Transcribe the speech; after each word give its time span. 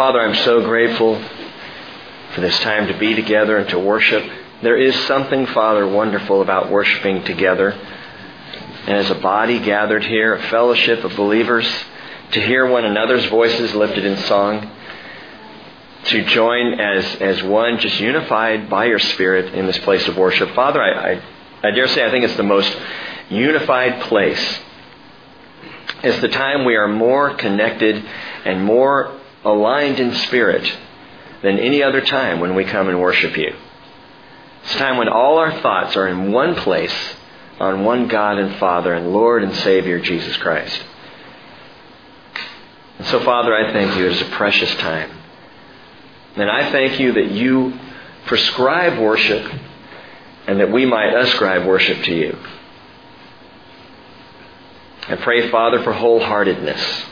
Father, 0.00 0.22
I'm 0.22 0.34
so 0.34 0.62
grateful 0.62 1.22
for 2.32 2.40
this 2.40 2.58
time 2.60 2.86
to 2.86 2.96
be 2.96 3.14
together 3.14 3.58
and 3.58 3.68
to 3.68 3.78
worship. 3.78 4.24
There 4.62 4.78
is 4.78 4.98
something, 5.00 5.44
Father, 5.48 5.86
wonderful 5.86 6.40
about 6.40 6.70
worshiping 6.70 7.22
together. 7.24 7.72
And 7.72 8.96
as 8.96 9.10
a 9.10 9.14
body 9.16 9.58
gathered 9.58 10.02
here, 10.02 10.36
a 10.36 10.42
fellowship 10.48 11.04
of 11.04 11.14
believers, 11.16 11.70
to 12.30 12.40
hear 12.40 12.66
one 12.66 12.86
another's 12.86 13.26
voices 13.26 13.74
lifted 13.74 14.06
in 14.06 14.16
song, 14.22 14.70
to 16.04 16.24
join 16.24 16.80
as, 16.80 17.04
as 17.16 17.42
one, 17.42 17.78
just 17.78 18.00
unified 18.00 18.70
by 18.70 18.86
your 18.86 19.00
Spirit 19.00 19.52
in 19.54 19.66
this 19.66 19.78
place 19.80 20.08
of 20.08 20.16
worship. 20.16 20.54
Father, 20.54 20.80
I, 20.80 21.10
I, 21.10 21.22
I 21.62 21.70
dare 21.72 21.88
say 21.88 22.06
I 22.06 22.10
think 22.10 22.24
it's 22.24 22.38
the 22.38 22.42
most 22.42 22.74
unified 23.28 24.00
place. 24.04 24.60
It's 26.02 26.22
the 26.22 26.28
time 26.28 26.64
we 26.64 26.76
are 26.76 26.88
more 26.88 27.34
connected 27.34 28.02
and 28.46 28.64
more 28.64 29.19
aligned 29.44 29.98
in 29.98 30.14
spirit 30.14 30.78
than 31.42 31.58
any 31.58 31.82
other 31.82 32.00
time 32.00 32.40
when 32.40 32.54
we 32.54 32.64
come 32.64 32.88
and 32.88 33.00
worship 33.00 33.36
you. 33.36 33.54
It's 34.64 34.74
a 34.74 34.78
time 34.78 34.98
when 34.98 35.08
all 35.08 35.38
our 35.38 35.60
thoughts 35.60 35.96
are 35.96 36.06
in 36.06 36.32
one 36.32 36.54
place 36.56 36.94
on 37.58 37.84
one 37.84 38.08
God 38.08 38.38
and 38.38 38.56
Father 38.56 38.92
and 38.92 39.12
Lord 39.12 39.42
and 39.42 39.54
Savior 39.56 40.00
Jesus 40.00 40.36
Christ. 40.38 40.82
And 42.98 43.06
so, 43.08 43.24
Father, 43.24 43.54
I 43.54 43.72
thank 43.72 43.96
you. 43.96 44.06
It 44.06 44.12
is 44.12 44.22
a 44.22 44.30
precious 44.36 44.74
time. 44.76 45.10
And 46.36 46.50
I 46.50 46.70
thank 46.70 47.00
you 47.00 47.12
that 47.14 47.30
you 47.30 47.78
prescribe 48.26 48.98
worship 48.98 49.50
and 50.46 50.60
that 50.60 50.70
we 50.70 50.84
might 50.86 51.14
ascribe 51.14 51.66
worship 51.66 52.02
to 52.04 52.14
you. 52.14 52.38
I 55.08 55.16
pray, 55.16 55.50
Father, 55.50 55.82
for 55.82 55.92
wholeheartedness 55.92 57.04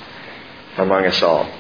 among 0.76 1.06
us 1.06 1.22
all. 1.22 1.50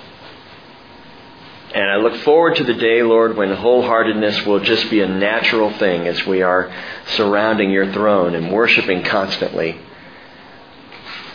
And 1.74 1.90
I 1.90 1.96
look 1.96 2.16
forward 2.22 2.56
to 2.56 2.64
the 2.64 2.74
day, 2.74 3.02
Lord, 3.02 3.36
when 3.36 3.50
wholeheartedness 3.50 4.46
will 4.46 4.60
just 4.60 4.88
be 4.88 5.00
a 5.00 5.08
natural 5.08 5.70
thing 5.74 6.06
as 6.06 6.24
we 6.26 6.40
are 6.40 6.72
surrounding 7.08 7.70
your 7.70 7.92
throne 7.92 8.34
and 8.34 8.50
worshiping 8.50 9.02
constantly. 9.04 9.78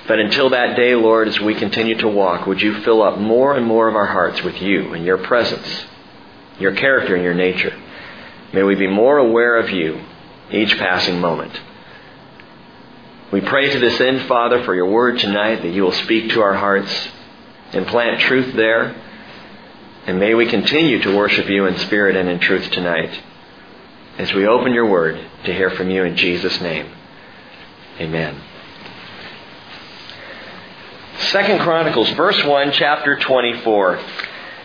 But 0.08 0.20
until 0.20 0.50
that 0.50 0.76
day, 0.76 0.96
Lord, 0.96 1.28
as 1.28 1.40
we 1.40 1.54
continue 1.54 1.96
to 2.00 2.08
walk, 2.08 2.48
would 2.48 2.62
you 2.62 2.82
fill 2.82 3.04
up 3.04 3.20
more 3.20 3.56
and 3.56 3.66
more 3.66 3.88
of 3.88 3.96
our 3.96 4.08
hearts 4.08 4.42
with 4.42 4.60
you 4.60 4.94
and 4.94 5.06
your 5.06 5.20
presence, 5.20 5.86
your 6.60 6.74
character 6.74 7.16
and 7.16 7.24
your 7.24 7.36
nature. 7.36 7.80
May 8.54 8.64
we 8.64 8.76
be 8.76 8.88
more 8.88 9.20
aware 9.20 9.58
of 9.58 9.70
you 9.70 10.04
each 10.52 10.78
passing 10.78 11.20
moment. 11.22 11.60
We 13.32 13.42
pray 13.42 13.72
to 13.72 13.80
this 13.80 14.00
end, 14.02 14.28
Father, 14.28 14.64
for 14.64 14.76
your 14.76 14.90
word 14.90 15.20
tonight, 15.20 15.62
that 15.62 15.74
you 15.74 15.84
will 15.84 15.92
speak 15.92 16.32
to 16.32 16.42
our 16.42 16.54
hearts 16.56 17.10
and 17.72 17.88
plant 17.88 18.20
truth 18.22 18.56
there 18.56 18.96
and 20.06 20.20
may 20.20 20.34
we 20.34 20.46
continue 20.48 21.02
to 21.02 21.16
worship 21.16 21.50
you 21.50 21.66
in 21.66 21.78
spirit 21.78 22.16
and 22.16 22.28
in 22.28 22.40
truth 22.40 22.70
tonight 22.72 23.22
as 24.18 24.34
we 24.34 24.46
open 24.46 24.74
your 24.74 24.86
word 24.86 25.20
to 25.46 25.54
hear 25.54 25.72
from 25.72 25.90
you 25.90 26.04
in 26.04 26.16
Jesus' 26.16 26.60
name. 26.62 26.92
Amen. 28.00 28.42
Second 31.32 31.62
Chronicles, 31.62 32.10
verse 32.12 32.44
1, 32.44 32.72
chapter 32.74 33.18
24. 33.18 34.00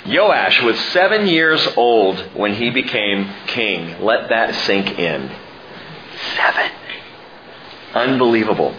Joash 0.07 0.63
was 0.63 0.79
seven 0.93 1.27
years 1.27 1.67
old 1.77 2.19
when 2.35 2.55
he 2.55 2.71
became 2.71 3.33
king. 3.47 4.03
Let 4.03 4.31
that 4.31 4.55
sink 4.67 4.99
in. 4.99 5.31
Seven. 6.37 6.71
Unbelievable. 7.95 8.75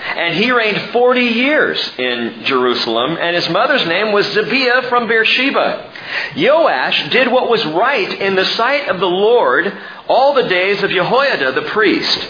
And 0.00 0.34
he 0.34 0.50
reigned 0.50 0.92
40 0.92 1.20
years 1.20 1.90
in 1.98 2.44
Jerusalem, 2.44 3.16
and 3.20 3.34
his 3.34 3.48
mother's 3.48 3.86
name 3.86 4.12
was 4.12 4.26
Zibiah 4.26 4.88
from 4.88 5.08
Beersheba. 5.08 5.92
Joash 6.36 7.10
did 7.10 7.30
what 7.30 7.50
was 7.50 7.64
right 7.66 8.20
in 8.20 8.36
the 8.36 8.44
sight 8.44 8.88
of 8.88 9.00
the 9.00 9.06
Lord 9.06 9.72
all 10.08 10.34
the 10.34 10.48
days 10.48 10.82
of 10.82 10.90
Jehoiada 10.90 11.52
the 11.52 11.68
priest. 11.70 12.28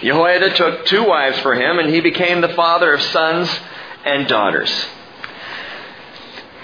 Jehoiada 0.00 0.54
took 0.54 0.86
two 0.86 1.04
wives 1.04 1.38
for 1.40 1.54
him, 1.54 1.78
and 1.78 1.92
he 1.92 2.00
became 2.00 2.40
the 2.40 2.54
father 2.54 2.94
of 2.94 3.02
sons 3.02 3.50
and 4.04 4.26
daughters. 4.26 4.70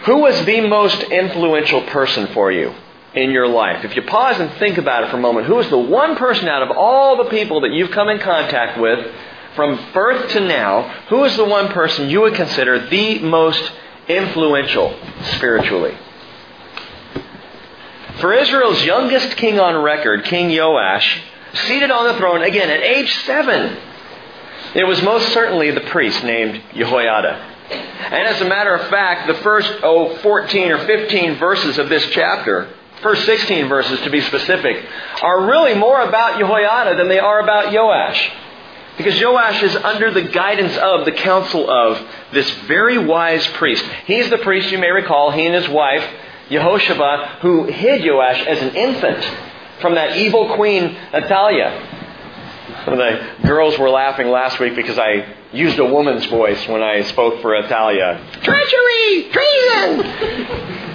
Who 0.04 0.18
was 0.18 0.44
the 0.44 0.60
most 0.62 1.02
influential 1.02 1.82
person 1.82 2.28
for 2.28 2.52
you 2.52 2.74
in 3.14 3.30
your 3.30 3.48
life? 3.48 3.84
If 3.84 3.96
you 3.96 4.02
pause 4.02 4.38
and 4.38 4.50
think 4.52 4.78
about 4.78 5.04
it 5.04 5.10
for 5.10 5.16
a 5.16 5.20
moment, 5.20 5.46
who 5.46 5.58
is 5.58 5.68
the 5.70 5.78
one 5.78 6.16
person 6.16 6.48
out 6.48 6.62
of 6.62 6.76
all 6.76 7.16
the 7.22 7.30
people 7.30 7.62
that 7.62 7.72
you've 7.72 7.90
come 7.90 8.08
in 8.08 8.18
contact 8.18 8.78
with 8.78 9.12
from 9.54 9.92
birth 9.92 10.30
to 10.32 10.40
now, 10.40 10.88
who 11.08 11.24
is 11.24 11.36
the 11.36 11.44
one 11.44 11.68
person 11.68 12.10
you 12.10 12.22
would 12.22 12.34
consider 12.34 12.88
the 12.88 13.20
most 13.20 13.72
influential 14.08 14.98
spiritually? 15.36 15.96
For 18.20 18.32
Israel's 18.32 18.82
youngest 18.84 19.36
king 19.36 19.58
on 19.58 19.82
record, 19.82 20.24
King 20.24 20.56
Joash, 20.56 21.22
seated 21.66 21.90
on 21.90 22.12
the 22.12 22.18
throne 22.18 22.42
again 22.42 22.70
at 22.70 22.80
age 22.80 23.12
seven, 23.24 23.76
it 24.74 24.84
was 24.84 25.02
most 25.02 25.32
certainly 25.32 25.70
the 25.70 25.80
priest 25.82 26.22
named 26.24 26.60
Jehoiada. 26.74 27.50
And 27.70 28.28
as 28.28 28.40
a 28.40 28.44
matter 28.44 28.74
of 28.74 28.88
fact, 28.88 29.26
the 29.26 29.34
first, 29.42 29.72
oh, 29.82 30.16
14 30.18 30.70
or 30.72 30.86
15 30.86 31.38
verses 31.38 31.78
of 31.78 31.88
this 31.88 32.06
chapter, 32.10 32.68
first 33.02 33.24
16 33.24 33.68
verses 33.68 34.00
to 34.00 34.10
be 34.10 34.20
specific, 34.20 34.84
are 35.22 35.46
really 35.46 35.74
more 35.74 36.02
about 36.02 36.38
Jehoiada 36.38 36.96
than 36.96 37.08
they 37.08 37.18
are 37.18 37.40
about 37.40 37.72
Joash. 37.72 38.30
Because 38.96 39.20
Joash 39.20 39.62
is 39.62 39.76
under 39.76 40.10
the 40.12 40.22
guidance 40.22 40.76
of, 40.76 41.04
the 41.04 41.12
counsel 41.12 41.68
of, 41.68 42.00
this 42.32 42.48
very 42.66 42.98
wise 42.98 43.46
priest. 43.48 43.84
He's 44.06 44.30
the 44.30 44.38
priest, 44.38 44.70
you 44.70 44.78
may 44.78 44.90
recall, 44.90 45.32
he 45.32 45.46
and 45.46 45.54
his 45.54 45.68
wife, 45.68 46.04
Jehoshabeth, 46.48 47.40
who 47.40 47.64
hid 47.64 48.04
Joash 48.04 48.46
as 48.46 48.60
an 48.62 48.76
infant 48.76 49.24
from 49.80 49.96
that 49.96 50.16
evil 50.16 50.54
queen, 50.54 50.96
of 51.12 52.98
the 52.98 53.46
girls 53.46 53.78
were 53.78 53.90
laughing 53.90 54.28
last 54.28 54.60
week 54.60 54.76
because 54.76 54.98
I 54.98 55.26
used 55.52 55.78
a 55.78 55.84
woman's 55.84 56.26
voice 56.26 56.68
when 56.68 56.82
I 56.82 57.02
spoke 57.02 57.40
for 57.40 57.56
Athaliah. 57.56 58.20
Treachery! 58.42 59.30
Treason! 59.30 60.90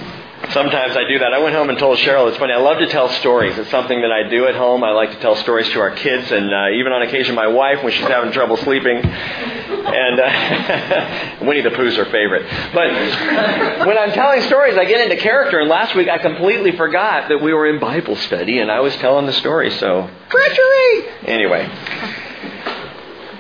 Sometimes 0.51 0.97
I 0.97 1.03
do 1.07 1.19
that. 1.19 1.31
I 1.31 1.37
went 1.37 1.53
home 1.53 1.69
and 1.69 1.77
told 1.77 1.99
Cheryl, 1.99 2.27
it's 2.27 2.37
funny, 2.37 2.53
I 2.53 2.57
love 2.57 2.79
to 2.79 2.87
tell 2.87 3.07
stories. 3.07 3.55
It's 3.59 3.69
something 3.69 4.01
that 4.01 4.11
I 4.11 4.27
do 4.27 4.47
at 4.47 4.55
home. 4.55 4.83
I 4.83 4.91
like 4.91 5.11
to 5.11 5.19
tell 5.19 5.35
stories 5.35 5.69
to 5.69 5.79
our 5.79 5.91
kids 5.91 6.31
and 6.31 6.51
uh, 6.51 6.69
even 6.73 6.91
on 6.91 7.03
occasion 7.03 7.35
my 7.35 7.45
wife 7.45 7.83
when 7.83 7.93
she's 7.93 8.07
having 8.07 8.31
trouble 8.31 8.57
sleeping. 8.57 8.97
And 8.97 10.19
uh, 10.19 11.37
Winnie 11.45 11.61
the 11.61 11.69
Pooh's 11.69 11.95
her 11.97 12.05
favorite. 12.05 12.49
But 12.73 13.85
when 13.85 13.99
I'm 13.99 14.11
telling 14.11 14.41
stories, 14.41 14.75
I 14.75 14.85
get 14.85 15.01
into 15.01 15.21
character. 15.21 15.59
And 15.59 15.69
last 15.69 15.95
week 15.95 16.09
I 16.09 16.17
completely 16.17 16.75
forgot 16.75 17.29
that 17.29 17.43
we 17.43 17.53
were 17.53 17.67
in 17.67 17.79
Bible 17.79 18.15
study 18.15 18.57
and 18.57 18.71
I 18.71 18.79
was 18.79 18.95
telling 18.95 19.27
the 19.27 19.33
story. 19.33 19.69
So, 19.69 20.09
treachery! 20.29 21.09
Anyway. 21.25 21.69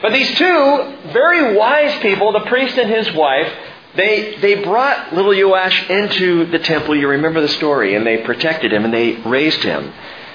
But 0.03 0.13
these 0.13 0.37
two 0.37 0.95
very 1.11 1.57
wise 1.57 1.99
people, 2.01 2.31
the 2.33 2.45
priest 2.45 2.77
and 2.77 2.89
his 2.89 3.11
wife, 3.13 3.51
they, 3.95 4.37
they 4.39 4.63
brought 4.63 5.13
little 5.13 5.35
Joash 5.35 5.89
into 5.89 6.45
the 6.45 6.59
temple. 6.59 6.95
You 6.95 7.07
remember 7.07 7.41
the 7.41 7.47
story. 7.49 7.95
And 7.95 8.05
they 8.05 8.17
protected 8.23 8.71
him 8.71 8.85
and 8.85 8.93
they 8.93 9.15
raised 9.15 9.63
him. 9.63 9.91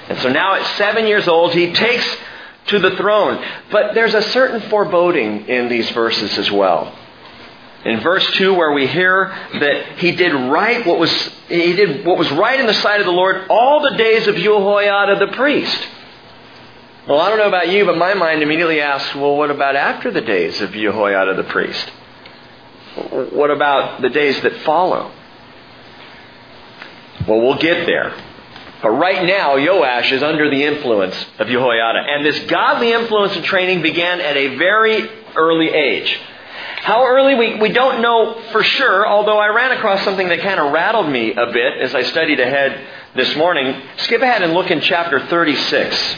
And 0.09 0.19
so 0.19 0.29
now 0.29 0.55
at 0.55 0.65
seven 0.77 1.07
years 1.07 1.27
old, 1.27 1.53
he 1.53 1.73
takes 1.73 2.05
to 2.67 2.79
the 2.79 2.91
throne. 2.91 3.43
But 3.71 3.93
there's 3.93 4.13
a 4.13 4.21
certain 4.21 4.69
foreboding 4.69 5.47
in 5.47 5.69
these 5.69 5.89
verses 5.91 6.37
as 6.37 6.51
well. 6.51 6.97
In 7.85 7.99
verse 8.01 8.25
2 8.33 8.55
where 8.55 8.71
we 8.71 8.87
hear 8.87 9.27
that 9.59 9.99
he 9.99 10.11
did 10.13 10.33
right 10.33 10.83
what 10.87 10.97
was 10.97 11.11
he 11.47 11.73
did 11.73 12.03
what 12.03 12.17
was 12.17 12.31
right 12.31 12.59
in 12.59 12.65
the 12.65 12.73
sight 12.73 12.99
of 12.99 13.05
the 13.05 13.11
Lord 13.11 13.45
all 13.47 13.83
the 13.83 13.95
days 13.95 14.25
of 14.25 14.35
Jehoiada 14.35 15.19
the 15.19 15.33
priest. 15.33 15.87
Well, 17.07 17.19
I 17.19 17.29
don't 17.29 17.37
know 17.37 17.47
about 17.47 17.69
you, 17.69 17.85
but 17.85 17.99
my 17.99 18.15
mind 18.15 18.41
immediately 18.41 18.81
asks, 18.81 19.13
well, 19.13 19.37
what 19.37 19.51
about 19.51 19.75
after 19.75 20.09
the 20.09 20.21
days 20.21 20.59
of 20.61 20.71
Jehoiada 20.71 21.35
the 21.35 21.43
priest? 21.43 21.91
What 22.95 23.51
about 23.51 24.01
the 24.01 24.09
days 24.09 24.41
that 24.41 24.61
follow? 24.61 25.11
Well, 27.27 27.41
we'll 27.41 27.57
get 27.57 27.85
there. 27.85 28.15
But 28.81 28.91
right 28.91 29.25
now, 29.25 29.55
Joash 29.55 30.11
is 30.11 30.21
under 30.21 30.49
the 30.49 30.63
influence 30.63 31.15
of 31.39 31.47
Jehoiada. 31.47 31.99
And 32.07 32.25
this 32.25 32.39
godly 32.45 32.93
influence 32.93 33.35
and 33.35 33.43
training 33.43 33.81
began 33.81 34.21
at 34.21 34.37
a 34.37 34.57
very 34.57 35.09
early 35.35 35.69
age. 35.69 36.19
How 36.81 37.03
early, 37.05 37.33
we, 37.33 37.59
we 37.59 37.69
don't 37.69 38.01
know 38.01 38.39
for 38.51 38.63
sure, 38.63 39.07
although 39.07 39.39
I 39.39 39.47
ran 39.47 39.71
across 39.71 40.03
something 40.03 40.27
that 40.27 40.41
kind 40.41 40.59
of 40.59 40.71
rattled 40.71 41.09
me 41.09 41.33
a 41.33 41.51
bit 41.51 41.81
as 41.81 41.95
I 41.95 42.03
studied 42.03 42.39
ahead 42.39 42.79
this 43.15 43.35
morning. 43.35 43.81
Skip 43.97 44.21
ahead 44.21 44.43
and 44.43 44.53
look 44.53 44.69
in 44.69 44.81
chapter 44.81 45.19
36. 45.25 46.15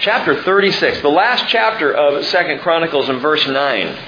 Chapter 0.00 0.44
36, 0.44 1.00
the 1.00 1.08
last 1.08 1.48
chapter 1.48 1.92
of 1.92 2.24
Second 2.26 2.60
Chronicles 2.60 3.08
in 3.08 3.18
verse 3.18 3.44
9. 3.44 3.98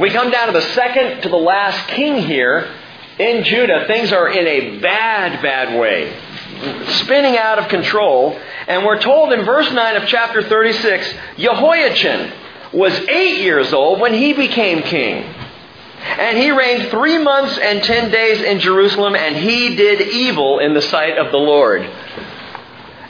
We 0.00 0.08
come 0.08 0.30
down 0.30 0.46
to 0.46 0.54
the 0.54 0.62
second 0.72 1.22
to 1.22 1.28
the 1.28 1.36
last 1.36 1.88
king 1.88 2.22
here 2.22 2.74
in 3.18 3.44
Judah. 3.44 3.84
Things 3.86 4.10
are 4.14 4.30
in 4.30 4.46
a 4.46 4.78
bad, 4.78 5.42
bad 5.42 5.78
way. 5.78 6.10
Spinning 7.02 7.36
out 7.36 7.58
of 7.58 7.68
control. 7.68 8.34
And 8.66 8.86
we're 8.86 8.98
told 8.98 9.34
in 9.34 9.44
verse 9.44 9.70
9 9.70 9.96
of 9.96 10.08
chapter 10.08 10.42
36 10.42 11.14
Jehoiachin 11.36 12.32
was 12.72 12.94
eight 12.94 13.42
years 13.42 13.74
old 13.74 14.00
when 14.00 14.14
he 14.14 14.32
became 14.32 14.82
king. 14.82 15.22
And 16.02 16.38
he 16.38 16.50
reigned 16.50 16.88
three 16.88 17.18
months 17.18 17.58
and 17.58 17.82
ten 17.82 18.10
days 18.10 18.40
in 18.40 18.58
Jerusalem, 18.60 19.14
and 19.14 19.36
he 19.36 19.76
did 19.76 20.00
evil 20.00 20.60
in 20.60 20.72
the 20.72 20.80
sight 20.80 21.18
of 21.18 21.30
the 21.30 21.36
Lord. 21.36 21.86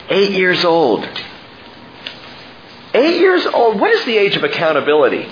Eight 0.09 0.33
years 0.33 0.65
old. 0.65 1.09
Eight 2.95 3.21
years 3.21 3.47
old. 3.47 3.79
What 3.79 3.93
is 3.93 4.05
the 4.07 4.19
age 4.19 4.35
of 4.35 4.43
accountability? 4.43 5.29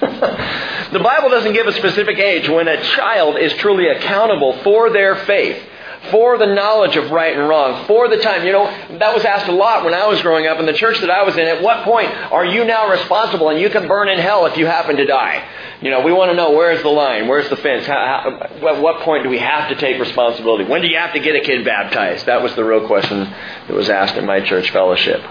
The 0.00 1.00
Bible 1.02 1.30
doesn't 1.30 1.52
give 1.52 1.66
a 1.66 1.72
specific 1.72 2.18
age 2.18 2.48
when 2.48 2.68
a 2.68 2.82
child 2.82 3.38
is 3.38 3.52
truly 3.54 3.88
accountable 3.88 4.58
for 4.62 4.90
their 4.90 5.16
faith 5.24 5.62
for 6.10 6.36
the 6.38 6.46
knowledge 6.46 6.96
of 6.96 7.10
right 7.10 7.36
and 7.36 7.48
wrong, 7.48 7.86
for 7.86 8.08
the 8.08 8.18
time. 8.18 8.44
You 8.44 8.52
know, 8.52 8.66
that 8.98 9.14
was 9.14 9.24
asked 9.24 9.48
a 9.48 9.52
lot 9.52 9.84
when 9.84 9.94
I 9.94 10.06
was 10.06 10.20
growing 10.22 10.46
up 10.46 10.58
in 10.58 10.66
the 10.66 10.72
church 10.72 11.00
that 11.00 11.10
I 11.10 11.22
was 11.22 11.36
in. 11.36 11.46
At 11.46 11.62
what 11.62 11.84
point 11.84 12.08
are 12.08 12.44
you 12.44 12.64
now 12.64 12.90
responsible 12.90 13.48
and 13.48 13.60
you 13.60 13.70
can 13.70 13.88
burn 13.88 14.08
in 14.08 14.18
hell 14.18 14.46
if 14.46 14.56
you 14.56 14.66
happen 14.66 14.96
to 14.96 15.06
die? 15.06 15.46
You 15.80 15.90
know, 15.90 16.00
we 16.02 16.12
want 16.12 16.30
to 16.30 16.36
know 16.36 16.52
where's 16.52 16.82
the 16.82 16.88
line, 16.88 17.28
where's 17.28 17.48
the 17.48 17.56
fence, 17.56 17.86
how, 17.86 17.94
how, 17.94 18.68
at 18.68 18.80
what 18.80 19.02
point 19.02 19.24
do 19.24 19.28
we 19.28 19.38
have 19.38 19.68
to 19.68 19.74
take 19.76 20.00
responsibility? 20.00 20.64
When 20.64 20.82
do 20.82 20.88
you 20.88 20.96
have 20.96 21.12
to 21.14 21.20
get 21.20 21.36
a 21.36 21.40
kid 21.40 21.64
baptized? 21.64 22.26
That 22.26 22.42
was 22.42 22.54
the 22.54 22.64
real 22.64 22.86
question 22.86 23.20
that 23.20 23.70
was 23.70 23.90
asked 23.90 24.16
in 24.16 24.24
my 24.24 24.40
church 24.40 24.70
fellowship. 24.70 25.22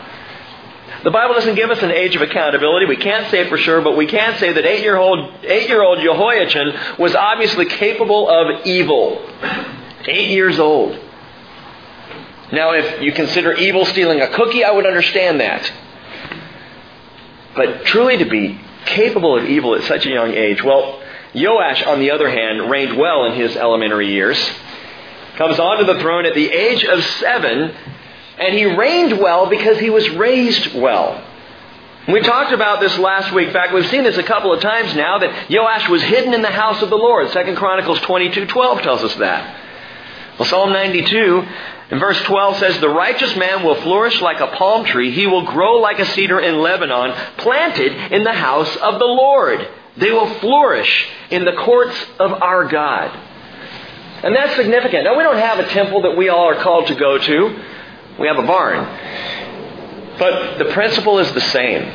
The 1.03 1.11
Bible 1.11 1.33
doesn't 1.33 1.55
give 1.55 1.69
us 1.69 1.83
an 1.83 1.91
age 1.91 2.15
of 2.15 2.21
accountability. 2.21 2.85
We 2.85 2.95
can't 2.95 3.29
say 3.29 3.49
for 3.49 3.57
sure, 3.57 3.81
but 3.81 3.97
we 3.97 4.05
can 4.05 4.37
say 4.39 4.53
that 4.53 4.65
eight-year-old, 4.65 5.43
eight-year-old 5.43 5.99
Jehoiachin 5.99 6.97
was 6.97 7.13
obviously 7.13 7.65
capable 7.65 8.29
of 8.29 8.65
evil. 8.65 9.21
Eight 10.07 10.29
years 10.29 10.59
old. 10.59 10.97
Now, 12.53 12.71
if 12.73 13.01
you 13.01 13.11
consider 13.11 13.51
evil 13.51 13.85
stealing 13.85 14.21
a 14.21 14.29
cookie, 14.29 14.63
I 14.63 14.71
would 14.71 14.85
understand 14.85 15.41
that. 15.41 15.71
But 17.55 17.85
truly 17.85 18.17
to 18.17 18.25
be 18.25 18.61
capable 18.85 19.37
of 19.37 19.45
evil 19.45 19.75
at 19.75 19.83
such 19.83 20.05
a 20.05 20.09
young 20.09 20.33
age, 20.33 20.63
well, 20.63 21.01
Joash, 21.35 21.83
on 21.83 21.99
the 21.99 22.11
other 22.11 22.29
hand, 22.29 22.69
reigned 22.69 22.97
well 22.97 23.25
in 23.25 23.33
his 23.33 23.57
elementary 23.57 24.11
years. 24.13 24.39
Comes 25.35 25.59
onto 25.59 25.85
the 25.85 25.99
throne 25.99 26.25
at 26.25 26.35
the 26.35 26.49
age 26.49 26.85
of 26.85 27.03
seven, 27.03 27.75
and 28.39 28.53
he 28.53 28.65
reigned 28.65 29.19
well 29.19 29.47
because 29.47 29.79
he 29.79 29.89
was 29.89 30.09
raised 30.09 30.73
well. 30.73 31.23
We 32.07 32.19
talked 32.19 32.51
about 32.51 32.81
this 32.81 32.97
last 32.97 33.33
week. 33.33 33.47
In 33.47 33.53
fact, 33.53 33.73
we've 33.73 33.89
seen 33.89 34.03
this 34.03 34.17
a 34.17 34.23
couple 34.23 34.51
of 34.51 34.61
times 34.61 34.93
now 34.93 35.19
that 35.19 35.49
Joash 35.49 35.87
was 35.87 36.01
hidden 36.01 36.33
in 36.33 36.41
the 36.41 36.49
house 36.49 36.81
of 36.81 36.89
the 36.89 36.97
Lord. 36.97 37.29
Second 37.31 37.55
Chronicles 37.55 37.99
22:12 37.99 38.81
tells 38.81 39.03
us 39.03 39.15
that. 39.15 39.59
Well, 40.37 40.49
Psalm 40.49 40.73
92 40.73 41.47
in 41.91 41.99
verse 41.99 42.19
12 42.23 42.57
says, 42.57 42.79
The 42.79 42.89
righteous 42.89 43.35
man 43.35 43.63
will 43.63 43.75
flourish 43.75 44.19
like 44.19 44.39
a 44.39 44.47
palm 44.47 44.83
tree. 44.83 45.11
He 45.11 45.27
will 45.27 45.43
grow 45.43 45.77
like 45.77 45.99
a 45.99 46.05
cedar 46.05 46.39
in 46.39 46.59
Lebanon, 46.59 47.13
planted 47.37 47.93
in 48.11 48.23
the 48.23 48.33
house 48.33 48.75
of 48.77 48.99
the 48.99 49.05
Lord. 49.05 49.67
They 49.97 50.11
will 50.11 50.33
flourish 50.39 51.07
in 51.29 51.45
the 51.45 51.53
courts 51.53 51.95
of 52.19 52.33
our 52.41 52.65
God. 52.65 53.15
And 54.23 54.35
that's 54.35 54.55
significant. 54.55 55.03
Now, 55.03 55.15
we 55.15 55.23
don't 55.23 55.37
have 55.37 55.59
a 55.59 55.67
temple 55.69 56.01
that 56.01 56.17
we 56.17 56.29
all 56.29 56.49
are 56.49 56.63
called 56.63 56.87
to 56.87 56.95
go 56.95 57.17
to. 57.19 57.63
We 58.19 58.27
have 58.27 58.37
a 58.37 58.47
barn. 58.47 58.85
But 60.19 60.57
the 60.57 60.65
principle 60.65 61.19
is 61.19 61.31
the 61.33 61.41
same. 61.41 61.91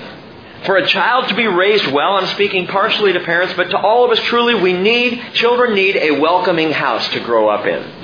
For 0.65 0.77
a 0.77 0.87
child 0.87 1.29
to 1.29 1.35
be 1.35 1.47
raised 1.47 1.87
well, 1.87 2.15
I'm 2.15 2.27
speaking 2.35 2.67
partially 2.67 3.13
to 3.13 3.21
parents, 3.21 3.55
but 3.57 3.71
to 3.71 3.79
all 3.79 4.05
of 4.05 4.11
us 4.11 4.21
truly, 4.25 4.55
we 4.55 4.73
need, 4.73 5.23
children 5.35 5.75
need 5.75 5.97
a 5.97 6.19
welcoming 6.19 6.73
house 6.73 7.09
to 7.11 7.21
grow 7.21 7.49
up 7.49 7.65
in. 7.65 7.99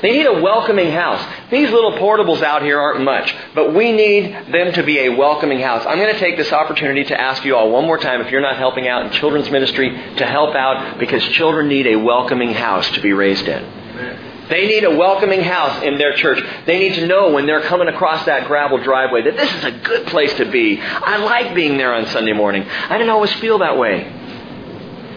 They 0.00 0.12
need 0.12 0.26
a 0.26 0.40
welcoming 0.40 0.90
house. 0.90 1.24
These 1.50 1.70
little 1.70 1.92
portables 1.92 2.42
out 2.42 2.62
here 2.62 2.80
aren't 2.80 3.02
much, 3.02 3.34
but 3.54 3.72
we 3.72 3.92
need 3.92 4.32
them 4.52 4.72
to 4.72 4.82
be 4.82 4.98
a 5.00 5.08
welcoming 5.10 5.60
house. 5.60 5.84
I'm 5.86 5.98
going 5.98 6.12
to 6.12 6.18
take 6.18 6.36
this 6.36 6.52
opportunity 6.52 7.04
to 7.04 7.20
ask 7.20 7.44
you 7.44 7.56
all 7.56 7.70
one 7.70 7.84
more 7.84 7.98
time, 7.98 8.20
if 8.20 8.30
you're 8.30 8.40
not 8.40 8.56
helping 8.56 8.88
out 8.88 9.06
in 9.06 9.12
children's 9.12 9.50
ministry, 9.50 9.90
to 10.16 10.26
help 10.26 10.56
out 10.56 10.98
because 10.98 11.22
children 11.28 11.68
need 11.68 11.86
a 11.86 11.96
welcoming 11.96 12.52
house 12.52 12.88
to 12.92 13.00
be 13.00 13.12
raised 13.12 13.46
in. 13.46 14.31
They 14.48 14.66
need 14.66 14.84
a 14.84 14.94
welcoming 14.96 15.40
house 15.40 15.82
in 15.82 15.98
their 15.98 16.14
church. 16.14 16.42
They 16.66 16.78
need 16.78 16.94
to 16.94 17.06
know 17.06 17.32
when 17.32 17.46
they're 17.46 17.62
coming 17.62 17.88
across 17.88 18.26
that 18.26 18.46
gravel 18.46 18.78
driveway 18.78 19.22
that 19.22 19.36
this 19.36 19.52
is 19.54 19.64
a 19.64 19.70
good 19.70 20.06
place 20.08 20.32
to 20.34 20.50
be. 20.50 20.80
I 20.80 21.18
like 21.18 21.54
being 21.54 21.78
there 21.78 21.94
on 21.94 22.06
Sunday 22.06 22.32
morning. 22.32 22.68
I 22.68 22.98
didn't 22.98 23.10
always 23.10 23.32
feel 23.34 23.58
that 23.58 23.78
way 23.78 24.04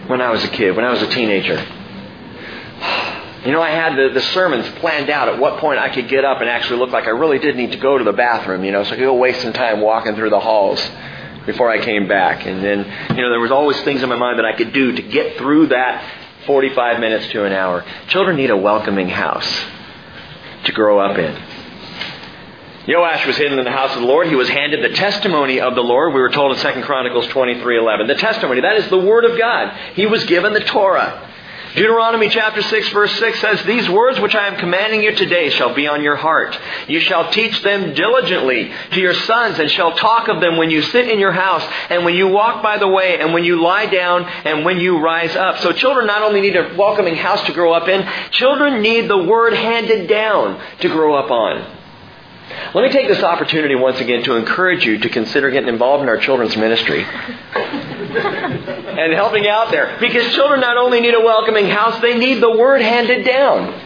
when 0.06 0.20
I 0.20 0.30
was 0.30 0.44
a 0.44 0.48
kid, 0.48 0.76
when 0.76 0.84
I 0.84 0.90
was 0.90 1.02
a 1.02 1.08
teenager. 1.08 1.56
You 3.44 3.52
know, 3.52 3.62
I 3.62 3.70
had 3.70 3.96
the, 3.96 4.12
the 4.12 4.22
sermons 4.32 4.68
planned 4.80 5.08
out 5.08 5.28
at 5.28 5.38
what 5.38 5.60
point 5.60 5.78
I 5.78 5.88
could 5.94 6.08
get 6.08 6.24
up 6.24 6.40
and 6.40 6.50
actually 6.50 6.80
look 6.80 6.90
like 6.90 7.04
I 7.04 7.10
really 7.10 7.38
did 7.38 7.54
need 7.54 7.70
to 7.70 7.78
go 7.78 7.96
to 7.96 8.02
the 8.02 8.12
bathroom, 8.12 8.64
you 8.64 8.72
know, 8.72 8.82
so 8.82 8.90
I 8.90 8.96
could 8.96 9.04
go 9.04 9.14
waste 9.14 9.40
some 9.40 9.52
time 9.52 9.80
walking 9.80 10.16
through 10.16 10.30
the 10.30 10.40
halls 10.40 10.80
before 11.46 11.70
I 11.70 11.78
came 11.78 12.08
back. 12.08 12.44
And 12.44 12.64
then, 12.64 12.78
you 13.10 13.22
know, 13.22 13.30
there 13.30 13.38
was 13.38 13.52
always 13.52 13.80
things 13.82 14.02
in 14.02 14.08
my 14.08 14.16
mind 14.16 14.40
that 14.40 14.44
I 14.44 14.56
could 14.56 14.72
do 14.72 14.90
to 14.90 15.02
get 15.02 15.38
through 15.38 15.68
that 15.68 16.25
45 16.46 17.00
minutes 17.00 17.28
to 17.32 17.44
an 17.44 17.52
hour. 17.52 17.84
Children 18.08 18.36
need 18.36 18.50
a 18.50 18.56
welcoming 18.56 19.08
house 19.08 19.48
to 20.64 20.72
grow 20.72 20.98
up 20.98 21.18
in. 21.18 21.42
Joash 22.88 23.26
was 23.26 23.36
hidden 23.36 23.58
in 23.58 23.64
the 23.64 23.72
house 23.72 23.94
of 23.94 24.00
the 24.00 24.06
Lord. 24.06 24.28
He 24.28 24.36
was 24.36 24.48
handed 24.48 24.82
the 24.82 24.94
testimony 24.94 25.60
of 25.60 25.74
the 25.74 25.82
Lord. 25.82 26.14
We 26.14 26.20
were 26.20 26.30
told 26.30 26.56
in 26.56 26.62
2 26.62 26.82
Chronicles 26.82 27.26
23:11. 27.26 28.06
The 28.06 28.14
testimony, 28.14 28.60
that 28.60 28.76
is 28.76 28.88
the 28.88 28.98
word 28.98 29.24
of 29.24 29.36
God. 29.36 29.76
He 29.94 30.06
was 30.06 30.24
given 30.24 30.52
the 30.52 30.60
Torah. 30.60 31.28
Deuteronomy 31.76 32.30
chapter 32.30 32.62
6 32.62 32.88
verse 32.88 33.12
6 33.18 33.38
says, 33.38 33.62
These 33.64 33.90
words 33.90 34.18
which 34.18 34.34
I 34.34 34.46
am 34.46 34.56
commanding 34.56 35.02
you 35.02 35.14
today 35.14 35.50
shall 35.50 35.74
be 35.74 35.86
on 35.86 36.02
your 36.02 36.16
heart. 36.16 36.58
You 36.88 37.00
shall 37.00 37.30
teach 37.30 37.60
them 37.60 37.92
diligently 37.92 38.72
to 38.92 38.98
your 38.98 39.12
sons 39.12 39.58
and 39.58 39.70
shall 39.70 39.94
talk 39.94 40.28
of 40.28 40.40
them 40.40 40.56
when 40.56 40.70
you 40.70 40.80
sit 40.80 41.06
in 41.06 41.18
your 41.18 41.32
house 41.32 41.62
and 41.90 42.06
when 42.06 42.14
you 42.14 42.28
walk 42.28 42.62
by 42.62 42.78
the 42.78 42.88
way 42.88 43.20
and 43.20 43.34
when 43.34 43.44
you 43.44 43.60
lie 43.60 43.84
down 43.84 44.24
and 44.24 44.64
when 44.64 44.80
you 44.80 45.00
rise 45.00 45.36
up. 45.36 45.58
So 45.58 45.72
children 45.72 46.06
not 46.06 46.22
only 46.22 46.40
need 46.40 46.56
a 46.56 46.74
welcoming 46.78 47.14
house 47.14 47.44
to 47.44 47.52
grow 47.52 47.74
up 47.74 47.88
in, 47.88 48.08
children 48.30 48.80
need 48.80 49.10
the 49.10 49.24
word 49.24 49.52
handed 49.52 50.08
down 50.08 50.58
to 50.80 50.88
grow 50.88 51.14
up 51.14 51.30
on. 51.30 51.75
Let 52.74 52.82
me 52.82 52.90
take 52.90 53.08
this 53.08 53.22
opportunity 53.22 53.74
once 53.74 54.00
again 54.00 54.22
to 54.24 54.36
encourage 54.36 54.84
you 54.84 54.98
to 54.98 55.08
consider 55.08 55.50
getting 55.50 55.68
involved 55.68 56.02
in 56.02 56.08
our 56.08 56.18
children's 56.18 56.56
ministry 56.56 57.02
and 57.02 57.12
helping 59.14 59.48
out 59.48 59.72
there. 59.72 59.96
Because 59.98 60.32
children 60.32 60.60
not 60.60 60.76
only 60.76 61.00
need 61.00 61.14
a 61.14 61.20
welcoming 61.20 61.66
house, 61.66 62.00
they 62.00 62.16
need 62.16 62.40
the 62.40 62.56
Word 62.56 62.82
handed 62.82 63.24
down. 63.24 63.80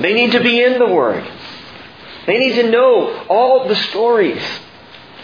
They 0.00 0.14
need 0.14 0.32
to 0.32 0.40
be 0.40 0.62
in 0.62 0.78
the 0.78 0.86
Word. 0.86 1.28
They 2.26 2.38
need 2.38 2.54
to 2.54 2.70
know 2.70 3.26
all 3.28 3.66
the 3.66 3.76
stories. 3.76 4.42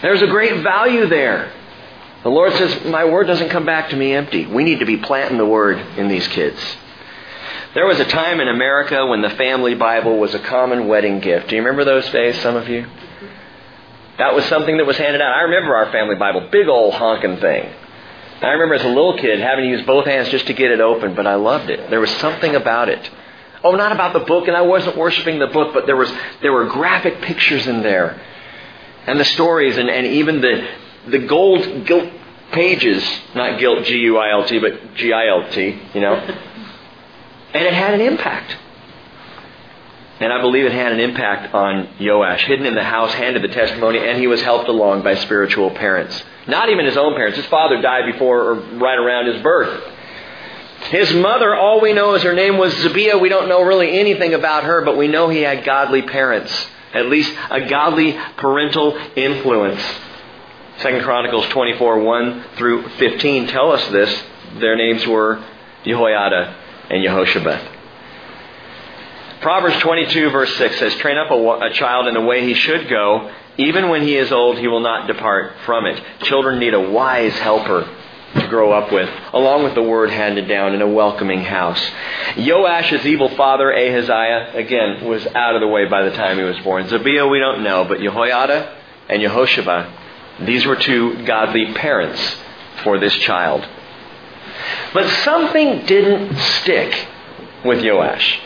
There's 0.01 0.21
a 0.21 0.27
great 0.27 0.63
value 0.63 1.07
there. 1.07 1.51
The 2.23 2.29
Lord 2.29 2.53
says, 2.53 2.85
My 2.85 3.05
Word 3.05 3.27
doesn't 3.27 3.49
come 3.49 3.65
back 3.65 3.89
to 3.89 3.95
me 3.95 4.13
empty. 4.13 4.45
We 4.45 4.63
need 4.63 4.79
to 4.79 4.85
be 4.85 4.97
planting 4.97 5.37
the 5.37 5.45
Word 5.45 5.77
in 5.97 6.09
these 6.09 6.27
kids. 6.27 6.59
There 7.73 7.87
was 7.87 7.99
a 7.99 8.05
time 8.05 8.39
in 8.39 8.47
America 8.47 9.05
when 9.07 9.21
the 9.21 9.31
family 9.31 9.73
Bible 9.73 10.19
was 10.19 10.35
a 10.35 10.39
common 10.39 10.87
wedding 10.87 11.19
gift. 11.19 11.49
Do 11.49 11.55
you 11.55 11.61
remember 11.61 11.83
those 11.83 12.07
days, 12.11 12.39
some 12.41 12.55
of 12.55 12.69
you? 12.69 12.85
That 14.19 14.35
was 14.35 14.45
something 14.45 14.77
that 14.77 14.85
was 14.85 14.97
handed 14.97 15.21
out. 15.21 15.35
I 15.35 15.41
remember 15.41 15.75
our 15.75 15.91
family 15.91 16.15
Bible, 16.15 16.49
big 16.51 16.67
old 16.67 16.93
honking 16.93 17.37
thing. 17.37 17.73
I 18.41 18.49
remember 18.49 18.75
as 18.75 18.83
a 18.83 18.89
little 18.89 19.17
kid 19.17 19.39
having 19.39 19.65
to 19.65 19.71
use 19.71 19.85
both 19.87 20.05
hands 20.05 20.29
just 20.29 20.47
to 20.47 20.53
get 20.53 20.69
it 20.69 20.81
open, 20.81 21.15
but 21.15 21.25
I 21.25 21.35
loved 21.35 21.69
it. 21.69 21.89
There 21.89 21.99
was 21.99 22.11
something 22.17 22.55
about 22.55 22.89
it. 22.89 23.09
Oh, 23.63 23.71
not 23.71 23.91
about 23.91 24.13
the 24.13 24.19
book, 24.19 24.47
and 24.47 24.55
I 24.55 24.61
wasn't 24.61 24.97
worshiping 24.97 25.39
the 25.39 25.47
book, 25.47 25.73
but 25.73 25.85
there 25.85 25.95
was 25.95 26.11
there 26.41 26.51
were 26.51 26.65
graphic 26.65 27.21
pictures 27.21 27.65
in 27.65 27.81
there. 27.81 28.21
And 29.07 29.19
the 29.19 29.25
stories 29.25 29.77
and, 29.77 29.89
and 29.89 30.05
even 30.05 30.41
the 30.41 30.67
the 31.07 31.19
gold 31.19 31.85
gilt 31.85 32.11
pages, 32.51 33.03
not 33.33 33.59
gilt 33.59 33.85
G 33.85 33.97
U 33.99 34.17
I 34.17 34.31
L 34.31 34.45
T, 34.45 34.59
but 34.59 34.93
G 34.95 35.11
I 35.13 35.27
L 35.29 35.49
T, 35.49 35.79
you 35.95 36.01
know. 36.01 36.37
And 37.53 37.63
it 37.63 37.73
had 37.73 37.93
an 37.93 38.01
impact. 38.01 38.57
And 40.19 40.31
I 40.31 40.41
believe 40.41 40.65
it 40.65 40.71
had 40.71 40.91
an 40.91 40.99
impact 40.99 41.53
on 41.53 41.89
Joash. 41.99 42.43
Hidden 42.45 42.65
in 42.65 42.75
the 42.75 42.83
house, 42.83 43.13
handed 43.13 43.43
the 43.43 43.53
testimony, 43.53 43.99
and 43.99 44.17
he 44.17 44.27
was 44.27 44.41
helped 44.41 44.69
along 44.69 45.03
by 45.03 45.15
spiritual 45.15 45.71
parents. 45.71 46.21
Not 46.47 46.69
even 46.69 46.85
his 46.85 46.97
own 46.97 47.15
parents. 47.15 47.37
His 47.37 47.45
father 47.47 47.81
died 47.81 48.11
before 48.11 48.41
or 48.41 48.53
right 48.77 48.97
around 48.97 49.33
his 49.33 49.41
birth. 49.41 49.91
His 50.91 51.13
mother, 51.13 51.55
all 51.55 51.81
we 51.81 51.93
know 51.93 52.13
is 52.13 52.23
her 52.23 52.33
name 52.33 52.57
was 52.57 52.73
Zibiah. 52.73 53.19
We 53.19 53.29
don't 53.29 53.49
know 53.49 53.63
really 53.63 53.99
anything 53.99 54.33
about 54.33 54.63
her, 54.63 54.83
but 54.83 54.97
we 54.97 55.07
know 55.07 55.29
he 55.29 55.41
had 55.41 55.63
godly 55.63 56.01
parents. 56.01 56.51
At 56.93 57.07
least 57.07 57.35
a 57.49 57.67
godly 57.67 58.17
parental 58.37 58.97
influence. 59.15 59.81
Second 60.77 61.03
Chronicles 61.03 61.47
24, 61.49 61.99
1 61.99 62.43
through 62.57 62.89
15 62.89 63.47
tell 63.47 63.71
us 63.71 63.85
this. 63.89 64.23
Their 64.59 64.75
names 64.75 65.05
were 65.07 65.43
Jehoiada 65.83 66.62
and 66.93 67.03
Jehoshabeth. 67.03 67.69
Proverbs 69.41 69.77
22 69.79 70.29
verse 70.29 70.55
6 70.55 70.79
says, 70.79 70.95
Train 70.95 71.17
up 71.17 71.31
a, 71.31 71.35
a, 71.35 71.73
child 71.73 72.07
in 72.07 72.13
the 72.13 72.21
way 72.21 72.45
he 72.45 72.53
should 72.53 72.87
go. 72.87 73.31
Even 73.57 73.89
when 73.89 74.03
he 74.03 74.15
is 74.15 74.31
old, 74.31 74.57
he 74.57 74.67
will 74.67 74.79
not 74.79 75.07
depart 75.07 75.53
from 75.65 75.85
it. 75.85 76.01
Children 76.23 76.59
need 76.59 76.73
a 76.73 76.79
wise 76.79 77.33
helper 77.33 77.89
to 78.35 78.47
grow 78.47 78.71
up 78.71 78.91
with, 78.91 79.09
along 79.33 79.63
with 79.63 79.75
the 79.75 79.81
word 79.81 80.09
handed 80.09 80.47
down 80.47 80.73
in 80.73 80.81
a 80.81 80.87
welcoming 80.87 81.43
house. 81.43 81.79
Joash's 82.35 83.05
evil 83.05 83.29
father, 83.35 83.71
Ahaziah, 83.71 84.53
again, 84.55 85.05
was 85.05 85.25
out 85.27 85.55
of 85.55 85.61
the 85.61 85.67
way 85.67 85.85
by 85.87 86.03
the 86.03 86.15
time 86.15 86.37
he 86.37 86.43
was 86.43 86.57
born. 86.59 86.87
Zibiah, 86.87 87.29
we 87.29 87.39
don't 87.39 87.63
know, 87.63 87.83
but 87.83 87.99
Jehoiada 87.99 88.75
and 89.09 89.21
Jehoshabeth, 89.21 90.45
these 90.45 90.65
were 90.65 90.75
two 90.75 91.25
godly 91.25 91.73
parents 91.73 92.37
for 92.83 92.97
this 92.97 93.13
child. 93.17 93.67
But 94.93 95.09
something 95.23 95.85
didn't 95.85 96.37
stick 96.37 97.07
with 97.65 97.83
Joash. 97.83 98.39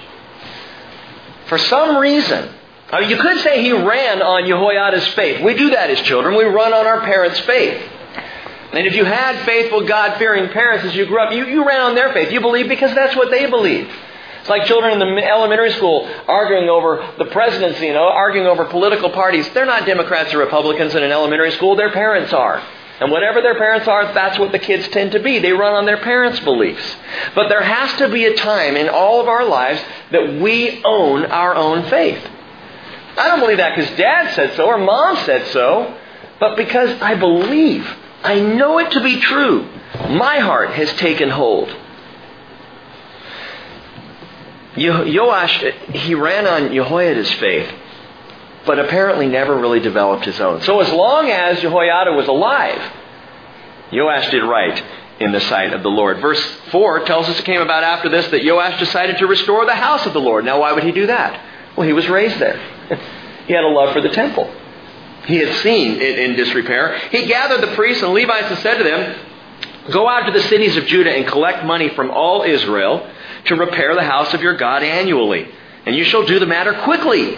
For 1.48 1.58
some 1.58 1.98
reason, 1.98 2.50
I 2.92 3.02
mean, 3.02 3.10
you 3.10 3.18
could 3.18 3.40
say 3.40 3.64
he 3.64 3.72
ran 3.72 4.22
on 4.22 4.48
Jehoiada's 4.48 5.08
faith. 5.10 5.44
We 5.44 5.56
do 5.56 5.72
that 5.72 5.90
as 5.90 6.02
children. 6.02 6.36
We 6.36 6.46
run 6.46 6.74
on 6.74 6.86
our 6.86 7.02
parents' 7.02 7.40
faith. 7.42 7.82
And 8.74 8.86
if 8.86 8.96
you 8.96 9.06
had 9.06 9.46
faithful, 9.46 9.86
God 9.88 10.18
fearing 10.18 10.50
parents 10.50 10.86
as 10.86 10.96
you 10.96 11.06
grew 11.06 11.20
up, 11.20 11.34
you, 11.34 11.46
you 11.46 11.66
ran 11.66 11.82
on 11.82 11.96
their 11.96 12.12
faith. 12.14 12.32
You 12.32 12.42
believed 12.42 12.70
because 12.70 12.94
that's 12.94 13.16
what 13.16 13.32
they 13.32 13.50
believed. 13.50 13.90
It's 14.42 14.50
like 14.50 14.66
children 14.66 15.02
in 15.02 15.16
the 15.16 15.26
elementary 15.26 15.72
school 15.72 16.10
arguing 16.28 16.70
over 16.70 17.06
the 17.18 17.26
presidency, 17.26 17.88
you 17.88 17.94
know, 17.94 18.08
arguing 18.08 18.48
over 18.48 18.66
political 18.66 19.10
parties. 19.10 19.50
They're 19.50 19.66
not 19.66 19.86
Democrats 19.86 20.34
or 20.34 20.38
Republicans 20.38 20.96
in 20.96 21.04
an 21.04 21.12
elementary 21.12 21.52
school, 21.52 21.76
their 21.76 21.92
parents 21.92 22.32
are. 22.32 22.64
And 23.00 23.12
whatever 23.12 23.42
their 23.42 23.58
parents 23.58 23.88
are, 23.88 24.12
that's 24.14 24.40
what 24.40 24.52
the 24.52 24.60
kids 24.60 24.88
tend 24.88 25.12
to 25.12 25.20
be. 25.20 25.38
They 25.40 25.52
run 25.52 25.74
on 25.74 25.86
their 25.86 26.02
parents' 26.02 26.40
beliefs. 26.40 26.96
But 27.36 27.48
there 27.48 27.62
has 27.62 27.98
to 28.00 28.10
be 28.10 28.26
a 28.26 28.36
time 28.36 28.76
in 28.76 28.90
all 28.90 29.22
of 29.22 29.28
our 29.28 29.46
lives 29.46 29.82
that 30.12 30.42
we 30.42 30.82
own 30.84 31.26
our 31.26 31.54
own 31.54 31.88
faith. 31.90 32.28
I 33.18 33.28
don't 33.28 33.40
believe 33.40 33.58
that 33.58 33.76
because 33.76 33.96
dad 33.98 34.34
said 34.34 34.56
so 34.56 34.66
or 34.66 34.78
mom 34.78 35.18
said 35.26 35.48
so, 35.48 35.96
but 36.40 36.56
because 36.56 36.90
I 37.02 37.16
believe. 37.16 37.88
I 38.24 38.40
know 38.40 38.80
it 38.80 38.92
to 38.92 39.02
be 39.02 39.20
true. 39.20 39.70
My 40.10 40.40
heart 40.40 40.72
has 40.72 40.92
taken 40.94 41.30
hold. 41.30 41.76
Joash, 44.76 45.64
he 45.94 46.16
ran 46.16 46.48
on 46.48 46.74
Jehoiada's 46.74 47.32
faith 47.34 47.72
but 48.68 48.78
apparently 48.78 49.28
never 49.28 49.58
really 49.58 49.80
developed 49.80 50.26
his 50.26 50.40
own. 50.40 50.62
So 50.62 50.80
as 50.82 50.92
long 50.92 51.32
as 51.32 51.62
Jehoiada 51.62 52.12
was 52.12 52.28
alive, 52.28 52.94
Joash 53.92 54.30
did 54.30 54.44
right 54.44 54.84
in 55.20 55.32
the 55.32 55.40
sight 55.42 55.74
of 55.74 55.82
the 55.82 55.90
Lord. 55.90 56.20
Verse 56.20 56.44
4 56.72 57.06
tells 57.06 57.28
us 57.28 57.40
it 57.40 57.46
came 57.46 57.62
about 57.62 57.84
after 57.84 58.10
this 58.10 58.28
that 58.28 58.46
Joash 58.46 58.78
decided 58.78 59.18
to 59.18 59.28
restore 59.28 59.66
the 59.66 59.74
house 59.74 60.06
of 60.06 60.14
the 60.14 60.22
Lord. 60.22 60.46
Now, 60.46 60.60
why 60.60 60.74
would 60.74 60.84
he 60.84 60.92
do 60.92 61.08
that? 61.08 61.42
Well, 61.76 61.88
he 61.88 61.94
was 61.94 62.08
raised 62.08 62.38
there. 62.40 62.60
he 63.48 63.54
had 63.54 63.64
a 63.64 63.70
love 63.70 63.94
for 63.94 64.02
the 64.02 64.10
temple. 64.10 64.54
He 65.26 65.38
had 65.38 65.56
seen 65.64 66.00
it 66.02 66.20
in 66.20 66.36
disrepair. 66.36 66.98
He 67.10 67.26
gathered 67.26 67.62
the 67.62 67.76
priests 67.76 68.04
and 68.04 68.14
Levites 68.14 68.50
and 68.50 68.60
said 68.60 68.78
to 68.78 68.84
them, 68.84 69.24
Go 69.92 70.08
out 70.08 70.26
to 70.26 70.32
the 70.32 70.42
cities 70.48 70.76
of 70.76 70.86
Judah 70.86 71.12
and 71.12 71.26
collect 71.26 71.66
money 71.66 71.90
from 71.90 72.12
all 72.12 72.44
Israel 72.44 73.10
to 73.46 73.56
repair 73.56 73.96
the 73.96 74.04
house 74.04 74.34
of 74.34 74.42
your 74.42 74.58
God 74.58 74.84
annually. 74.84 75.50
And 75.86 75.96
you 75.96 76.04
shall 76.04 76.26
do 76.26 76.40
the 76.40 76.46
matter 76.46 76.74
quickly 76.84 77.38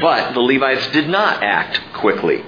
but 0.00 0.32
the 0.34 0.40
Levites 0.40 0.88
did 0.88 1.08
not 1.08 1.42
act 1.42 1.80
quickly. 1.94 2.42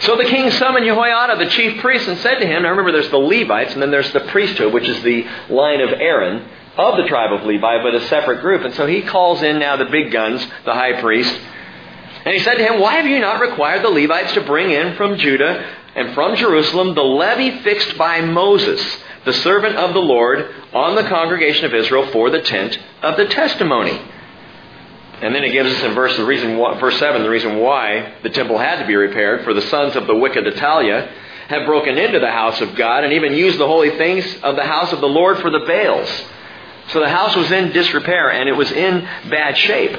So 0.00 0.16
the 0.16 0.24
king 0.24 0.50
summoned 0.50 0.84
Jehoiada, 0.84 1.42
the 1.44 1.50
chief 1.50 1.80
priest, 1.80 2.08
and 2.08 2.18
said 2.18 2.38
to 2.38 2.46
him, 2.46 2.62
now 2.62 2.70
remember 2.70 2.92
there's 2.92 3.10
the 3.10 3.18
Levites, 3.18 3.72
and 3.72 3.82
then 3.82 3.90
there's 3.90 4.12
the 4.12 4.20
priesthood, 4.20 4.72
which 4.72 4.88
is 4.88 5.02
the 5.02 5.24
line 5.48 5.80
of 5.80 5.90
Aaron, 5.92 6.48
of 6.76 6.96
the 6.96 7.06
tribe 7.08 7.32
of 7.32 7.46
Levi, 7.46 7.82
but 7.82 7.94
a 7.94 8.06
separate 8.08 8.40
group. 8.40 8.64
And 8.64 8.74
so 8.74 8.86
he 8.86 9.02
calls 9.02 9.42
in 9.42 9.58
now 9.58 9.76
the 9.76 9.86
big 9.86 10.12
guns, 10.12 10.44
the 10.64 10.74
high 10.74 11.00
priest. 11.00 11.34
And 12.24 12.34
he 12.34 12.40
said 12.40 12.56
to 12.56 12.64
him, 12.64 12.80
Why 12.80 12.96
have 12.96 13.06
you 13.06 13.20
not 13.20 13.40
required 13.40 13.84
the 13.84 13.88
Levites 13.88 14.34
to 14.34 14.40
bring 14.42 14.70
in 14.70 14.96
from 14.96 15.16
Judah 15.16 15.64
and 15.94 16.12
from 16.12 16.36
Jerusalem 16.36 16.94
the 16.94 17.02
levy 17.02 17.62
fixed 17.62 17.96
by 17.96 18.20
Moses, 18.20 18.84
the 19.24 19.32
servant 19.32 19.76
of 19.76 19.94
the 19.94 20.00
Lord, 20.00 20.54
on 20.74 20.96
the 20.96 21.04
congregation 21.04 21.64
of 21.64 21.74
Israel 21.74 22.10
for 22.10 22.30
the 22.30 22.42
tent 22.42 22.78
of 23.02 23.16
the 23.16 23.26
testimony? 23.26 24.00
And 25.22 25.34
then 25.34 25.44
it 25.44 25.52
gives 25.52 25.72
us 25.72 25.82
in 25.82 25.94
verse 25.94 26.16
the 26.16 26.24
reason 26.24 26.56
verse 26.56 26.98
seven 26.98 27.22
the 27.22 27.30
reason 27.30 27.58
why 27.58 28.14
the 28.22 28.30
temple 28.30 28.58
had 28.58 28.80
to 28.80 28.86
be 28.86 28.94
repaired. 28.94 29.44
For 29.44 29.54
the 29.54 29.62
sons 29.62 29.96
of 29.96 30.06
the 30.06 30.14
wicked 30.14 30.46
Athaliah 30.46 31.10
have 31.48 31.64
broken 31.64 31.96
into 31.96 32.18
the 32.18 32.30
house 32.30 32.60
of 32.60 32.74
God 32.74 33.04
and 33.04 33.12
even 33.12 33.32
used 33.32 33.58
the 33.58 33.66
holy 33.66 33.90
things 33.96 34.26
of 34.42 34.56
the 34.56 34.64
house 34.64 34.92
of 34.92 35.00
the 35.00 35.08
Lord 35.08 35.38
for 35.38 35.50
the 35.50 35.60
Baals. 35.60 36.10
So 36.88 37.00
the 37.00 37.08
house 37.08 37.34
was 37.34 37.50
in 37.50 37.72
disrepair 37.72 38.30
and 38.30 38.48
it 38.48 38.52
was 38.52 38.70
in 38.70 39.00
bad 39.30 39.56
shape. 39.56 39.98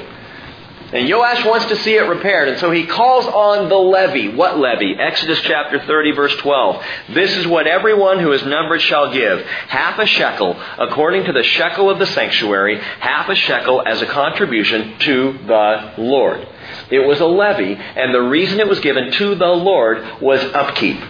And 0.94 1.10
Joash 1.10 1.44
wants 1.44 1.66
to 1.66 1.76
see 1.78 1.96
it 1.96 2.08
repaired, 2.08 2.48
and 2.48 2.60
so 2.60 2.72
he 2.72 2.86
calls 2.86 3.26
on 3.26 3.68
the 3.68 3.76
levy. 3.76 4.30
What 4.30 4.58
levy? 4.58 4.96
Exodus 4.98 5.42
chapter 5.42 5.86
30, 5.86 6.12
verse 6.14 6.36
12. 6.38 6.84
This 7.10 7.36
is 7.36 7.46
what 7.46 7.68
everyone 7.68 8.20
who 8.20 8.32
is 8.32 8.46
numbered 8.46 8.82
shall 8.82 9.12
give 9.12 9.42
half 9.42 10.00
a 10.00 10.06
shekel, 10.06 10.58
according 10.78 11.26
to 11.26 11.34
the 11.34 11.44
shekel 11.44 11.90
of 11.90 12.00
the 12.00 12.06
sanctuary, 12.06 12.80
half 12.80 13.28
a 13.28 13.36
shekel 13.36 13.84
as 13.86 14.02
a 14.02 14.06
contribution 14.06 14.98
to 15.00 15.38
the 15.46 15.94
Lord. 15.98 16.48
It 16.90 17.00
was 17.00 17.20
a 17.20 17.26
levy, 17.26 17.76
and 17.76 18.14
the 18.14 18.22
reason 18.22 18.62
it 18.62 18.70
was 18.70 18.80
given 18.80 19.12
to 19.12 19.36
the 19.36 19.46
Lord 19.46 20.22
was 20.22 20.42
upkeep. 20.54 21.02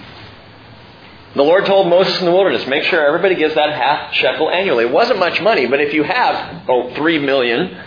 The 1.36 1.44
Lord 1.44 1.68
told 1.68 1.88
Moses 1.88 2.18
in 2.18 2.26
the 2.26 2.32
wilderness, 2.32 2.66
make 2.66 2.86
sure 2.86 3.06
everybody 3.06 3.36
gives 3.36 3.54
that 3.54 3.72
half 3.72 4.12
shekel 4.16 4.50
annually. 4.50 4.86
It 4.86 4.92
wasn't 4.92 5.20
much 5.20 5.40
money, 5.40 5.68
but 5.68 5.80
if 5.80 5.94
you 5.94 6.02
have, 6.02 6.64
oh, 6.68 6.96
three 6.96 7.20
million, 7.20 7.78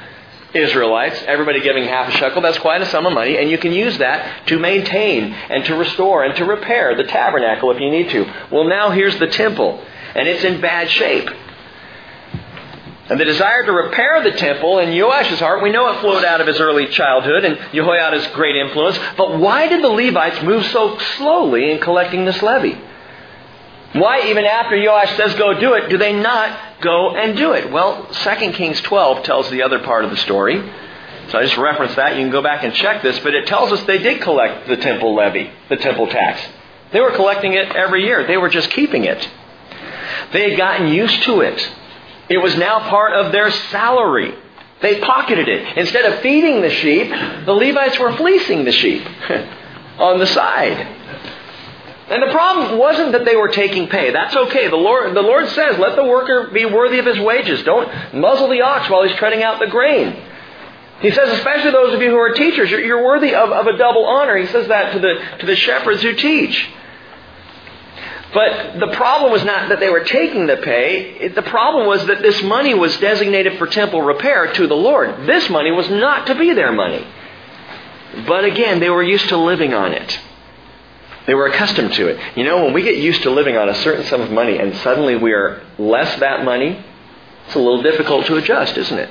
Israelites, 0.55 1.23
everybody 1.27 1.61
giving 1.61 1.85
half 1.85 2.09
a 2.09 2.17
shekel, 2.17 2.43
that's 2.43 2.59
quite 2.59 2.81
a 2.81 2.87
sum 2.87 3.07
of 3.07 3.13
money, 3.13 3.39
and 3.39 3.51
you 3.51 3.59
can 3.59 3.73
use 3.73 3.99
that 3.99 4.47
to 4.49 4.59
maintain 4.59 5.33
and 5.33 5.65
to 5.67 5.75
restore 5.75 6.25
and 6.25 6.35
to 6.37 6.45
repair 6.45 6.97
the 6.97 7.05
tabernacle 7.05 7.71
if 7.71 7.81
you 7.81 7.91
need 7.91 8.11
to. 8.11 8.33
Well, 8.51 8.65
now 8.65 8.91
here's 8.91 9.19
the 9.19 9.29
temple, 9.29 9.83
and 10.15 10.29
it's 10.29 10.45
in 10.45 10.61
bad 10.61 10.91
shape. 10.91 11.31
And 13.11 13.19
the 13.19 13.25
desire 13.25 13.65
to 13.65 13.73
repair 13.73 14.23
the 14.23 14.31
temple 14.31 14.79
in 14.79 14.93
Joash's 14.93 15.41
heart, 15.41 15.63
we 15.63 15.73
know 15.73 15.89
it 15.91 16.01
flowed 16.01 16.25
out 16.25 16.41
of 16.41 16.47
his 16.47 16.61
early 16.61 16.87
childhood 16.87 17.45
and 17.45 17.59
Jehoiada's 17.73 18.27
great 18.29 18.55
influence, 18.55 18.99
but 19.17 19.37
why 19.39 19.67
did 19.67 19.83
the 19.83 19.89
Levites 19.89 20.43
move 20.45 20.65
so 20.67 20.97
slowly 21.17 21.73
in 21.73 21.81
collecting 21.81 22.25
this 22.25 22.41
levy? 22.41 22.79
Why, 23.95 24.29
even 24.29 24.45
after 24.45 24.81
Joash 24.81 25.17
says 25.17 25.35
go 25.35 25.59
do 25.59 25.75
it, 25.75 25.91
do 25.91 25.99
they 25.99 26.13
not 26.13 26.57
go 26.81 27.15
and 27.15 27.37
do 27.37 27.53
it? 27.53 27.71
Well, 27.71 28.07
2 28.07 28.53
Kings 28.53 28.81
12 28.81 29.25
tells 29.25 29.51
the 29.51 29.63
other 29.63 29.81
part 29.81 30.05
of 30.05 30.11
the 30.11 30.17
story. 30.19 30.57
So 31.31 31.39
I 31.39 31.45
just 31.45 31.57
referenced 31.57 31.97
that. 31.97 32.17
You 32.17 32.23
can 32.23 32.33
go 32.33 32.43
back 32.43 32.65
and 32.65 32.75
check 32.75 33.03
this, 33.03 33.19
but 33.21 33.35
it 33.35 33.47
tells 33.47 33.71
us 33.71 33.83
they 33.85 33.99
did 33.99 34.21
collect 34.21 34.69
the 34.69 34.77
temple 34.77 35.15
levy, 35.15 35.51
the 35.69 35.77
temple 35.77 36.09
tax. 36.09 36.41
They 36.93 37.01
were 37.01 37.13
collecting 37.13 37.53
it 37.53 37.75
every 37.75 38.05
year. 38.05 38.27
They 38.27 38.37
were 38.37 38.49
just 38.49 38.71
keeping 38.71 39.05
it. 39.05 39.29
They 40.33 40.51
had 40.51 40.59
gotten 40.59 40.89
used 40.89 41.23
to 41.25 41.41
it. 41.41 41.71
It 42.29 42.39
was 42.39 42.57
now 42.57 42.89
part 42.89 43.13
of 43.13 43.33
their 43.33 43.51
salary. 43.51 44.35
They 44.83 45.01
pocketed 45.01 45.49
it. 45.49 45.77
Instead 45.77 46.05
of 46.07 46.21
feeding 46.21 46.63
the 46.63 46.71
sheep, 46.71 47.11
the 47.45 47.53
Levites 47.53 47.99
were 47.99 48.17
fleecing 48.17 48.65
the 48.65 48.73
sheep 48.73 49.07
on 49.99 50.19
the 50.19 50.27
side. 50.27 51.00
And 52.11 52.25
the 52.25 52.33
problem 52.33 52.77
wasn't 52.77 53.13
that 53.13 53.25
they 53.25 53.37
were 53.37 53.49
taking 53.49 53.89
pay. 53.89 54.11
That's 54.11 54.35
okay. 54.35 54.69
The 54.69 54.77
Lord, 54.77 55.15
the 55.15 55.23
Lord 55.23 55.49
says, 55.51 55.79
let 55.79 55.95
the 55.95 56.05
worker 56.05 56.51
be 56.53 56.65
worthy 56.65 56.99
of 56.99 57.07
his 57.07 57.21
wages. 57.21 57.63
Don't 57.63 57.89
muzzle 58.15 58.49
the 58.49 58.63
ox 58.63 58.91
while 58.91 59.05
he's 59.07 59.17
treading 59.17 59.45
out 59.45 59.61
the 59.61 59.69
grain. 59.69 60.21
He 61.01 61.13
says, 61.13 61.31
especially 61.31 61.71
those 61.71 61.95
of 61.95 62.03
you 62.03 62.11
who 62.11 62.19
are 62.19 62.35
teachers, 62.35 62.69
you're, 62.69 62.81
you're 62.81 63.05
worthy 63.05 63.33
of, 63.35 63.51
of 63.51 63.67
a 63.69 63.79
double 63.79 64.05
honor. 64.07 64.37
He 64.37 64.47
says 64.47 64.67
that 64.69 64.93
to 64.93 64.99
the, 64.99 65.39
to 65.39 65.47
the 65.47 65.55
shepherds 65.55 66.03
who 66.03 66.15
teach. 66.15 66.69
But 68.35 68.79
the 68.79 68.89
problem 68.97 69.31
was 69.31 69.45
not 69.45 69.69
that 69.71 69.79
they 69.79 69.89
were 69.89 70.05
taking 70.05 70.47
the 70.47 70.57
pay. 70.57 71.29
The 71.29 71.43
problem 71.43 71.87
was 71.87 72.05
that 72.07 72.23
this 72.23 72.43
money 72.43 72.75
was 72.75 72.97
designated 72.99 73.57
for 73.57 73.67
temple 73.67 74.03
repair 74.03 74.53
to 74.53 74.67
the 74.67 74.75
Lord. 74.75 75.27
This 75.29 75.49
money 75.49 75.71
was 75.71 75.89
not 75.89 76.27
to 76.27 76.35
be 76.35 76.55
their 76.55 76.73
money. 76.73 77.07
But 78.27 78.45
again, 78.45 78.81
they 78.81 78.91
were 78.91 79.03
used 79.03 79.29
to 79.29 79.37
living 79.37 79.75
on 79.75 79.93
it. 79.93 80.21
They 81.31 81.35
were 81.35 81.47
accustomed 81.47 81.93
to 81.93 82.09
it. 82.09 82.19
You 82.37 82.43
know, 82.43 82.65
when 82.65 82.73
we 82.75 82.83
get 82.83 82.97
used 82.97 83.23
to 83.23 83.31
living 83.31 83.57
on 83.57 83.69
a 83.69 83.75
certain 83.77 84.05
sum 84.07 84.21
of 84.21 84.33
money 84.33 84.59
and 84.59 84.75
suddenly 84.79 85.15
we 85.15 85.33
are 85.33 85.63
less 85.79 86.19
that 86.19 86.45
money, 86.45 86.85
it's 87.47 87.55
a 87.55 87.59
little 87.61 87.85
difficult 87.85 88.27
to 88.27 88.35
adjust, 88.35 88.77
isn't 88.77 88.99
it? 88.99 89.09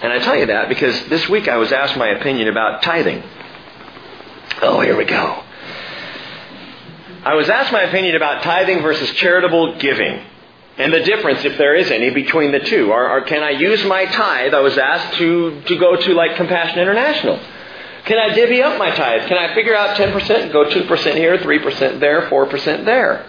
And 0.00 0.10
I 0.10 0.20
tell 0.20 0.34
you 0.34 0.46
that 0.46 0.70
because 0.70 0.98
this 1.10 1.28
week 1.28 1.48
I 1.48 1.58
was 1.58 1.70
asked 1.70 1.98
my 1.98 2.08
opinion 2.08 2.48
about 2.48 2.82
tithing. 2.82 3.22
Oh, 4.62 4.80
here 4.80 4.96
we 4.96 5.04
go. 5.04 5.44
I 7.24 7.34
was 7.34 7.50
asked 7.50 7.70
my 7.70 7.82
opinion 7.82 8.16
about 8.16 8.42
tithing 8.42 8.80
versus 8.80 9.10
charitable 9.10 9.80
giving. 9.80 10.24
And 10.78 10.94
the 10.94 11.00
difference, 11.00 11.44
if 11.44 11.58
there 11.58 11.74
is 11.74 11.90
any, 11.90 12.08
between 12.08 12.52
the 12.52 12.60
two. 12.60 12.90
Or, 12.90 13.06
or 13.06 13.20
can 13.20 13.42
I 13.42 13.50
use 13.50 13.84
my 13.84 14.06
tithe, 14.06 14.54
I 14.54 14.60
was 14.60 14.78
asked, 14.78 15.18
to, 15.18 15.60
to 15.60 15.76
go 15.76 15.94
to 15.94 16.14
like 16.14 16.36
Compassion 16.36 16.78
International? 16.78 17.38
Can 18.04 18.18
I 18.18 18.34
divvy 18.34 18.62
up 18.62 18.78
my 18.78 18.90
tithe? 18.90 19.28
Can 19.28 19.38
I 19.38 19.54
figure 19.54 19.76
out 19.76 19.96
10% 19.96 20.42
and 20.42 20.52
go 20.52 20.64
2% 20.64 21.14
here, 21.14 21.38
3% 21.38 22.00
there, 22.00 22.22
4% 22.22 22.84
there? 22.84 23.26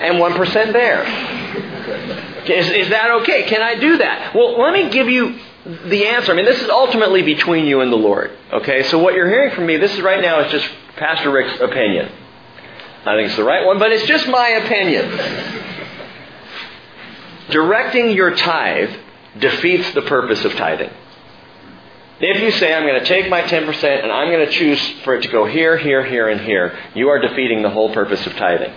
And 0.00 0.16
1% 0.16 0.72
there. 0.72 1.04
Is, 2.44 2.68
is 2.70 2.88
that 2.88 3.10
okay? 3.22 3.44
Can 3.44 3.62
I 3.62 3.76
do 3.76 3.98
that? 3.98 4.34
Well, 4.34 4.60
let 4.60 4.72
me 4.72 4.90
give 4.90 5.08
you 5.08 5.38
the 5.64 6.06
answer. 6.06 6.32
I 6.32 6.34
mean, 6.34 6.44
this 6.44 6.60
is 6.60 6.68
ultimately 6.68 7.22
between 7.22 7.66
you 7.66 7.82
and 7.82 7.92
the 7.92 7.96
Lord. 7.96 8.32
Okay? 8.52 8.82
So 8.84 8.98
what 8.98 9.14
you're 9.14 9.28
hearing 9.28 9.54
from 9.54 9.66
me, 9.66 9.76
this 9.76 9.94
is 9.94 10.00
right 10.00 10.20
now 10.20 10.40
is 10.40 10.50
just 10.50 10.68
Pastor 10.96 11.30
Rick's 11.30 11.60
opinion. 11.60 12.10
I 13.04 13.16
think 13.16 13.28
it's 13.28 13.36
the 13.36 13.44
right 13.44 13.64
one, 13.64 13.78
but 13.78 13.92
it's 13.92 14.06
just 14.06 14.26
my 14.28 14.48
opinion. 14.48 15.08
Directing 17.50 18.10
your 18.10 18.34
tithe 18.34 18.90
defeats 19.38 19.92
the 19.92 20.02
purpose 20.02 20.44
of 20.44 20.52
tithing. 20.54 20.90
If 22.24 22.40
you 22.40 22.52
say, 22.52 22.72
I'm 22.72 22.86
going 22.86 23.00
to 23.00 23.06
take 23.06 23.28
my 23.28 23.42
10% 23.42 24.02
and 24.02 24.12
I'm 24.12 24.30
going 24.30 24.46
to 24.46 24.52
choose 24.52 24.80
for 25.02 25.16
it 25.16 25.22
to 25.22 25.28
go 25.28 25.44
here, 25.44 25.76
here, 25.76 26.04
here, 26.06 26.28
and 26.28 26.40
here, 26.40 26.78
you 26.94 27.08
are 27.08 27.18
defeating 27.18 27.62
the 27.62 27.70
whole 27.70 27.92
purpose 27.92 28.24
of 28.26 28.34
tithing. 28.34 28.72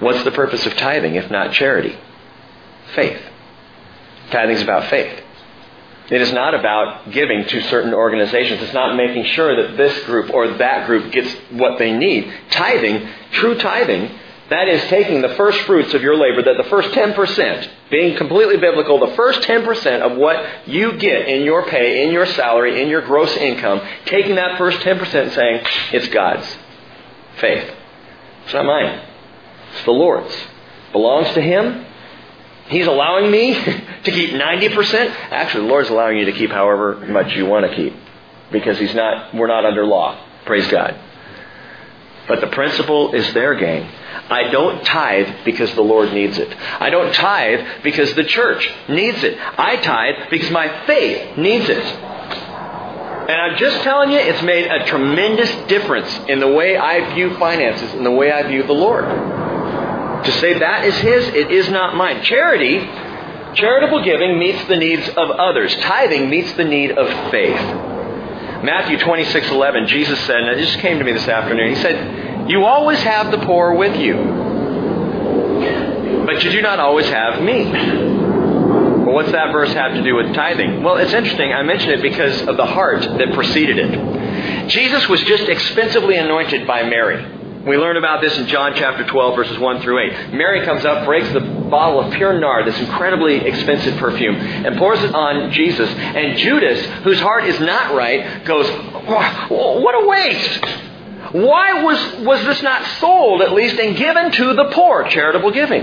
What's 0.00 0.22
the 0.24 0.30
purpose 0.30 0.66
of 0.66 0.76
tithing 0.76 1.14
if 1.14 1.30
not 1.30 1.54
charity? 1.54 1.96
Faith. 2.94 3.22
Tithing 4.30 4.56
is 4.56 4.62
about 4.62 4.90
faith. 4.90 5.24
It 6.10 6.20
is 6.20 6.32
not 6.32 6.54
about 6.54 7.10
giving 7.10 7.44
to 7.46 7.62
certain 7.62 7.94
organizations. 7.94 8.62
It's 8.62 8.74
not 8.74 8.94
making 8.94 9.24
sure 9.26 9.62
that 9.62 9.78
this 9.78 10.04
group 10.04 10.30
or 10.32 10.48
that 10.58 10.86
group 10.86 11.10
gets 11.10 11.32
what 11.52 11.78
they 11.78 11.92
need. 11.92 12.32
Tithing, 12.50 13.08
true 13.32 13.56
tithing, 13.56 14.17
that 14.50 14.68
is 14.68 14.82
taking 14.88 15.20
the 15.20 15.34
first 15.34 15.60
fruits 15.62 15.92
of 15.92 16.02
your 16.02 16.16
labor, 16.16 16.42
that 16.42 16.56
the 16.56 16.68
first 16.70 16.88
10%, 16.90 17.70
being 17.90 18.16
completely 18.16 18.56
biblical, 18.56 18.98
the 18.98 19.14
first 19.14 19.42
10% 19.42 20.00
of 20.00 20.16
what 20.16 20.66
you 20.66 20.96
get 20.96 21.28
in 21.28 21.42
your 21.42 21.66
pay, 21.66 22.04
in 22.04 22.12
your 22.12 22.24
salary, 22.26 22.82
in 22.82 22.88
your 22.88 23.02
gross 23.02 23.34
income, 23.36 23.86
taking 24.06 24.36
that 24.36 24.56
first 24.56 24.78
10% 24.80 25.00
and 25.14 25.32
saying, 25.32 25.66
it's 25.92 26.08
God's. 26.08 26.46
Faith. 27.36 27.74
It's 28.44 28.54
not 28.54 28.64
mine. 28.64 29.02
It's 29.74 29.84
the 29.84 29.90
Lord's. 29.90 30.34
Belongs 30.92 31.32
to 31.34 31.42
Him. 31.42 31.84
He's 32.68 32.86
allowing 32.86 33.30
me 33.30 33.54
to 34.04 34.10
keep 34.10 34.30
90%. 34.30 35.10
Actually, 35.30 35.64
the 35.64 35.68
Lord's 35.68 35.90
allowing 35.90 36.18
you 36.18 36.24
to 36.24 36.32
keep 36.32 36.50
however 36.50 36.96
much 37.06 37.36
you 37.36 37.44
want 37.44 37.70
to 37.70 37.76
keep. 37.76 37.94
Because 38.50 38.78
He's 38.78 38.94
not, 38.94 39.34
we're 39.34 39.46
not 39.46 39.66
under 39.66 39.84
law. 39.84 40.18
Praise 40.46 40.66
God. 40.68 40.98
But 42.28 42.42
the 42.42 42.46
principle 42.48 43.14
is 43.14 43.32
there, 43.32 43.54
gang. 43.54 43.90
I 44.30 44.50
don't 44.50 44.84
tithe 44.84 45.44
because 45.44 45.72
the 45.74 45.82
Lord 45.82 46.12
needs 46.12 46.38
it. 46.38 46.54
I 46.78 46.90
don't 46.90 47.14
tithe 47.14 47.82
because 47.82 48.12
the 48.14 48.24
church 48.24 48.68
needs 48.88 49.24
it. 49.24 49.38
I 49.40 49.76
tithe 49.76 50.28
because 50.30 50.50
my 50.50 50.86
faith 50.86 51.38
needs 51.38 51.68
it. 51.68 51.82
And 53.28 53.40
I'm 53.40 53.58
just 53.58 53.82
telling 53.82 54.10
you, 54.10 54.18
it's 54.18 54.42
made 54.42 54.66
a 54.66 54.86
tremendous 54.86 55.50
difference 55.68 56.14
in 56.28 56.40
the 56.40 56.48
way 56.48 56.76
I 56.76 57.14
view 57.14 57.36
finances, 57.36 57.92
in 57.94 58.04
the 58.04 58.10
way 58.10 58.30
I 58.30 58.42
view 58.46 58.62
the 58.62 58.72
Lord. 58.74 59.04
To 59.04 60.32
say 60.32 60.58
that 60.58 60.84
is 60.84 60.96
His, 60.98 61.28
it 61.28 61.50
is 61.50 61.70
not 61.70 61.94
mine. 61.94 62.22
Charity, 62.24 62.78
charitable 63.54 64.02
giving 64.02 64.38
meets 64.38 64.66
the 64.66 64.76
needs 64.76 65.08
of 65.10 65.30
others. 65.30 65.74
Tithing 65.76 66.28
meets 66.28 66.52
the 66.54 66.64
need 66.64 66.92
of 66.92 67.30
faith. 67.30 67.97
Matthew 68.64 68.98
26, 68.98 69.50
11, 69.50 69.86
Jesus 69.86 70.18
said, 70.26 70.36
and 70.36 70.48
it 70.48 70.64
just 70.64 70.78
came 70.80 70.98
to 70.98 71.04
me 71.04 71.12
this 71.12 71.28
afternoon, 71.28 71.74
He 71.74 71.80
said, 71.80 72.50
You 72.50 72.64
always 72.64 72.98
have 73.00 73.30
the 73.30 73.38
poor 73.38 73.74
with 73.74 73.96
you, 73.96 74.16
but 76.26 76.42
you 76.42 76.50
do 76.50 76.60
not 76.60 76.80
always 76.80 77.06
have 77.08 77.40
me. 77.42 77.70
Well, 77.70 79.14
what's 79.14 79.32
that 79.32 79.52
verse 79.52 79.72
have 79.72 79.94
to 79.94 80.02
do 80.02 80.16
with 80.16 80.34
tithing? 80.34 80.82
Well, 80.82 80.96
it's 80.96 81.14
interesting. 81.14 81.52
I 81.52 81.62
mention 81.62 81.90
it 81.90 82.02
because 82.02 82.42
of 82.42 82.56
the 82.56 82.66
heart 82.66 83.02
that 83.02 83.32
preceded 83.32 83.78
it. 83.78 84.68
Jesus 84.68 85.08
was 85.08 85.22
just 85.22 85.44
expensively 85.44 86.16
anointed 86.16 86.66
by 86.66 86.82
Mary. 86.82 87.37
We 87.68 87.76
learn 87.76 87.98
about 87.98 88.22
this 88.22 88.34
in 88.38 88.46
John 88.46 88.72
chapter 88.74 89.04
12, 89.04 89.36
verses 89.36 89.58
1 89.58 89.82
through 89.82 89.98
8. 89.98 90.32
Mary 90.32 90.64
comes 90.64 90.86
up, 90.86 91.04
breaks 91.04 91.30
the 91.34 91.40
bottle 91.40 92.00
of 92.00 92.14
pure 92.14 92.40
nard, 92.40 92.66
this 92.66 92.78
incredibly 92.78 93.46
expensive 93.46 93.98
perfume, 93.98 94.36
and 94.36 94.78
pours 94.78 95.02
it 95.02 95.14
on 95.14 95.52
Jesus. 95.52 95.86
And 95.90 96.38
Judas, 96.38 96.80
whose 97.02 97.20
heart 97.20 97.44
is 97.44 97.60
not 97.60 97.94
right, 97.94 98.42
goes, 98.46 98.66
What 98.70 100.02
a 100.02 100.08
waste! 100.08 100.64
Why 101.32 101.82
was, 101.82 102.24
was 102.24 102.42
this 102.46 102.62
not 102.62 102.86
sold, 103.00 103.42
at 103.42 103.52
least, 103.52 103.78
and 103.78 103.94
given 103.94 104.32
to 104.32 104.54
the 104.54 104.70
poor? 104.72 105.06
Charitable 105.06 105.50
giving. 105.50 105.82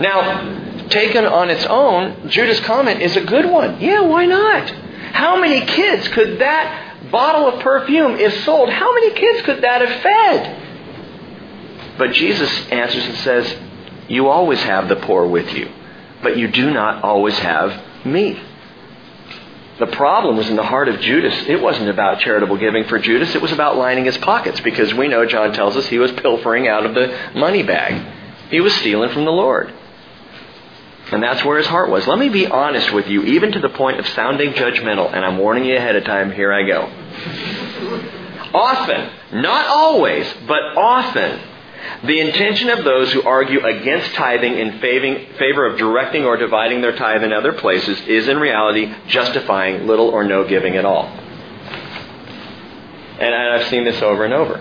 Now, 0.00 0.88
taken 0.88 1.26
on 1.26 1.50
its 1.50 1.66
own, 1.66 2.30
Judas' 2.30 2.60
comment 2.60 3.02
is 3.02 3.14
a 3.14 3.20
good 3.20 3.44
one. 3.44 3.78
Yeah, 3.78 4.00
why 4.00 4.24
not? 4.24 4.70
How 4.70 5.38
many 5.38 5.66
kids 5.66 6.08
could 6.08 6.38
that 6.38 6.91
bottle 7.12 7.46
of 7.46 7.60
perfume, 7.60 8.16
is 8.16 8.42
sold, 8.44 8.70
how 8.70 8.92
many 8.94 9.12
kids 9.12 9.42
could 9.42 9.62
that 9.62 9.86
have 9.86 10.02
fed? 10.02 10.62
But 11.98 12.12
Jesus 12.12 12.50
answers 12.70 13.04
and 13.04 13.16
says, 13.18 13.56
You 14.08 14.28
always 14.28 14.60
have 14.62 14.88
the 14.88 14.96
poor 14.96 15.26
with 15.26 15.52
you, 15.52 15.70
but 16.22 16.36
you 16.36 16.48
do 16.48 16.72
not 16.72 17.04
always 17.04 17.38
have 17.38 18.04
me. 18.04 18.40
The 19.78 19.86
problem 19.86 20.36
was 20.36 20.48
in 20.48 20.56
the 20.56 20.62
heart 20.62 20.88
of 20.88 21.00
Judas. 21.00 21.34
It 21.48 21.60
wasn't 21.60 21.88
about 21.88 22.20
charitable 22.20 22.56
giving 22.56 22.84
for 22.84 22.98
Judas, 22.98 23.34
it 23.34 23.42
was 23.42 23.52
about 23.52 23.76
lining 23.76 24.06
his 24.06 24.18
pockets 24.18 24.60
because 24.60 24.94
we 24.94 25.08
know 25.08 25.26
John 25.26 25.52
tells 25.52 25.76
us 25.76 25.86
he 25.86 25.98
was 25.98 26.12
pilfering 26.12 26.68
out 26.68 26.86
of 26.86 26.94
the 26.94 27.18
money 27.34 27.62
bag. 27.62 28.00
He 28.50 28.60
was 28.60 28.74
stealing 28.74 29.10
from 29.10 29.24
the 29.24 29.32
Lord. 29.32 29.72
And 31.12 31.22
that's 31.22 31.44
where 31.44 31.58
his 31.58 31.66
heart 31.66 31.90
was. 31.90 32.06
Let 32.06 32.18
me 32.18 32.30
be 32.30 32.46
honest 32.46 32.90
with 32.90 33.06
you, 33.06 33.22
even 33.24 33.52
to 33.52 33.60
the 33.60 33.68
point 33.68 34.00
of 34.00 34.08
sounding 34.08 34.52
judgmental, 34.54 35.12
and 35.12 35.24
I'm 35.24 35.36
warning 35.36 35.66
you 35.66 35.76
ahead 35.76 35.94
of 35.94 36.04
time, 36.04 36.32
here 36.32 36.50
I 36.52 36.62
go. 36.62 36.90
Often, 38.54 39.10
not 39.42 39.66
always, 39.66 40.26
but 40.46 40.60
often, 40.76 41.38
the 42.04 42.18
intention 42.18 42.70
of 42.70 42.84
those 42.84 43.12
who 43.12 43.22
argue 43.22 43.64
against 43.64 44.14
tithing 44.14 44.58
in 44.58 44.78
favor 44.80 45.66
of 45.66 45.78
directing 45.78 46.24
or 46.24 46.38
dividing 46.38 46.80
their 46.80 46.96
tithe 46.96 47.22
in 47.22 47.32
other 47.32 47.52
places 47.52 48.00
is 48.08 48.26
in 48.26 48.38
reality 48.38 48.92
justifying 49.08 49.86
little 49.86 50.08
or 50.08 50.24
no 50.24 50.48
giving 50.48 50.76
at 50.76 50.86
all. 50.86 51.04
And 53.20 53.34
I've 53.34 53.68
seen 53.68 53.84
this 53.84 54.00
over 54.00 54.24
and 54.24 54.32
over. 54.32 54.56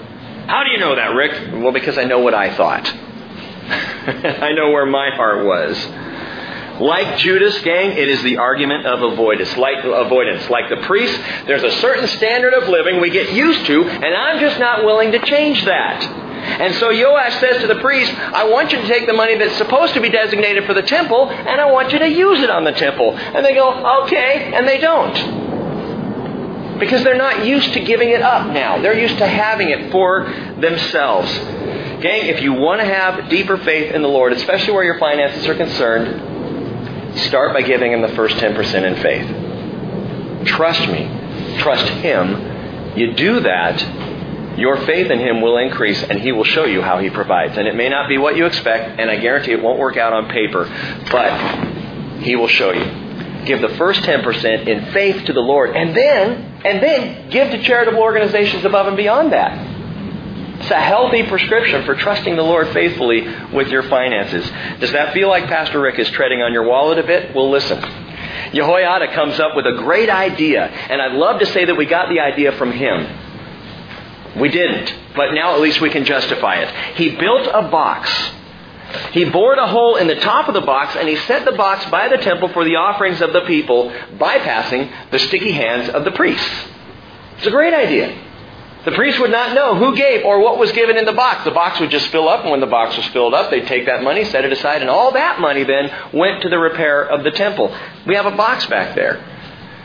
How 0.48 0.64
do 0.66 0.72
you 0.72 0.80
know 0.80 0.96
that, 0.96 1.16
Rick? 1.16 1.54
Well, 1.64 1.72
because 1.72 1.98
I 1.98 2.04
know 2.04 2.20
what 2.20 2.34
I 2.34 2.54
thought. 2.56 2.86
I 2.92 4.52
know 4.52 4.72
where 4.72 4.86
my 4.86 5.12
heart 5.16 5.46
was. 5.46 5.78
Like 6.82 7.20
Judas, 7.20 7.62
gang, 7.62 7.92
it 7.92 8.10
is 8.10 8.24
the 8.24 8.38
argument 8.38 8.88
of 8.88 9.04
avoidance. 9.04 9.56
Like 9.56 9.84
avoidance, 9.84 10.50
like 10.50 10.68
the 10.68 10.78
priest, 10.88 11.16
there's 11.46 11.62
a 11.62 11.74
certain 11.74 12.08
standard 12.08 12.56
of 12.56 12.70
living 12.70 13.00
we 13.00 13.12
get 13.12 13.34
used 13.34 13.68
to, 13.68 13.84
and 13.84 14.16
I'm 14.16 14.40
just 14.40 14.60
not 14.60 14.84
willing 14.84 15.12
to 15.12 15.20
change 15.20 15.64
that. 15.66 16.02
And 16.02 16.74
so 16.76 16.90
Joash 16.90 17.40
says 17.40 17.62
to 17.62 17.68
the 17.68 17.80
priest, 17.82 18.12
I 18.12 18.50
want 18.50 18.72
you 18.72 18.82
to 18.82 18.88
take 18.88 19.06
the 19.06 19.14
money 19.14 19.38
that's 19.38 19.58
supposed 19.58 19.94
to 19.94 20.02
be 20.02 20.10
designated 20.10 20.66
for 20.66 20.74
the 20.74 20.82
temple, 20.82 21.30
and 21.30 21.62
I 21.62 21.72
want 21.72 21.94
you 21.94 22.00
to 22.00 22.10
use 22.10 22.40
it 22.40 22.50
on 22.50 22.64
the 22.64 22.72
temple. 22.72 23.16
And 23.16 23.46
they 23.46 23.54
go, 23.54 24.04
okay, 24.06 24.52
and 24.52 24.68
they 24.68 24.80
don't. 24.80 26.80
Because 26.80 27.04
they're 27.04 27.16
not 27.16 27.46
used 27.46 27.74
to 27.74 27.80
giving 27.82 28.10
it 28.10 28.24
up 28.24 28.48
now. 28.48 28.82
They're 28.82 29.00
used 29.00 29.20
to 29.20 29.28
having 29.28 29.70
it 29.70 29.92
for 29.92 30.24
themselves. 30.60 31.32
Gang, 32.02 32.26
if 32.26 32.42
you 32.42 32.54
want 32.54 32.82
to 32.82 32.88
have 32.88 33.30
deeper 33.30 33.58
faith 33.58 33.94
in 33.94 34.02
the 34.02 34.08
Lord, 34.08 34.34
especially 34.34 34.74
where 34.74 34.84
your 34.84 34.98
finances 34.98 35.46
are 35.46 35.54
concerned, 35.54 36.31
Start 37.16 37.54
by 37.54 37.62
giving 37.62 37.92
Him 37.92 38.02
the 38.02 38.16
first 38.16 38.38
10% 38.38 38.84
in 38.84 38.96
faith. 39.02 40.48
Trust 40.48 40.88
me. 40.88 41.58
Trust 41.60 41.88
Him. 41.88 42.98
You 42.98 43.14
do 43.14 43.40
that, 43.42 44.58
your 44.58 44.78
faith 44.86 45.10
in 45.10 45.20
Him 45.20 45.42
will 45.42 45.58
increase 45.58 46.04
and 46.04 46.20
He 46.20 46.32
will 46.32 46.44
show 46.44 46.66
you 46.66 46.82
how 46.82 47.00
He 47.00 47.10
provides. 47.10 47.58
And 47.58 47.68
it 47.68 47.76
may 47.76 47.90
not 47.90 48.10
be 48.10 48.18
what 48.18 48.36
you 48.36 48.46
expect, 48.46 49.00
and 49.00 49.10
I 49.10 49.18
guarantee 49.18 49.52
it 49.52 49.62
won't 49.62 49.80
work 49.80 49.98
out 49.98 50.14
on 50.14 50.30
paper, 50.30 50.66
but 51.10 52.22
He 52.22 52.36
will 52.36 52.48
show 52.48 52.72
you. 52.72 53.46
Give 53.46 53.62
the 53.62 53.76
first 53.78 54.02
10% 54.02 54.68
in 54.68 54.94
faith 54.94 55.26
to 55.26 55.34
the 55.34 55.40
Lord, 55.40 55.76
and 55.76 55.96
then, 55.96 56.62
and 56.66 56.84
then 56.84 57.30
give 57.30 57.50
to 57.52 57.64
charitable 57.64 58.02
organizations 58.02 58.66
above 58.66 58.88
and 58.88 58.98
beyond 58.98 59.32
that. 59.32 59.71
It's 60.62 60.70
a 60.70 60.80
healthy 60.80 61.24
prescription 61.24 61.86
for 61.86 61.96
trusting 61.96 62.36
the 62.36 62.44
Lord 62.44 62.68
faithfully 62.70 63.28
with 63.52 63.70
your 63.70 63.82
finances. 63.82 64.48
Does 64.80 64.92
that 64.92 65.12
feel 65.12 65.28
like 65.28 65.48
Pastor 65.48 65.82
Rick 65.82 65.98
is 65.98 66.08
treading 66.12 66.44
on 66.44 66.54
your 66.54 66.62
wallet 66.62 67.00
a 67.00 67.04
bit? 67.04 67.34
Well, 67.34 67.50
listen. 67.50 67.82
Jehoiada 68.54 69.12
comes 69.16 69.40
up 69.40 69.56
with 69.56 69.66
a 69.66 69.74
great 69.78 70.08
idea, 70.08 70.68
and 70.68 71.02
I'd 71.02 71.14
love 71.14 71.40
to 71.40 71.48
say 71.48 71.66
that 71.66 71.76
we 71.76 71.88
got 71.88 72.10
the 72.10 72.20
idea 72.20 72.52
from 72.52 72.72
him. 72.74 74.40
We 74.40 74.50
didn't, 74.50 74.94
but 75.16 75.34
now 75.34 75.56
at 75.56 75.62
least 75.62 75.82
we 75.82 75.90
can 75.90 76.06
justify 76.06 76.58
it. 76.58 76.96
He 76.96 77.16
built 77.16 77.48
a 77.52 77.68
box. 77.68 78.12
He 79.14 79.26
bored 79.26 79.58
a 79.58 79.66
hole 79.66 79.96
in 79.96 80.06
the 80.06 80.16
top 80.16 80.48
of 80.48 80.54
the 80.54 80.62
box 80.62 80.96
and 80.96 81.10
he 81.10 81.16
set 81.16 81.44
the 81.44 81.54
box 81.54 81.90
by 81.90 82.08
the 82.08 82.18
temple 82.18 82.50
for 82.50 82.64
the 82.64 82.76
offerings 82.76 83.20
of 83.20 83.34
the 83.34 83.42
people, 83.42 83.90
bypassing 83.90 85.10
the 85.10 85.18
sticky 85.18 85.54
hands 85.54 85.90
of 85.90 86.04
the 86.04 86.12
priests. 86.12 86.66
It's 87.38 87.48
a 87.48 87.52
great 87.52 87.74
idea. 87.74 88.31
The 88.84 88.92
priest 88.94 89.20
would 89.20 89.32
not 89.32 89.54
know 89.54 89.76
who 89.76 89.96
gave 89.96 90.26
or 90.26 90.40
what 90.40 90.58
was 90.58 90.72
given 90.72 90.98
in 90.98 91.06
the 91.06 91.14
box. 91.14 91.44
The 91.44 91.52
box 91.52 91.80
would 91.80 91.92
just 91.92 92.08
fill 92.08 92.28
up, 92.28 92.42
and 92.42 92.52
when 92.52 92.62
the 92.62 92.68
box 92.68 92.98
was 92.98 93.06
filled 93.08 93.34
up, 93.34 93.52
they'd 93.52 93.68
take 93.68 93.86
that 93.86 94.02
money, 94.02 94.24
set 94.26 94.44
it 94.44 94.52
aside, 94.52 94.82
and 94.82 94.90
all 94.90 95.12
that 95.12 95.40
money 95.40 95.64
then 95.64 95.92
went 96.14 96.42
to 96.42 96.50
the 96.50 96.58
repair 96.58 97.04
of 97.04 97.24
the 97.24 97.32
temple. 97.32 97.76
We 98.08 98.16
have 98.16 98.26
a 98.26 98.36
box 98.36 98.66
back 98.66 98.96
there. 98.96 99.24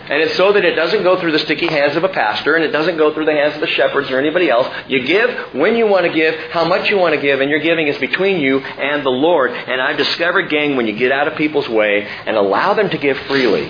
And 0.09 0.23
it's 0.23 0.37
so 0.37 0.53
that 0.53 0.65
it 0.65 0.77
doesn't 0.77 1.03
go 1.03 1.19
through 1.19 1.33
the 1.33 1.41
sticky 1.41 1.67
hands 1.67 1.97
of 1.97 2.05
a 2.05 2.09
pastor 2.09 2.55
and 2.55 2.65
it 2.65 2.71
doesn't 2.71 2.97
go 2.97 3.13
through 3.13 3.25
the 3.25 3.33
hands 3.33 3.57
of 3.57 3.61
the 3.61 3.67
shepherds 3.67 4.09
or 4.09 4.21
anybody 4.21 4.49
else. 4.49 4.69
You 4.87 5.05
give 5.05 5.53
when 5.53 5.75
you 5.75 5.89
want 5.89 6.07
to 6.07 6.13
give, 6.13 6.37
how 6.53 6.65
much 6.65 6.89
you 6.89 6.97
want 6.97 7.17
to 7.17 7.21
give, 7.21 7.41
and 7.41 7.51
your 7.51 7.59
giving 7.59 7.89
is 7.89 7.99
between 7.99 8.39
you 8.39 8.61
and 8.61 9.05
the 9.05 9.11
Lord. 9.11 9.51
And 9.51 9.81
I've 9.81 9.97
discovered, 9.97 10.49
gang, 10.49 10.77
when 10.77 10.87
you 10.87 10.97
get 10.97 11.11
out 11.11 11.27
of 11.27 11.37
people's 11.37 11.69
way 11.69 12.07
and 12.07 12.37
allow 12.37 12.75
them 12.75 12.89
to 12.91 12.99
give 12.99 13.19
freely, 13.27 13.69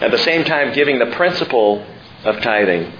at 0.00 0.10
the 0.10 0.18
same 0.18 0.44
time 0.44 0.72
giving 0.72 0.98
the 0.98 1.14
principle 1.14 1.84
of 2.24 2.40
tithing, 2.40 2.90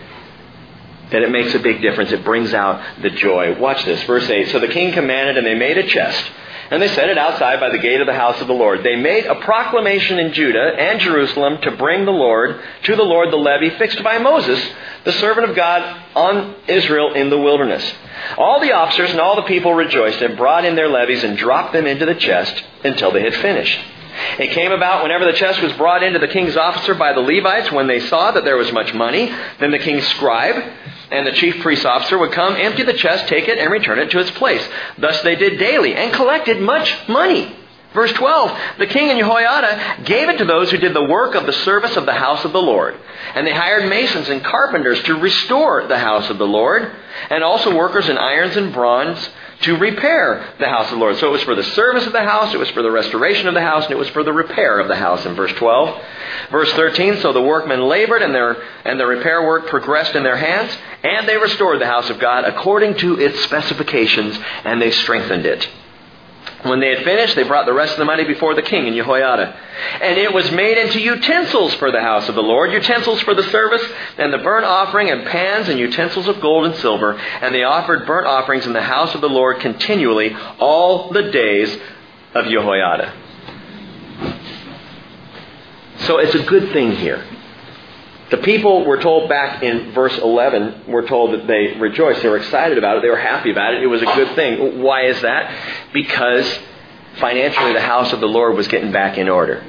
that 1.13 1.23
it 1.23 1.31
makes 1.31 1.55
a 1.55 1.59
big 1.59 1.81
difference. 1.81 2.11
It 2.13 2.25
brings 2.25 2.53
out 2.53 2.83
the 3.03 3.11
joy. 3.11 3.59
Watch 3.59 3.85
this, 3.85 4.03
verse 4.05 4.29
8. 4.29 4.49
So 4.51 4.59
the 4.59 4.69
king 4.69 4.93
commanded, 4.93 5.39
and 5.39 5.47
they 5.47 5.55
made 5.55 5.79
a 5.79 5.87
chest. 5.87 6.31
and 6.73 6.81
they 6.81 6.89
set 6.89 7.11
it 7.11 7.19
outside 7.19 7.61
by 7.61 7.69
the 7.69 7.77
gate 7.77 8.01
of 8.01 8.07
the 8.07 8.15
house 8.15 8.41
of 8.41 8.47
the 8.47 8.55
Lord. 8.55 8.83
They 8.83 8.97
made 8.97 9.27
a 9.27 9.35
proclamation 9.43 10.19
in 10.19 10.33
Judah 10.33 10.73
and 10.79 10.99
Jerusalem 11.01 11.61
to 11.61 11.73
bring 11.73 12.07
the 12.07 12.13
Lord, 12.13 12.59
to 12.85 12.97
the 12.97 13.03
Lord 13.03 13.31
the 13.31 13.37
levy 13.37 13.69
fixed 13.77 14.03
by 14.03 14.17
Moses, 14.17 14.59
the 15.05 15.13
servant 15.13 15.51
of 15.51 15.55
God, 15.55 16.03
on 16.17 16.55
Israel 16.67 17.13
in 17.13 17.29
the 17.29 17.37
wilderness. 17.39 17.85
All 18.39 18.59
the 18.59 18.73
officers 18.73 19.11
and 19.11 19.21
all 19.21 19.37
the 19.37 19.43
people 19.43 19.75
rejoiced 19.75 20.23
and 20.23 20.35
brought 20.35 20.65
in 20.65 20.75
their 20.75 20.89
levies 20.89 21.23
and 21.23 21.37
dropped 21.37 21.75
them 21.75 21.87
into 21.87 22.07
the 22.07 22.15
chest 22.15 22.65
until 22.85 23.13
they 23.13 23.23
had 23.23 23.35
finished. 23.35 23.79
It 24.39 24.53
came 24.53 24.73
about 24.73 25.03
whenever 25.03 25.27
the 25.27 25.33
chest 25.33 25.61
was 25.61 25.73
brought 25.75 26.03
into 26.03 26.19
the 26.21 26.29
king's 26.29 26.57
officer 26.57 26.95
by 26.95 27.13
the 27.13 27.21
Levites, 27.21 27.71
when 27.71 27.87
they 27.87 28.01
saw 28.01 28.31
that 28.31 28.45
there 28.45 28.57
was 28.57 28.73
much 28.73 28.95
money, 28.95 29.31
then 29.59 29.73
the 29.73 29.79
king's 29.79 30.07
scribe 30.09 30.73
and 31.13 31.27
the 31.27 31.33
chief 31.33 31.61
priest 31.61 31.85
officer 31.85 32.19
would 32.19 32.33
come, 32.33 32.57
empty 32.57 32.83
the 32.83 32.95
chest, 32.95 33.29
take 33.29 33.47
it, 33.47 33.59
and 33.59 33.71
return 33.71 33.99
it 33.99 34.11
to 34.11 34.19
its 34.19 34.31
place. 34.33 34.67
Thus 34.99 35.21
they 35.23 35.37
did 35.37 35.59
daily 35.59 35.95
and 35.95 36.13
collected 36.13 36.61
much 36.61 37.09
money. 37.09 37.57
Verse 37.93 38.13
12, 38.13 38.59
the 38.79 38.87
king 38.87 39.11
and 39.11 39.19
Jehoiada 39.19 40.05
gave 40.05 40.31
it 40.31 40.39
to 40.39 40.47
those 40.47 40.71
who 40.71 40.79
did 40.79 40.95
the 40.95 41.05
work 41.05 41.35
of 41.35 41.45
the 41.45 41.53
service 41.53 41.95
of 41.97 42.07
the 42.07 42.15
house 42.15 42.43
of 42.47 42.53
the 42.53 42.63
Lord. 42.63 42.97
And 43.35 43.47
they 43.47 43.53
hired 43.53 43.89
masons 43.89 44.31
and 44.31 44.43
carpenters 44.43 45.03
to 45.03 45.15
restore 45.17 45.87
the 45.87 45.99
house 45.99 46.31
of 46.31 46.39
the 46.39 46.47
Lord, 46.47 46.91
and 47.29 47.45
also 47.45 47.77
workers 47.77 48.09
in 48.09 48.17
irons 48.17 48.57
and 48.57 48.73
bronze 48.73 49.29
to 49.63 49.77
repair 49.77 50.55
the 50.59 50.69
house 50.69 50.87
of 50.87 50.93
the 50.93 50.97
Lord. 50.99 51.17
So 51.17 51.29
it 51.29 51.33
was 51.33 51.43
for 51.43 51.55
the 51.55 51.63
service 51.63 52.07
of 52.07 52.13
the 52.13 52.23
house, 52.23 52.55
it 52.55 52.59
was 52.59 52.71
for 52.71 52.83
the 52.83 52.91
restoration 52.91 53.49
of 53.49 53.55
the 53.55 53.63
house, 53.63 53.85
and 53.85 53.93
it 53.93 53.99
was 53.99 54.09
for 54.11 54.23
the 54.23 54.33
repair 54.33 54.79
of 54.79 54.89
the 54.89 54.97
house 54.97 55.25
in 55.25 55.35
verse 55.35 55.53
12. 55.53 56.03
Verse 56.51 56.73
13, 56.73 57.19
so 57.19 57.33
the 57.33 57.43
workmen 57.43 57.83
labored 57.83 58.23
and 58.23 58.35
their, 58.35 58.63
and 58.85 58.99
the 58.99 59.07
repair 59.07 59.47
work 59.47 59.67
progressed 59.69 60.15
in 60.15 60.23
their 60.23 60.37
hands, 60.37 60.77
and 61.03 61.29
they 61.29 61.37
restored 61.37 61.81
the 61.81 61.87
house 61.87 62.11
of 62.11 62.19
God 62.19 62.45
according 62.45 62.97
to 62.99 63.19
its 63.19 63.41
specifications, 63.45 64.39
and 64.65 64.81
they 64.81 64.91
strengthened 64.91 65.47
it. 65.47 65.69
When 66.63 66.79
they 66.79 66.95
had 66.95 67.05
finished, 67.05 67.35
they 67.35 67.43
brought 67.43 67.67
the 67.67 67.73
rest 67.73 67.93
of 67.93 67.99
the 67.99 68.05
money 68.05 68.25
before 68.25 68.55
the 68.55 68.63
king 68.63 68.87
and 68.87 68.95
Jehoiada. 68.95 69.59
And 70.01 70.17
it 70.17 70.33
was 70.33 70.51
made 70.53 70.79
into 70.79 71.01
utensils 71.01 71.75
for 71.75 71.91
the 71.91 72.01
house 72.01 72.29
of 72.29 72.37
the 72.37 72.43
Lord, 72.43 72.73
utensils 72.73 73.21
for 73.23 73.35
the 73.35 73.43
service, 73.45 73.83
and 74.17 74.33
the 74.33 74.39
burnt 74.39 74.65
offering, 74.65 75.11
and 75.11 75.27
pans, 75.27 75.69
and 75.69 75.79
utensils 75.79 76.29
of 76.29 76.41
gold 76.41 76.67
and 76.67 76.77
silver. 76.77 77.15
And 77.15 77.53
they 77.53 77.65
offered 77.65 78.07
burnt 78.07 78.29
offerings 78.29 78.65
in 78.65 78.75
the 78.75 78.83
house 78.83 79.13
of 79.15 79.21
the 79.21 79.29
Lord 79.29 79.59
continually 79.59 80.37
all 80.61 81.11
the 81.11 81.33
days 81.33 81.77
of 82.35 82.45
Jehoiada. 82.47 83.13
So 85.99 86.19
it's 86.19 86.35
a 86.37 86.43
good 86.45 86.73
thing 86.73 86.93
here. 86.93 87.25
The 88.33 88.39
people 88.39 88.87
were 88.87 88.97
told 88.97 89.29
back 89.29 89.63
in 89.63 89.93
verse 89.93 90.17
11, 90.17 90.87
were 90.87 91.07
told 91.07 91.35
that 91.35 91.47
they 91.47 91.79
rejoiced. 91.79 92.23
They 92.23 92.31
were 92.31 92.39
excited 92.39 92.79
about 92.79 92.97
it. 92.97 93.03
They 93.03 93.11
were 93.11 93.19
happy 93.19 93.51
about 93.51 93.75
it. 93.75 93.83
It 93.83 93.89
was 93.89 94.01
a 94.01 94.07
good 94.07 94.35
thing. 94.35 94.81
Why 94.81 95.05
is 95.05 95.21
that? 95.21 95.93
Because 95.93 96.59
financially 97.21 97.75
the 97.75 97.83
house 97.83 98.11
of 98.15 98.21
the 98.21 98.27
Lord 98.27 98.57
was 98.57 98.69
getting 98.69 98.91
back 98.91 99.19
in 99.19 99.29
order. 99.29 99.63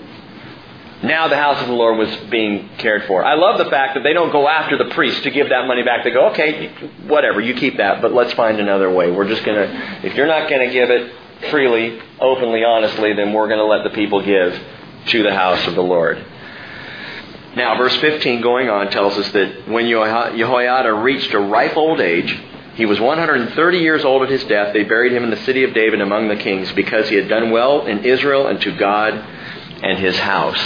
Now 1.04 1.28
the 1.28 1.36
house 1.36 1.62
of 1.62 1.68
the 1.68 1.74
Lord 1.74 1.98
was 1.98 2.16
being 2.32 2.70
cared 2.78 3.04
for. 3.04 3.26
I 3.26 3.34
love 3.34 3.58
the 3.58 3.70
fact 3.70 3.96
that 3.96 4.04
they 4.04 4.14
don't 4.14 4.32
go 4.32 4.48
after 4.48 4.78
the 4.78 4.96
priest 4.96 5.24
to 5.24 5.32
give 5.32 5.50
that 5.50 5.68
money 5.68 5.84
back. 5.84 6.06
They 6.06 6.12
go, 6.12 6.30
okay, 6.30 6.70
whatever, 7.06 7.42
you 7.42 7.56
keep 7.56 7.76
that, 7.76 8.02
but 8.02 8.14
let's 8.14 8.32
find 8.32 8.62
another 8.62 8.90
way. 8.90 9.12
We're 9.12 9.28
just 9.28 9.44
going 9.44 9.58
to, 9.58 10.08
if 10.08 10.16
you're 10.16 10.28
not 10.28 10.50
going 10.50 10.66
to 10.66 10.72
give 10.72 10.90
it 10.90 11.12
freely, 11.52 12.00
openly, 12.22 12.64
honestly, 12.64 13.12
then 13.12 13.34
we're 13.34 13.50
going 13.50 13.60
to 13.60 13.66
let 13.66 13.84
the 13.84 13.90
people 13.90 14.24
give 14.24 14.58
to 15.08 15.24
the 15.24 15.36
house 15.36 15.68
of 15.68 15.76
the 15.76 15.84
Lord. 15.84 16.26
Now, 17.56 17.78
verse 17.78 17.96
15 17.98 18.42
going 18.42 18.70
on 18.70 18.90
tells 18.90 19.18
us 19.18 19.32
that 19.32 19.68
when 19.68 19.88
Jehoiada 19.88 20.94
reached 20.94 21.34
a 21.34 21.40
ripe 21.40 21.78
old 21.78 22.02
age, 22.02 22.36
he 22.76 22.88
was 22.88 23.00
130 23.00 23.78
years 23.78 24.04
old 24.04 24.24
at 24.24 24.30
his 24.30 24.44
death. 24.46 24.74
They 24.74 24.84
buried 24.84 25.14
him 25.14 25.24
in 25.24 25.30
the 25.30 25.44
city 25.46 25.64
of 25.64 25.76
David 25.76 26.02
among 26.02 26.28
the 26.28 26.36
kings 26.36 26.72
because 26.72 27.08
he 27.10 27.16
had 27.16 27.30
done 27.30 27.52
well 27.52 27.86
in 27.86 28.04
Israel 28.04 28.48
and 28.48 28.60
to 28.62 28.76
God 28.76 29.14
and 29.84 30.00
his 30.00 30.18
house. 30.18 30.58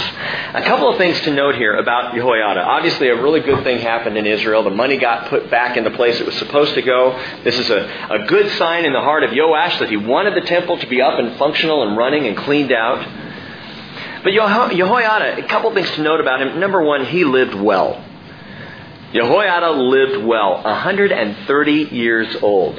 A 0.54 0.62
couple 0.62 0.88
of 0.88 0.96
things 0.96 1.20
to 1.22 1.34
note 1.34 1.56
here 1.56 1.76
about 1.76 2.14
Jehoiada. 2.14 2.60
Obviously, 2.60 3.08
a 3.08 3.20
really 3.20 3.40
good 3.40 3.64
thing 3.64 3.80
happened 3.80 4.16
in 4.16 4.24
Israel. 4.24 4.62
The 4.62 4.70
money 4.70 4.96
got 4.96 5.28
put 5.28 5.50
back 5.50 5.76
in 5.76 5.84
the 5.84 5.90
place 5.90 6.18
it 6.20 6.24
was 6.24 6.36
supposed 6.36 6.74
to 6.74 6.82
go. 6.82 7.18
This 7.42 7.58
is 7.58 7.68
a, 7.68 8.08
a 8.10 8.26
good 8.26 8.50
sign 8.52 8.86
in 8.86 8.92
the 8.92 9.00
heart 9.00 9.24
of 9.24 9.30
Joash 9.34 9.78
that 9.80 9.90
he 9.90 9.96
wanted 9.96 10.34
the 10.34 10.46
temple 10.46 10.78
to 10.78 10.86
be 10.86 11.02
up 11.02 11.18
and 11.18 11.36
functional 11.36 11.86
and 11.86 11.96
running 11.96 12.26
and 12.26 12.36
cleaned 12.36 12.72
out. 12.72 13.27
But 14.28 14.34
Jehoiada, 14.34 15.42
a 15.42 15.48
couple 15.48 15.72
things 15.72 15.90
to 15.92 16.02
note 16.02 16.20
about 16.20 16.42
him. 16.42 16.60
Number 16.60 16.82
one, 16.82 17.06
he 17.06 17.24
lived 17.24 17.54
well. 17.54 18.04
Jehoiada 19.14 19.70
lived 19.70 20.22
well, 20.22 20.62
130 20.62 21.72
years 21.72 22.36
old. 22.42 22.76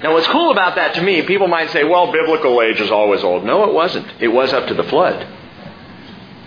Now, 0.00 0.12
what's 0.12 0.28
cool 0.28 0.52
about 0.52 0.76
that 0.76 0.94
to 0.94 1.02
me, 1.02 1.22
people 1.22 1.48
might 1.48 1.70
say, 1.70 1.82
well, 1.82 2.12
biblical 2.12 2.62
age 2.62 2.80
is 2.80 2.88
always 2.88 3.24
old. 3.24 3.44
No, 3.44 3.64
it 3.64 3.74
wasn't. 3.74 4.06
It 4.20 4.28
was 4.28 4.52
up 4.52 4.68
to 4.68 4.74
the 4.74 4.84
flood. 4.84 5.26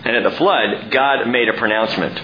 And 0.06 0.16
at 0.16 0.22
the 0.22 0.38
flood, 0.38 0.90
God 0.90 1.28
made 1.28 1.50
a 1.50 1.58
pronouncement. 1.58 2.18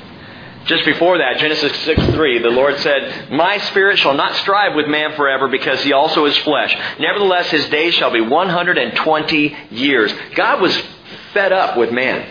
Just 0.64 0.86
before 0.86 1.18
that, 1.18 1.36
Genesis 1.36 1.76
6 1.80 2.06
3, 2.14 2.38
the 2.38 2.48
Lord 2.48 2.78
said, 2.78 3.30
My 3.30 3.58
spirit 3.58 3.98
shall 3.98 4.14
not 4.14 4.36
strive 4.36 4.74
with 4.74 4.86
man 4.86 5.16
forever 5.16 5.48
because 5.48 5.82
he 5.82 5.92
also 5.92 6.24
is 6.24 6.36
flesh. 6.38 6.74
Nevertheless, 6.98 7.50
his 7.50 7.68
days 7.68 7.92
shall 7.92 8.10
be 8.10 8.22
120 8.22 9.56
years. 9.70 10.14
God 10.34 10.62
was 10.62 10.74
fed 11.32 11.52
up 11.52 11.76
with 11.76 11.90
man. 11.92 12.26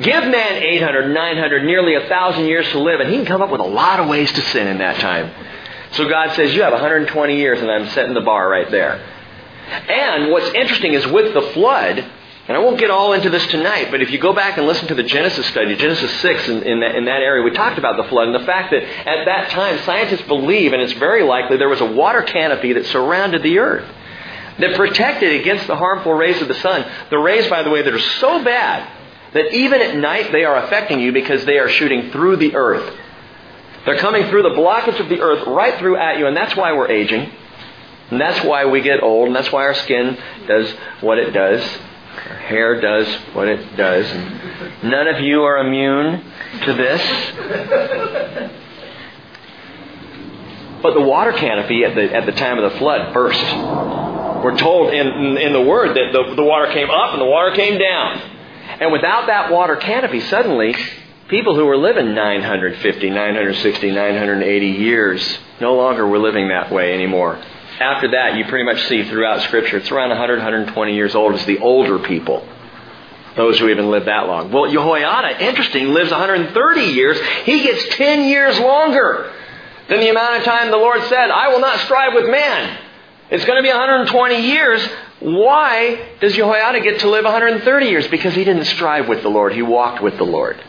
Give 0.00 0.24
man 0.24 0.62
800, 0.62 1.12
900, 1.12 1.64
nearly 1.64 1.94
1,000 1.94 2.44
years 2.46 2.68
to 2.70 2.78
live, 2.78 3.00
and 3.00 3.10
he 3.10 3.16
can 3.16 3.26
come 3.26 3.42
up 3.42 3.50
with 3.50 3.60
a 3.60 3.64
lot 3.64 4.00
of 4.00 4.08
ways 4.08 4.32
to 4.32 4.40
sin 4.40 4.66
in 4.66 4.78
that 4.78 5.00
time. 5.00 5.32
So 5.92 6.08
God 6.08 6.34
says, 6.34 6.54
You 6.54 6.62
have 6.62 6.72
120 6.72 7.36
years, 7.36 7.60
and 7.60 7.70
I'm 7.70 7.88
setting 7.88 8.14
the 8.14 8.20
bar 8.20 8.48
right 8.48 8.70
there. 8.70 9.04
And 9.88 10.30
what's 10.30 10.54
interesting 10.54 10.94
is 10.94 11.06
with 11.06 11.34
the 11.34 11.42
flood, 11.52 11.98
and 11.98 12.56
I 12.56 12.60
won't 12.60 12.78
get 12.78 12.90
all 12.90 13.12
into 13.12 13.30
this 13.30 13.46
tonight, 13.46 13.88
but 13.90 14.02
if 14.02 14.10
you 14.10 14.18
go 14.18 14.32
back 14.32 14.58
and 14.58 14.66
listen 14.66 14.88
to 14.88 14.94
the 14.94 15.02
Genesis 15.02 15.46
study, 15.46 15.74
Genesis 15.76 16.10
6 16.20 16.48
in, 16.48 16.62
in, 16.62 16.80
that, 16.80 16.94
in 16.96 17.04
that 17.06 17.20
area, 17.22 17.42
we 17.42 17.50
talked 17.50 17.78
about 17.78 17.96
the 17.96 18.08
flood 18.08 18.26
and 18.28 18.34
the 18.34 18.46
fact 18.46 18.70
that 18.72 18.82
at 18.82 19.24
that 19.24 19.50
time, 19.50 19.78
scientists 19.80 20.26
believe, 20.26 20.72
and 20.72 20.82
it's 20.82 20.92
very 20.94 21.22
likely, 21.22 21.56
there 21.56 21.68
was 21.68 21.80
a 21.80 21.86
water 21.86 22.22
canopy 22.22 22.72
that 22.74 22.86
surrounded 22.86 23.42
the 23.42 23.58
earth 23.58 23.88
that 24.58 24.76
protected 24.76 25.40
against 25.40 25.66
the 25.66 25.76
harmful 25.76 26.12
rays 26.12 26.40
of 26.40 26.48
the 26.48 26.54
sun. 26.54 26.84
The 27.10 27.18
rays, 27.18 27.48
by 27.48 27.62
the 27.62 27.70
way, 27.70 27.82
that 27.82 27.92
are 27.92 27.98
so 27.98 28.42
bad 28.44 28.88
that 29.32 29.52
even 29.52 29.82
at 29.82 29.96
night 29.96 30.30
they 30.32 30.44
are 30.44 30.56
affecting 30.64 31.00
you 31.00 31.12
because 31.12 31.44
they 31.44 31.58
are 31.58 31.68
shooting 31.68 32.10
through 32.10 32.36
the 32.36 32.54
earth. 32.54 32.98
They're 33.84 33.98
coming 33.98 34.28
through 34.28 34.42
the 34.42 34.50
blockage 34.50 34.98
of 35.00 35.08
the 35.08 35.20
earth 35.20 35.46
right 35.46 35.78
through 35.78 35.96
at 35.96 36.18
you, 36.18 36.26
and 36.26 36.36
that's 36.36 36.56
why 36.56 36.72
we're 36.72 36.90
aging. 36.90 37.30
And 38.10 38.20
that's 38.20 38.44
why 38.44 38.64
we 38.66 38.80
get 38.80 39.02
old, 39.02 39.26
and 39.26 39.36
that's 39.36 39.50
why 39.50 39.64
our 39.64 39.74
skin 39.74 40.16
does 40.46 40.70
what 41.00 41.18
it 41.18 41.32
does. 41.32 41.60
Our 42.30 42.36
hair 42.36 42.80
does 42.80 43.12
what 43.34 43.48
it 43.48 43.76
does. 43.76 44.10
And 44.10 44.90
none 44.90 45.08
of 45.08 45.20
you 45.20 45.42
are 45.42 45.58
immune 45.58 46.24
to 46.64 46.72
this. 46.72 48.60
But 50.84 50.92
the 50.92 51.00
water 51.00 51.32
canopy 51.32 51.82
at 51.82 51.94
the, 51.94 52.14
at 52.14 52.26
the 52.26 52.32
time 52.32 52.58
of 52.58 52.70
the 52.70 52.78
flood 52.78 53.14
burst. 53.14 53.40
We're 54.44 54.58
told 54.58 54.92
in, 54.92 55.38
in 55.38 55.54
the 55.54 55.62
Word 55.62 55.96
that 55.96 56.12
the, 56.12 56.34
the 56.34 56.44
water 56.44 56.70
came 56.74 56.90
up 56.90 57.14
and 57.14 57.22
the 57.22 57.26
water 57.26 57.56
came 57.56 57.78
down. 57.78 58.18
And 58.80 58.92
without 58.92 59.28
that 59.28 59.50
water 59.50 59.76
canopy, 59.76 60.20
suddenly, 60.20 60.76
people 61.28 61.54
who 61.54 61.64
were 61.64 61.78
living 61.78 62.14
950, 62.14 63.08
960, 63.08 63.92
980 63.92 64.66
years 64.66 65.38
no 65.58 65.74
longer 65.74 66.06
were 66.06 66.18
living 66.18 66.48
that 66.48 66.70
way 66.70 66.92
anymore. 66.92 67.42
After 67.80 68.10
that, 68.10 68.36
you 68.36 68.44
pretty 68.44 68.66
much 68.66 68.86
see 68.86 69.08
throughout 69.08 69.40
Scripture, 69.40 69.78
it's 69.78 69.90
around 69.90 70.10
100, 70.10 70.36
120 70.36 70.94
years 70.94 71.14
old. 71.14 71.34
is 71.34 71.46
the 71.46 71.60
older 71.60 71.98
people 71.98 72.46
those 73.36 73.58
who 73.58 73.68
even 73.68 73.90
live 73.90 74.04
that 74.04 74.28
long. 74.28 74.52
Well, 74.52 74.70
Jehoiada, 74.70 75.44
interesting, 75.44 75.88
lives 75.88 76.12
130 76.12 76.80
years. 76.82 77.18
He 77.44 77.62
gets 77.62 77.96
10 77.96 78.28
years 78.28 78.60
longer 78.60 79.32
than 79.88 80.00
the 80.00 80.08
amount 80.08 80.36
of 80.36 80.44
time 80.44 80.70
the 80.70 80.76
Lord 80.76 81.02
said, 81.08 81.30
I 81.30 81.48
will 81.48 81.60
not 81.60 81.80
strive 81.80 82.14
with 82.14 82.30
man. 82.30 82.78
It's 83.30 83.44
going 83.44 83.56
to 83.56 83.62
be 83.62 83.68
120 83.68 84.40
years. 84.40 84.86
Why 85.20 86.08
does 86.20 86.34
Jehoiada 86.34 86.80
get 86.80 87.00
to 87.00 87.10
live 87.10 87.24
130 87.24 87.86
years? 87.86 88.06
Because 88.08 88.34
he 88.34 88.44
didn't 88.44 88.66
strive 88.66 89.08
with 89.08 89.22
the 89.22 89.30
Lord. 89.30 89.52
He 89.52 89.62
walked 89.62 90.02
with 90.02 90.16
the 90.18 90.24
Lord. 90.24 90.62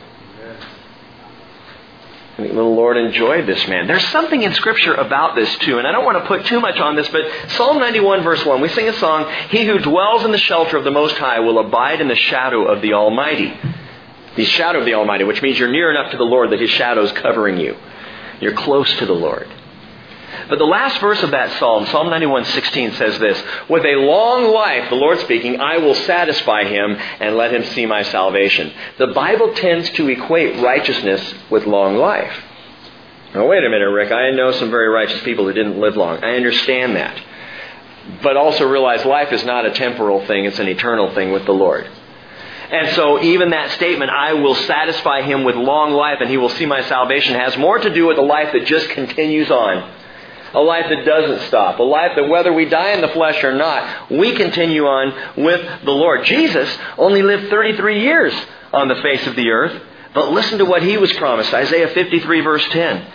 I 2.38 2.42
the 2.48 2.62
Lord 2.62 2.98
enjoyed 2.98 3.48
this 3.48 3.66
man. 3.70 3.88
There's 3.88 4.06
something 4.10 4.42
in 4.42 4.54
Scripture 4.56 4.94
about 4.94 5.36
this 5.36 5.54
too, 5.60 5.78
and 5.78 5.88
I 5.88 5.94
don't 5.94 6.04
want 6.04 6.18
to 6.18 6.26
put 6.26 6.46
too 6.46 6.60
much 6.60 6.78
on 6.80 6.98
this, 6.98 7.08
but 7.08 7.24
Psalm 7.52 7.80
91 7.80 8.24
verse 8.24 8.46
1, 8.46 8.60
we 8.60 8.68
sing 8.70 8.90
a 8.90 8.94
song, 9.00 9.32
He 9.50 9.66
who 9.66 9.80
dwells 9.80 10.26
in 10.26 10.32
the 10.32 10.38
shelter 10.38 10.76
of 10.76 10.84
the 10.84 10.92
Most 10.92 11.16
High 11.16 11.40
will 11.40 11.60
abide 11.60 12.02
in 12.02 12.10
the 12.10 12.16
shadow 12.16 12.66
of 12.66 12.82
the 12.82 12.94
Almighty. 12.94 13.58
The 14.36 14.44
shadow 14.44 14.80
of 14.80 14.86
the 14.86 14.96
Almighty, 14.96 15.24
which 15.24 15.42
means 15.42 15.58
you're 15.58 15.72
near 15.72 15.90
enough 15.90 16.12
to 16.12 16.18
the 16.18 16.26
Lord 16.26 16.50
that 16.50 16.60
His 16.60 16.72
shadow 16.72 17.04
is 17.04 17.12
covering 17.14 17.58
you. 17.58 17.78
You're 18.42 18.54
close 18.54 18.94
to 18.98 19.06
the 19.06 19.14
Lord. 19.14 19.48
But 20.50 20.60
the 20.60 20.66
last 20.66 21.00
verse 21.00 21.24
of 21.24 21.32
that 21.32 21.58
psalm, 21.60 21.86
Psalm 21.88 22.10
91:16 22.10 22.92
says 22.94 23.18
this, 23.20 23.42
"With 23.70 23.86
a 23.86 23.96
long 23.96 24.52
life, 24.52 24.90
the 24.90 24.96
Lord 24.96 25.20
speaking, 25.20 25.62
I 25.62 25.78
will 25.78 25.94
satisfy 25.94 26.66
him 26.66 26.98
and 27.20 27.38
let 27.38 27.52
him 27.52 27.64
see 27.64 27.86
my 27.86 28.02
salvation." 28.04 28.74
The 28.98 29.08
Bible 29.08 29.54
tends 29.54 29.90
to 29.92 30.10
equate 30.10 30.58
righteousness 30.58 31.34
with 31.50 31.66
long 31.66 31.98
life. 31.98 32.44
Now 33.34 33.46
wait 33.46 33.64
a 33.64 33.70
minute, 33.70 33.90
Rick. 33.90 34.12
I 34.12 34.32
know 34.32 34.52
some 34.52 34.70
very 34.70 34.90
righteous 34.90 35.22
people 35.22 35.46
who 35.46 35.54
didn't 35.54 35.80
live 35.80 35.98
long. 35.98 36.24
I 36.24 36.36
understand 36.36 36.96
that. 36.96 37.14
but 38.22 38.38
also 38.38 38.68
realize 38.68 39.04
life 39.04 39.34
is 39.34 39.44
not 39.46 39.66
a 39.66 39.72
temporal 39.72 40.24
thing, 40.28 40.46
it's 40.46 40.60
an 40.60 40.68
eternal 40.68 41.10
thing 41.16 41.32
with 41.32 41.46
the 41.46 41.52
Lord. 41.52 41.88
And 42.72 42.96
so 42.96 43.22
even 43.22 43.52
that 43.52 43.72
statement, 43.72 44.12
I 44.12 44.34
will 44.34 44.56
satisfy 44.56 45.22
him 45.22 45.44
with 45.44 45.56
long 45.56 45.92
life 45.92 46.18
and 46.20 46.30
he 46.30 46.38
will 46.38 46.50
see 46.50 46.66
my 46.66 46.82
salvation, 46.84 47.36
has 47.36 47.58
more 47.58 47.78
to 47.78 47.94
do 47.94 48.08
with 48.08 48.18
a 48.18 48.24
life 48.24 48.54
that 48.54 48.66
just 48.66 48.90
continues 48.90 49.52
on. 49.52 49.92
A 50.54 50.60
life 50.60 50.86
that 50.90 51.06
doesn't 51.06 51.48
stop. 51.48 51.80
A 51.80 51.84
life 51.84 52.12
that 52.16 52.30
whether 52.30 52.54
we 52.54 52.66
die 52.66 52.92
in 52.92 53.02
the 53.02 53.10
flesh 53.10 53.44
or 53.44 53.54
not, 53.54 54.10
we 54.10 54.36
continue 54.36 54.86
on 54.86 55.44
with 55.44 55.84
the 55.84 55.92
Lord. 55.92 56.26
Jesus 56.26 56.70
only 56.98 57.22
lived 57.22 57.50
33 57.50 58.02
years 58.02 58.34
on 58.72 58.88
the 58.88 59.02
face 59.02 59.28
of 59.28 59.36
the 59.36 59.50
earth. 59.50 59.82
But 60.14 60.32
listen 60.32 60.60
to 60.60 60.66
what 60.66 60.82
he 60.82 60.98
was 60.98 61.12
promised. 61.14 61.54
Isaiah 61.54 61.90
53 61.90 62.40
verse 62.40 62.66
10. 62.70 63.06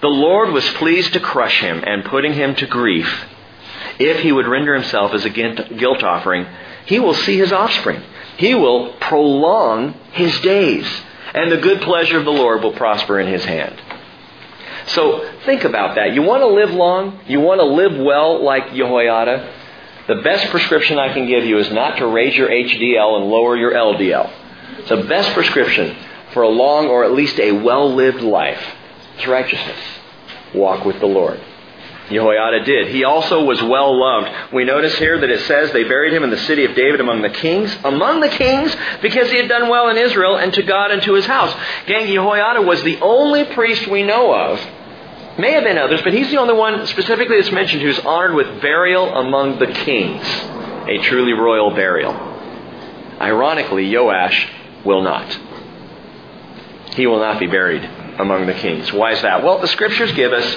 The 0.00 0.08
Lord 0.08 0.50
was 0.50 0.68
pleased 0.70 1.12
to 1.12 1.20
crush 1.20 1.60
him 1.60 1.84
and 1.86 2.04
putting 2.04 2.32
him 2.32 2.56
to 2.56 2.66
grief. 2.66 3.08
If 4.00 4.20
he 4.22 4.32
would 4.32 4.48
render 4.48 4.74
himself 4.74 5.12
as 5.12 5.24
a 5.24 5.30
guilt 5.30 6.02
offering, 6.02 6.46
he 6.86 6.98
will 6.98 7.14
see 7.14 7.36
his 7.36 7.52
offspring. 7.52 8.02
He 8.38 8.54
will 8.54 8.94
prolong 9.00 9.94
his 10.12 10.40
days, 10.40 10.86
and 11.34 11.50
the 11.50 11.56
good 11.58 11.82
pleasure 11.82 12.18
of 12.18 12.24
the 12.24 12.30
Lord 12.30 12.62
will 12.62 12.72
prosper 12.72 13.20
in 13.20 13.26
his 13.26 13.44
hand. 13.44 13.80
So 14.86 15.28
think 15.44 15.64
about 15.64 15.96
that. 15.96 16.14
You 16.14 16.22
want 16.22 16.42
to 16.42 16.46
live 16.46 16.70
long? 16.70 17.20
You 17.26 17.40
want 17.40 17.60
to 17.60 17.64
live 17.64 17.98
well 17.98 18.42
like 18.42 18.72
Jehoiada? 18.72 19.54
The 20.06 20.22
best 20.22 20.50
prescription 20.50 20.98
I 20.98 21.12
can 21.12 21.26
give 21.26 21.44
you 21.44 21.58
is 21.58 21.70
not 21.70 21.98
to 21.98 22.06
raise 22.06 22.34
your 22.34 22.48
HDL 22.48 23.20
and 23.20 23.28
lower 23.28 23.56
your 23.56 23.72
LDL. 23.72 24.30
The 24.88 25.02
best 25.02 25.34
prescription 25.34 25.96
for 26.32 26.42
a 26.42 26.48
long 26.48 26.86
or 26.86 27.04
at 27.04 27.12
least 27.12 27.38
a 27.38 27.52
well 27.52 27.92
lived 27.92 28.22
life 28.22 28.62
is 29.18 29.26
righteousness. 29.26 29.80
Walk 30.54 30.84
with 30.84 31.00
the 31.00 31.06
Lord. 31.06 31.40
Jehoiada 32.10 32.64
did. 32.64 32.88
He 32.88 33.04
also 33.04 33.44
was 33.44 33.62
well 33.62 33.98
loved. 33.98 34.52
We 34.52 34.64
notice 34.64 34.96
here 34.96 35.20
that 35.20 35.30
it 35.30 35.40
says 35.42 35.72
they 35.72 35.84
buried 35.84 36.12
him 36.12 36.22
in 36.24 36.30
the 36.30 36.38
city 36.38 36.64
of 36.64 36.74
David 36.74 37.00
among 37.00 37.22
the 37.22 37.30
kings. 37.30 37.74
Among 37.84 38.20
the 38.20 38.28
kings 38.28 38.74
because 39.02 39.30
he 39.30 39.36
had 39.36 39.48
done 39.48 39.68
well 39.68 39.88
in 39.88 39.98
Israel 39.98 40.36
and 40.36 40.52
to 40.54 40.62
God 40.62 40.90
and 40.90 41.02
to 41.02 41.14
his 41.14 41.26
house. 41.26 41.54
Gang, 41.86 42.06
Jehoiada 42.06 42.62
was 42.62 42.82
the 42.82 42.98
only 43.00 43.44
priest 43.44 43.86
we 43.88 44.02
know 44.02 44.34
of. 44.34 44.58
May 45.38 45.52
have 45.52 45.64
been 45.64 45.78
others, 45.78 46.00
but 46.02 46.12
he's 46.12 46.30
the 46.30 46.38
only 46.38 46.54
one 46.54 46.86
specifically 46.88 47.36
that's 47.36 47.52
mentioned 47.52 47.82
who's 47.82 47.98
honored 48.00 48.34
with 48.34 48.60
burial 48.60 49.14
among 49.14 49.58
the 49.58 49.68
kings. 49.68 50.24
A 50.88 50.98
truly 51.02 51.32
royal 51.32 51.70
burial. 51.70 52.12
Ironically, 53.20 53.94
Joash 53.94 54.48
will 54.84 55.02
not. 55.02 55.38
He 56.94 57.06
will 57.06 57.20
not 57.20 57.38
be 57.38 57.46
buried 57.46 57.84
among 58.18 58.46
the 58.46 58.54
kings. 58.54 58.92
Why 58.92 59.12
is 59.12 59.22
that? 59.22 59.44
Well, 59.44 59.60
the 59.60 59.68
scriptures 59.68 60.10
give 60.12 60.32
us 60.32 60.56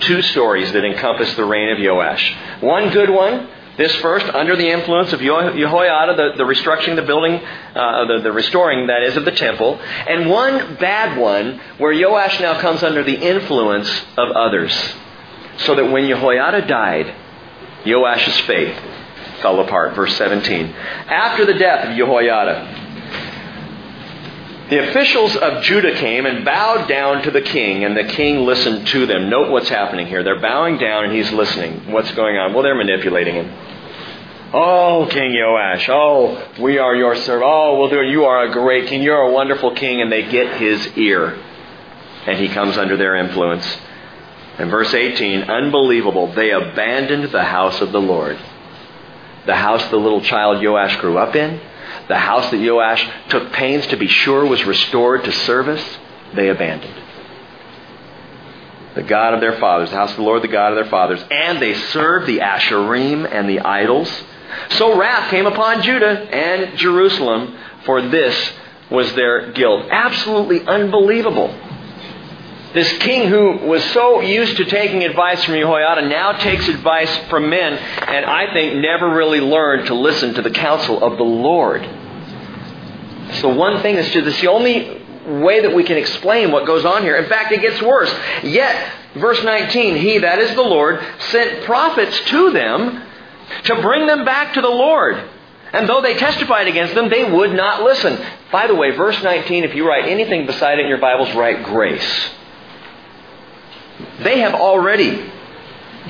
two 0.00 0.22
stories 0.22 0.72
that 0.72 0.84
encompass 0.84 1.34
the 1.34 1.44
reign 1.44 1.70
of 1.70 1.78
Joash. 1.78 2.34
One 2.60 2.90
good 2.90 3.10
one, 3.10 3.48
this 3.76 3.94
first, 3.96 4.26
under 4.34 4.56
the 4.56 4.68
influence 4.68 5.12
of 5.12 5.20
Jehoiada, 5.20 6.14
the, 6.16 6.36
the 6.36 6.44
restructuring 6.44 6.96
the 6.96 7.02
building, 7.02 7.36
uh, 7.74 8.04
the, 8.06 8.20
the 8.24 8.32
restoring, 8.32 8.88
that 8.88 9.02
is, 9.02 9.16
of 9.16 9.24
the 9.24 9.32
temple. 9.32 9.80
And 9.80 10.28
one 10.28 10.74
bad 10.76 11.18
one, 11.18 11.60
where 11.78 11.94
Joash 11.94 12.40
now 12.40 12.60
comes 12.60 12.82
under 12.82 13.02
the 13.02 13.14
influence 13.14 13.88
of 14.18 14.30
others. 14.32 14.74
So 15.58 15.74
that 15.76 15.90
when 15.90 16.06
Jehoiada 16.08 16.66
died, 16.66 17.14
Joash's 17.86 18.38
faith 18.40 18.78
fell 19.40 19.60
apart. 19.60 19.94
Verse 19.94 20.14
17. 20.16 20.66
After 20.66 21.46
the 21.46 21.54
death 21.54 21.88
of 21.88 21.96
Jehoiada, 21.96 22.79
the 24.70 24.88
officials 24.88 25.34
of 25.34 25.64
Judah 25.64 25.96
came 25.96 26.26
and 26.26 26.44
bowed 26.44 26.88
down 26.88 27.22
to 27.24 27.32
the 27.32 27.42
king, 27.42 27.84
and 27.84 27.96
the 27.96 28.04
king 28.04 28.46
listened 28.46 28.86
to 28.88 29.04
them. 29.04 29.28
Note 29.28 29.50
what's 29.50 29.68
happening 29.68 30.06
here. 30.06 30.22
They're 30.22 30.40
bowing 30.40 30.78
down, 30.78 31.04
and 31.04 31.12
he's 31.12 31.30
listening. 31.32 31.90
What's 31.90 32.12
going 32.12 32.36
on? 32.36 32.54
Well, 32.54 32.62
they're 32.62 32.76
manipulating 32.76 33.34
him. 33.34 33.52
Oh, 34.52 35.08
King 35.10 35.36
Joash. 35.36 35.88
Oh, 35.88 36.52
we 36.60 36.78
are 36.78 36.94
your 36.94 37.16
servant. 37.16 37.44
Oh, 37.44 37.78
well, 37.78 37.88
do 37.88 38.02
you 38.02 38.24
are 38.24 38.44
a 38.44 38.52
great 38.52 38.88
king. 38.88 39.02
You're 39.02 39.22
a 39.22 39.32
wonderful 39.32 39.74
king. 39.74 40.00
And 40.00 40.10
they 40.10 40.22
get 40.28 40.60
his 40.60 40.86
ear. 40.96 41.36
And 42.26 42.38
he 42.38 42.48
comes 42.48 42.76
under 42.76 42.96
their 42.96 43.16
influence. 43.16 43.64
And 44.58 44.70
verse 44.70 44.92
18, 44.92 45.42
unbelievable. 45.42 46.32
They 46.32 46.50
abandoned 46.50 47.30
the 47.32 47.44
house 47.44 47.80
of 47.80 47.92
the 47.92 48.00
Lord. 48.00 48.38
The 49.46 49.54
house 49.56 49.88
the 49.88 49.96
little 49.96 50.20
child 50.20 50.64
Joash 50.64 50.96
grew 50.96 51.16
up 51.16 51.34
in 51.34 51.60
the 52.10 52.18
house 52.18 52.50
that 52.50 52.60
Joash 52.60 53.08
took 53.28 53.52
pains 53.52 53.86
to 53.86 53.96
be 53.96 54.08
sure 54.08 54.44
was 54.44 54.64
restored 54.64 55.22
to 55.24 55.32
service, 55.32 55.98
they 56.34 56.48
abandoned. 56.48 56.94
The 58.96 59.04
God 59.04 59.32
of 59.32 59.40
their 59.40 59.58
fathers, 59.60 59.90
the 59.90 59.96
house 59.96 60.10
of 60.10 60.16
the 60.16 60.22
Lord, 60.22 60.42
the 60.42 60.48
God 60.48 60.72
of 60.72 60.76
their 60.76 60.90
fathers, 60.90 61.24
and 61.30 61.62
they 61.62 61.74
served 61.74 62.26
the 62.26 62.38
Asherim 62.38 63.30
and 63.30 63.48
the 63.48 63.60
idols. 63.60 64.10
So 64.70 64.98
wrath 64.98 65.30
came 65.30 65.46
upon 65.46 65.82
Judah 65.82 66.08
and 66.08 66.76
Jerusalem, 66.76 67.56
for 67.84 68.02
this 68.02 68.52
was 68.90 69.12
their 69.14 69.52
guilt. 69.52 69.86
Absolutely 69.88 70.66
unbelievable. 70.66 71.56
This 72.74 72.92
king 72.98 73.28
who 73.28 73.68
was 73.68 73.84
so 73.92 74.20
used 74.20 74.56
to 74.56 74.64
taking 74.64 75.04
advice 75.04 75.44
from 75.44 75.54
Jehoiada 75.54 76.08
now 76.08 76.32
takes 76.32 76.66
advice 76.66 77.16
from 77.28 77.50
men, 77.50 77.74
and 77.74 78.24
I 78.24 78.52
think 78.52 78.80
never 78.80 79.10
really 79.10 79.40
learned 79.40 79.86
to 79.86 79.94
listen 79.94 80.34
to 80.34 80.42
the 80.42 80.50
counsel 80.50 81.02
of 81.04 81.16
the 81.16 81.24
Lord. 81.24 81.88
So 83.34 83.48
one 83.54 83.82
thing 83.82 83.96
this 83.96 84.14
the 84.40 84.48
only 84.48 85.02
way 85.26 85.60
that 85.60 85.74
we 85.74 85.84
can 85.84 85.96
explain 85.96 86.50
what 86.50 86.66
goes 86.66 86.84
on 86.84 87.02
here. 87.02 87.16
In 87.16 87.28
fact, 87.28 87.52
it 87.52 87.60
gets 87.60 87.80
worse. 87.82 88.12
Yet, 88.42 88.92
verse 89.14 89.42
19, 89.42 89.96
he, 89.96 90.18
that 90.18 90.38
is 90.38 90.54
the 90.54 90.62
Lord, 90.62 91.04
sent 91.30 91.64
prophets 91.64 92.18
to 92.26 92.50
them 92.52 93.02
to 93.64 93.82
bring 93.82 94.06
them 94.06 94.24
back 94.24 94.54
to 94.54 94.60
the 94.60 94.68
Lord. 94.68 95.22
And 95.72 95.88
though 95.88 96.00
they 96.00 96.14
testified 96.14 96.66
against 96.66 96.94
them, 96.94 97.08
they 97.08 97.30
would 97.30 97.52
not 97.52 97.82
listen. 97.82 98.18
By 98.50 98.66
the 98.66 98.74
way, 98.74 98.90
verse 98.96 99.22
19, 99.22 99.64
if 99.64 99.74
you 99.74 99.86
write 99.86 100.08
anything 100.08 100.46
beside 100.46 100.78
it 100.78 100.82
in 100.82 100.88
your 100.88 100.98
Bibles, 100.98 101.32
write 101.34 101.64
grace. 101.64 102.30
They 104.22 104.40
have 104.40 104.54
already 104.54 105.30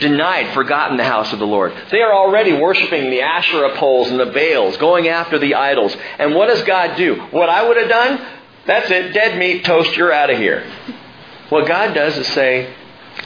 denied, 0.01 0.53
forgotten 0.55 0.97
the 0.97 1.05
house 1.05 1.33
of 1.33 1.39
the 1.39 1.47
Lord. 1.47 1.73
They 1.91 2.01
are 2.01 2.13
already 2.13 2.53
worshiping 2.55 3.11
the 3.11 3.23
Asherah 3.23 3.77
poles 3.77 4.11
and 4.11 4.19
the 4.19 4.27
Baals, 4.27 4.77
going 4.79 5.09
after 5.09 5.39
the 5.39 5.55
idols. 5.55 5.95
And 6.19 6.35
what 6.35 6.47
does 6.47 6.63
God 6.63 6.97
do? 6.97 7.17
What 7.31 7.49
I 7.49 7.67
would 7.67 7.77
have 7.77 7.89
done? 7.89 8.27
That's 8.67 8.91
it. 8.91 9.13
Dead 9.13 9.39
meat, 9.39 9.65
toast, 9.65 9.97
you're 9.97 10.13
out 10.13 10.31
of 10.31 10.39
here. 10.39 10.65
What 11.49 11.67
God 11.67 11.95
does 11.95 12.17
is 12.17 12.27
say, 12.29 12.75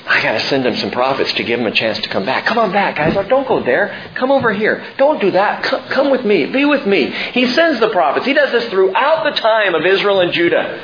I 0.07 0.23
got 0.23 0.33
to 0.33 0.41
send 0.49 0.65
them 0.65 0.77
some 0.77 0.91
prophets 0.91 1.33
to 1.35 1.45
give 1.45 1.59
them 1.59 1.67
a 1.67 1.75
chance 1.75 1.99
to 2.01 2.09
come 2.09 2.25
back. 2.25 2.47
Come 2.47 2.59
on 2.59 2.73
back, 2.73 2.97
guys. 2.97 3.15
Don't 3.29 3.47
go 3.47 3.63
there. 3.63 4.13
Come 4.15 4.31
over 4.31 4.53
here. 4.53 4.85
Don't 4.97 5.21
do 5.21 5.31
that. 5.33 5.63
Come, 5.63 5.89
come 5.89 6.11
with 6.11 6.25
me. 6.25 6.47
Be 6.47 6.65
with 6.65 6.87
me. 6.87 7.11
He 7.33 7.47
sends 7.49 7.81
the 7.81 7.91
prophets. 7.91 8.27
He 8.27 8.35
does 8.35 8.51
this 8.53 8.65
throughout 8.67 9.25
the 9.25 9.41
time 9.41 9.75
of 9.75 9.85
Israel 9.85 10.21
and 10.21 10.33
Judah. 10.33 10.83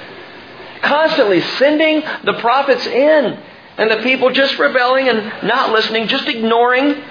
Constantly 0.82 1.40
sending 1.40 2.02
the 2.24 2.34
prophets 2.40 2.86
in. 2.86 3.42
And 3.80 3.90
the 3.90 4.02
people 4.02 4.30
just 4.30 4.58
rebelling 4.58 5.08
and 5.08 5.48
not 5.48 5.72
listening, 5.72 6.06
just 6.06 6.28
ignoring. 6.28 7.02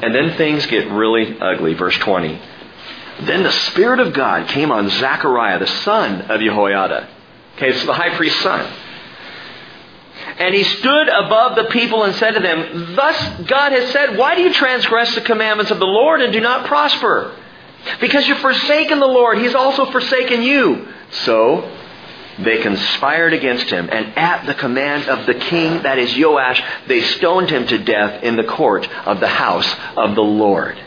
And 0.00 0.14
then 0.14 0.38
things 0.38 0.64
get 0.64 0.90
really 0.90 1.38
ugly. 1.38 1.74
Verse 1.74 1.96
20. 1.98 2.40
Then 3.24 3.42
the 3.42 3.52
Spirit 3.52 4.00
of 4.00 4.14
God 4.14 4.48
came 4.48 4.72
on 4.72 4.88
Zechariah, 4.88 5.58
the 5.58 5.66
son 5.66 6.22
of 6.22 6.40
Jehoiada. 6.40 7.10
Okay, 7.56 7.68
it's 7.68 7.84
the 7.84 7.92
high 7.92 8.16
priest's 8.16 8.40
son. 8.40 8.72
And 10.38 10.54
he 10.54 10.64
stood 10.64 11.08
above 11.08 11.56
the 11.56 11.64
people 11.64 12.04
and 12.04 12.14
said 12.14 12.30
to 12.30 12.40
them, 12.40 12.94
Thus 12.94 13.46
God 13.46 13.72
has 13.72 13.92
said, 13.92 14.16
Why 14.16 14.34
do 14.34 14.40
you 14.40 14.54
transgress 14.54 15.14
the 15.14 15.20
commandments 15.20 15.70
of 15.70 15.78
the 15.78 15.84
Lord 15.84 16.22
and 16.22 16.32
do 16.32 16.40
not 16.40 16.66
prosper? 16.66 17.36
Because 18.00 18.26
you've 18.26 18.38
forsaken 18.38 18.98
the 18.98 19.06
Lord, 19.06 19.36
He's 19.36 19.54
also 19.54 19.84
forsaken 19.90 20.40
you. 20.40 20.88
So 21.10 21.70
they 22.38 22.62
conspired 22.62 23.32
against 23.32 23.68
him, 23.70 23.88
and 23.90 24.16
at 24.16 24.46
the 24.46 24.54
command 24.54 25.08
of 25.08 25.26
the 25.26 25.34
king, 25.34 25.82
that 25.82 25.98
is 25.98 26.16
Joash, 26.16 26.62
they 26.86 27.02
stoned 27.02 27.50
him 27.50 27.66
to 27.66 27.78
death 27.78 28.22
in 28.22 28.36
the 28.36 28.44
court 28.44 28.88
of 29.06 29.20
the 29.20 29.28
house 29.28 29.68
of 29.96 30.14
the 30.14 30.22
Lord. 30.22 30.78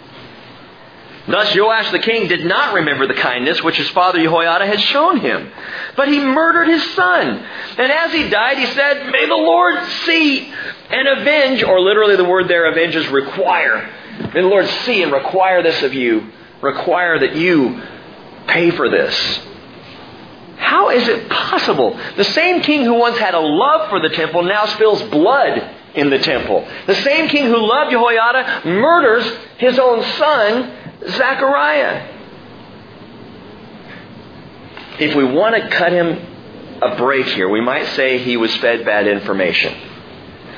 Thus 1.28 1.56
Joash 1.56 1.92
the 1.92 2.00
king 2.00 2.28
did 2.28 2.46
not 2.46 2.74
remember 2.74 3.06
the 3.08 3.14
kindness 3.14 3.62
which 3.62 3.78
his 3.78 3.90
father 3.90 4.20
Jehoiada 4.20 4.66
had 4.66 4.82
shown 4.82 5.20
him, 5.20 5.52
but 5.96 6.08
he 6.08 6.20
murdered 6.20 6.68
his 6.68 6.84
son. 6.94 7.28
And 7.78 7.92
as 7.92 8.12
he 8.12 8.30
died, 8.30 8.58
he 8.58 8.66
said, 8.68 9.12
May 9.12 9.28
the 9.28 9.36
Lord 9.36 9.76
see 10.06 10.52
and 10.90 11.20
avenge, 11.20 11.64
or 11.64 11.80
literally 11.80 12.16
the 12.16 12.26
word 12.26 12.48
there, 12.48 12.66
avenge 12.72 12.96
is 12.96 13.08
require. 13.10 13.90
May 14.34 14.42
the 14.42 14.48
Lord 14.48 14.68
see 14.86 15.04
and 15.04 15.12
require 15.12 15.62
this 15.62 15.82
of 15.84 15.94
you. 15.94 16.32
Require 16.62 17.20
that 17.20 17.36
you 17.36 17.82
pay 18.48 18.72
for 18.72 18.90
this. 18.90 19.40
How 20.62 20.90
is 20.90 21.08
it 21.08 21.28
possible? 21.28 22.00
The 22.16 22.24
same 22.24 22.62
king 22.62 22.86
who 22.86 22.94
once 22.94 23.18
had 23.18 23.34
a 23.34 23.40
love 23.40 23.90
for 23.90 24.00
the 24.00 24.10
temple 24.10 24.44
now 24.44 24.68
spills 24.68 25.02
blood 25.10 25.76
in 25.96 26.12
the 26.12 26.20
temple. 26.20 26.68
The 26.86 26.96
same 26.96 27.28
king 27.30 27.46
who 27.48 27.58
loved 27.58 27.90
Jehoiada 27.92 28.62
murders 28.66 29.26
his 29.58 29.80
own 29.80 30.04
son, 30.04 30.72
Zechariah. 31.10 32.08
If 35.00 35.16
we 35.16 35.24
want 35.24 35.56
to 35.56 35.70
cut 35.70 35.92
him 35.92 36.80
a 36.82 36.96
break 36.96 37.26
here, 37.26 37.50
we 37.50 37.60
might 37.60 37.88
say 37.96 38.20
he 38.20 38.38
was 38.38 38.56
fed 38.58 38.86
bad 38.86 39.08
information. 39.08 39.76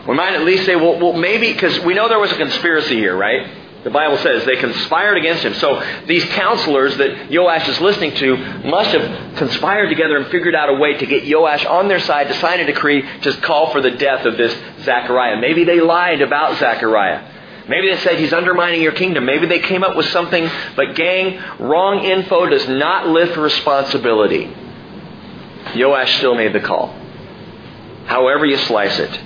We 0.05 0.15
might 0.15 0.33
at 0.33 0.43
least 0.43 0.65
say, 0.65 0.75
well, 0.75 0.99
well 0.99 1.13
maybe, 1.13 1.53
because 1.53 1.79
we 1.79 1.93
know 1.93 2.09
there 2.09 2.19
was 2.19 2.31
a 2.33 2.37
conspiracy 2.37 2.95
here, 2.95 3.15
right? 3.15 3.62
The 3.83 3.89
Bible 3.89 4.17
says 4.17 4.45
they 4.45 4.55
conspired 4.55 5.17
against 5.17 5.43
him. 5.43 5.53
So 5.55 5.83
these 6.07 6.23
counselors 6.25 6.95
that 6.97 7.29
Joash 7.29 7.67
is 7.67 7.81
listening 7.81 8.15
to 8.15 8.37
must 8.65 8.91
have 8.91 9.35
conspired 9.35 9.89
together 9.89 10.15
and 10.15 10.27
figured 10.27 10.55
out 10.55 10.69
a 10.69 10.73
way 10.73 10.97
to 10.97 11.05
get 11.05 11.23
Joash 11.27 11.65
on 11.65 11.89
their 11.89 11.99
side 11.99 12.29
to 12.29 12.33
sign 12.35 12.61
a 12.61 12.65
decree 12.65 13.01
to 13.21 13.33
call 13.41 13.71
for 13.71 13.81
the 13.81 13.91
death 13.91 14.25
of 14.25 14.37
this 14.37 14.55
Zechariah. 14.83 15.39
Maybe 15.41 15.65
they 15.65 15.81
lied 15.81 16.21
about 16.21 16.57
Zechariah. 16.59 17.31
Maybe 17.67 17.89
they 17.89 17.97
said 17.97 18.19
he's 18.19 18.33
undermining 18.33 18.81
your 18.81 18.91
kingdom. 18.93 19.25
Maybe 19.25 19.47
they 19.47 19.59
came 19.59 19.83
up 19.83 19.97
with 19.97 20.07
something. 20.07 20.49
But 20.75 20.95
gang, 20.95 21.41
wrong 21.59 22.03
info 22.03 22.45
does 22.47 22.67
not 22.69 23.07
lift 23.07 23.35
responsibility. 23.35 24.45
Joash 25.75 26.17
still 26.17 26.35
made 26.35 26.53
the 26.53 26.59
call. 26.61 26.95
However 28.05 28.45
you 28.45 28.57
slice 28.57 28.97
it. 28.99 29.21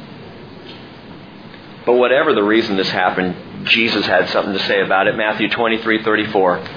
But 1.86 1.94
whatever 1.94 2.34
the 2.34 2.44
reason 2.44 2.76
this 2.76 2.90
happened, 2.90 3.36
Jesus 3.64 4.06
had 4.06 4.30
something 4.30 4.54
to 4.54 4.64
say 4.66 4.82
about 4.82 5.08
it. 5.08 5.16
Matthew 5.16 5.50
23, 5.50 6.04
34. 6.04 6.68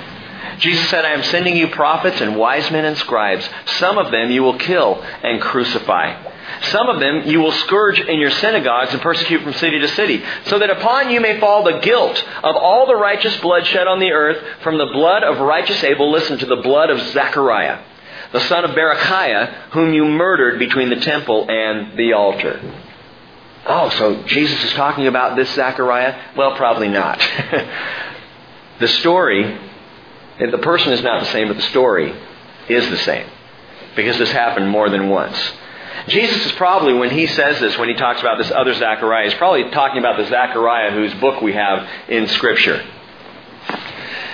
Jesus 0.58 0.88
said, 0.90 1.04
I 1.04 1.12
am 1.12 1.22
sending 1.24 1.56
you 1.56 1.68
prophets 1.68 2.20
and 2.20 2.36
wise 2.36 2.70
men 2.70 2.84
and 2.84 2.96
scribes. 2.98 3.48
Some 3.78 3.98
of 3.98 4.10
them 4.10 4.30
you 4.30 4.42
will 4.42 4.58
kill 4.58 5.02
and 5.02 5.40
crucify. 5.40 6.30
Some 6.62 6.88
of 6.88 7.00
them 7.00 7.22
you 7.26 7.40
will 7.40 7.52
scourge 7.52 8.00
in 8.00 8.18
your 8.18 8.30
synagogues 8.30 8.92
and 8.92 9.00
persecute 9.00 9.42
from 9.42 9.54
city 9.54 9.78
to 9.78 9.88
city, 9.88 10.22
so 10.46 10.58
that 10.58 10.68
upon 10.68 11.10
you 11.10 11.20
may 11.20 11.40
fall 11.40 11.62
the 11.62 11.78
guilt 11.78 12.22
of 12.42 12.56
all 12.56 12.86
the 12.86 12.96
righteous 12.96 13.36
blood 13.40 13.66
shed 13.66 13.86
on 13.86 14.00
the 14.00 14.12
earth, 14.12 14.62
from 14.62 14.76
the 14.76 14.86
blood 14.86 15.22
of 15.22 15.38
righteous 15.38 15.82
Abel, 15.82 16.10
listen 16.10 16.38
to 16.38 16.46
the 16.46 16.56
blood 16.56 16.90
of 16.90 17.00
Zechariah, 17.12 17.82
the 18.32 18.40
son 18.40 18.64
of 18.64 18.72
Berechiah, 18.72 19.70
whom 19.70 19.94
you 19.94 20.04
murdered 20.04 20.58
between 20.58 20.90
the 20.90 20.96
temple 20.96 21.46
and 21.48 21.96
the 21.96 22.12
altar. 22.12 22.60
Oh, 23.66 23.90
so 23.90 24.22
Jesus 24.24 24.62
is 24.64 24.72
talking 24.72 25.06
about 25.06 25.36
this 25.36 25.52
Zechariah? 25.54 26.18
Well, 26.36 26.56
probably 26.56 26.88
not. 26.88 27.18
the 28.80 28.88
story, 28.88 29.58
the 30.38 30.58
person 30.58 30.92
is 30.92 31.02
not 31.02 31.20
the 31.20 31.30
same, 31.30 31.48
but 31.48 31.56
the 31.56 31.62
story 31.64 32.14
is 32.68 32.88
the 32.88 32.96
same. 32.98 33.26
Because 33.96 34.18
this 34.18 34.32
happened 34.32 34.68
more 34.68 34.88
than 34.88 35.08
once. 35.08 35.38
Jesus 36.08 36.46
is 36.46 36.52
probably, 36.52 36.94
when 36.94 37.10
he 37.10 37.26
says 37.26 37.60
this, 37.60 37.76
when 37.76 37.88
he 37.88 37.94
talks 37.94 38.20
about 38.20 38.38
this 38.38 38.50
other 38.50 38.72
Zechariah, 38.72 39.24
he's 39.24 39.34
probably 39.34 39.70
talking 39.70 39.98
about 39.98 40.16
the 40.16 40.26
Zechariah 40.26 40.92
whose 40.92 41.12
book 41.14 41.42
we 41.42 41.52
have 41.52 41.86
in 42.08 42.28
Scripture. 42.28 42.82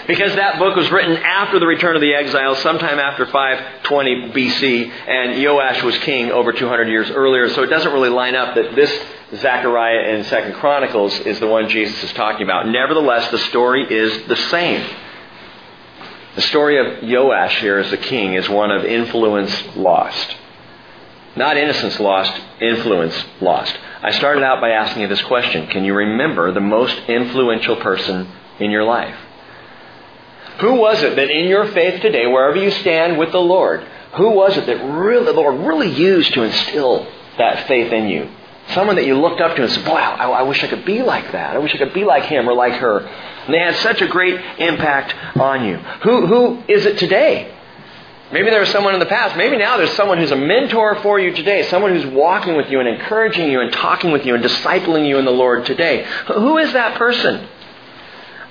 Because 0.06 0.36
that 0.36 0.60
book 0.60 0.76
was 0.76 0.88
written 0.92 1.16
after 1.16 1.58
the 1.58 1.66
return 1.66 1.96
of 1.96 2.00
the 2.00 2.14
exiles, 2.14 2.58
sometime 2.60 3.00
after 3.00 3.26
520 3.26 4.30
BC, 4.30 4.90
and 5.08 5.42
Joash 5.42 5.82
was 5.82 5.98
king 5.98 6.30
over 6.30 6.52
200 6.52 6.88
years 6.88 7.10
earlier, 7.10 7.48
so 7.50 7.64
it 7.64 7.66
doesn't 7.66 7.92
really 7.92 8.10
line 8.10 8.36
up 8.36 8.54
that 8.54 8.76
this 8.76 8.92
Zechariah 9.34 10.16
in 10.16 10.24
Second 10.24 10.54
Chronicles 10.54 11.18
is 11.20 11.40
the 11.40 11.48
one 11.48 11.68
Jesus 11.68 12.02
is 12.04 12.12
talking 12.12 12.42
about. 12.42 12.68
Nevertheless, 12.68 13.30
the 13.30 13.38
story 13.38 13.82
is 13.82 14.28
the 14.28 14.36
same. 14.36 14.88
The 16.36 16.42
story 16.42 16.78
of 16.78 17.02
Joash 17.02 17.58
here 17.60 17.78
as 17.78 17.90
the 17.90 17.96
king 17.96 18.34
is 18.34 18.48
one 18.48 18.70
of 18.70 18.84
influence 18.84 19.52
lost. 19.74 20.36
Not 21.34 21.56
innocence 21.56 21.98
lost, 21.98 22.40
influence 22.60 23.24
lost. 23.40 23.76
I 24.02 24.12
started 24.12 24.44
out 24.44 24.60
by 24.60 24.70
asking 24.70 25.02
you 25.02 25.08
this 25.08 25.22
question 25.22 25.66
Can 25.68 25.84
you 25.84 25.94
remember 25.94 26.52
the 26.52 26.60
most 26.60 26.96
influential 27.08 27.76
person 27.76 28.28
in 28.60 28.70
your 28.70 28.84
life? 28.84 29.16
Who 30.60 30.74
was 30.74 31.02
it 31.02 31.16
that 31.16 31.30
in 31.30 31.48
your 31.48 31.66
faith 31.72 32.00
today, 32.00 32.26
wherever 32.26 32.56
you 32.56 32.70
stand 32.70 33.18
with 33.18 33.32
the 33.32 33.40
Lord, 33.40 33.86
who 34.14 34.30
was 34.30 34.56
it 34.56 34.66
that 34.66 34.82
really, 34.82 35.26
the 35.26 35.32
Lord 35.32 35.66
really 35.66 35.90
used 35.90 36.32
to 36.34 36.42
instill 36.42 37.06
that 37.36 37.66
faith 37.66 37.92
in 37.92 38.08
you? 38.08 38.30
Someone 38.70 38.96
that 38.96 39.06
you 39.06 39.18
looked 39.18 39.40
up 39.40 39.56
to 39.56 39.62
and 39.62 39.70
said, 39.70 39.86
Wow, 39.86 40.16
I, 40.16 40.40
I 40.40 40.42
wish 40.42 40.62
I 40.64 40.66
could 40.66 40.84
be 40.84 41.02
like 41.02 41.32
that. 41.32 41.54
I 41.54 41.58
wish 41.58 41.74
I 41.74 41.78
could 41.78 41.94
be 41.94 42.04
like 42.04 42.24
him 42.24 42.48
or 42.48 42.54
like 42.54 42.74
her. 42.74 42.98
And 42.98 43.54
they 43.54 43.58
had 43.58 43.76
such 43.76 44.00
a 44.00 44.08
great 44.08 44.40
impact 44.58 45.14
on 45.38 45.64
you. 45.64 45.76
Who, 45.76 46.26
who 46.26 46.62
is 46.68 46.84
it 46.84 46.98
today? 46.98 47.52
Maybe 48.32 48.50
there 48.50 48.58
was 48.58 48.70
someone 48.70 48.94
in 48.94 48.98
the 48.98 49.06
past. 49.06 49.36
Maybe 49.36 49.56
now 49.56 49.76
there's 49.76 49.92
someone 49.92 50.18
who's 50.18 50.32
a 50.32 50.36
mentor 50.36 50.96
for 50.96 51.20
you 51.20 51.32
today. 51.32 51.62
Someone 51.68 51.92
who's 51.92 52.06
walking 52.06 52.56
with 52.56 52.68
you 52.68 52.80
and 52.80 52.88
encouraging 52.88 53.50
you 53.50 53.60
and 53.60 53.72
talking 53.72 54.10
with 54.10 54.26
you 54.26 54.34
and 54.34 54.42
discipling 54.42 55.06
you 55.06 55.18
in 55.18 55.24
the 55.24 55.30
Lord 55.30 55.64
today. 55.64 56.04
Who 56.26 56.58
is 56.58 56.72
that 56.72 56.98
person? 56.98 57.48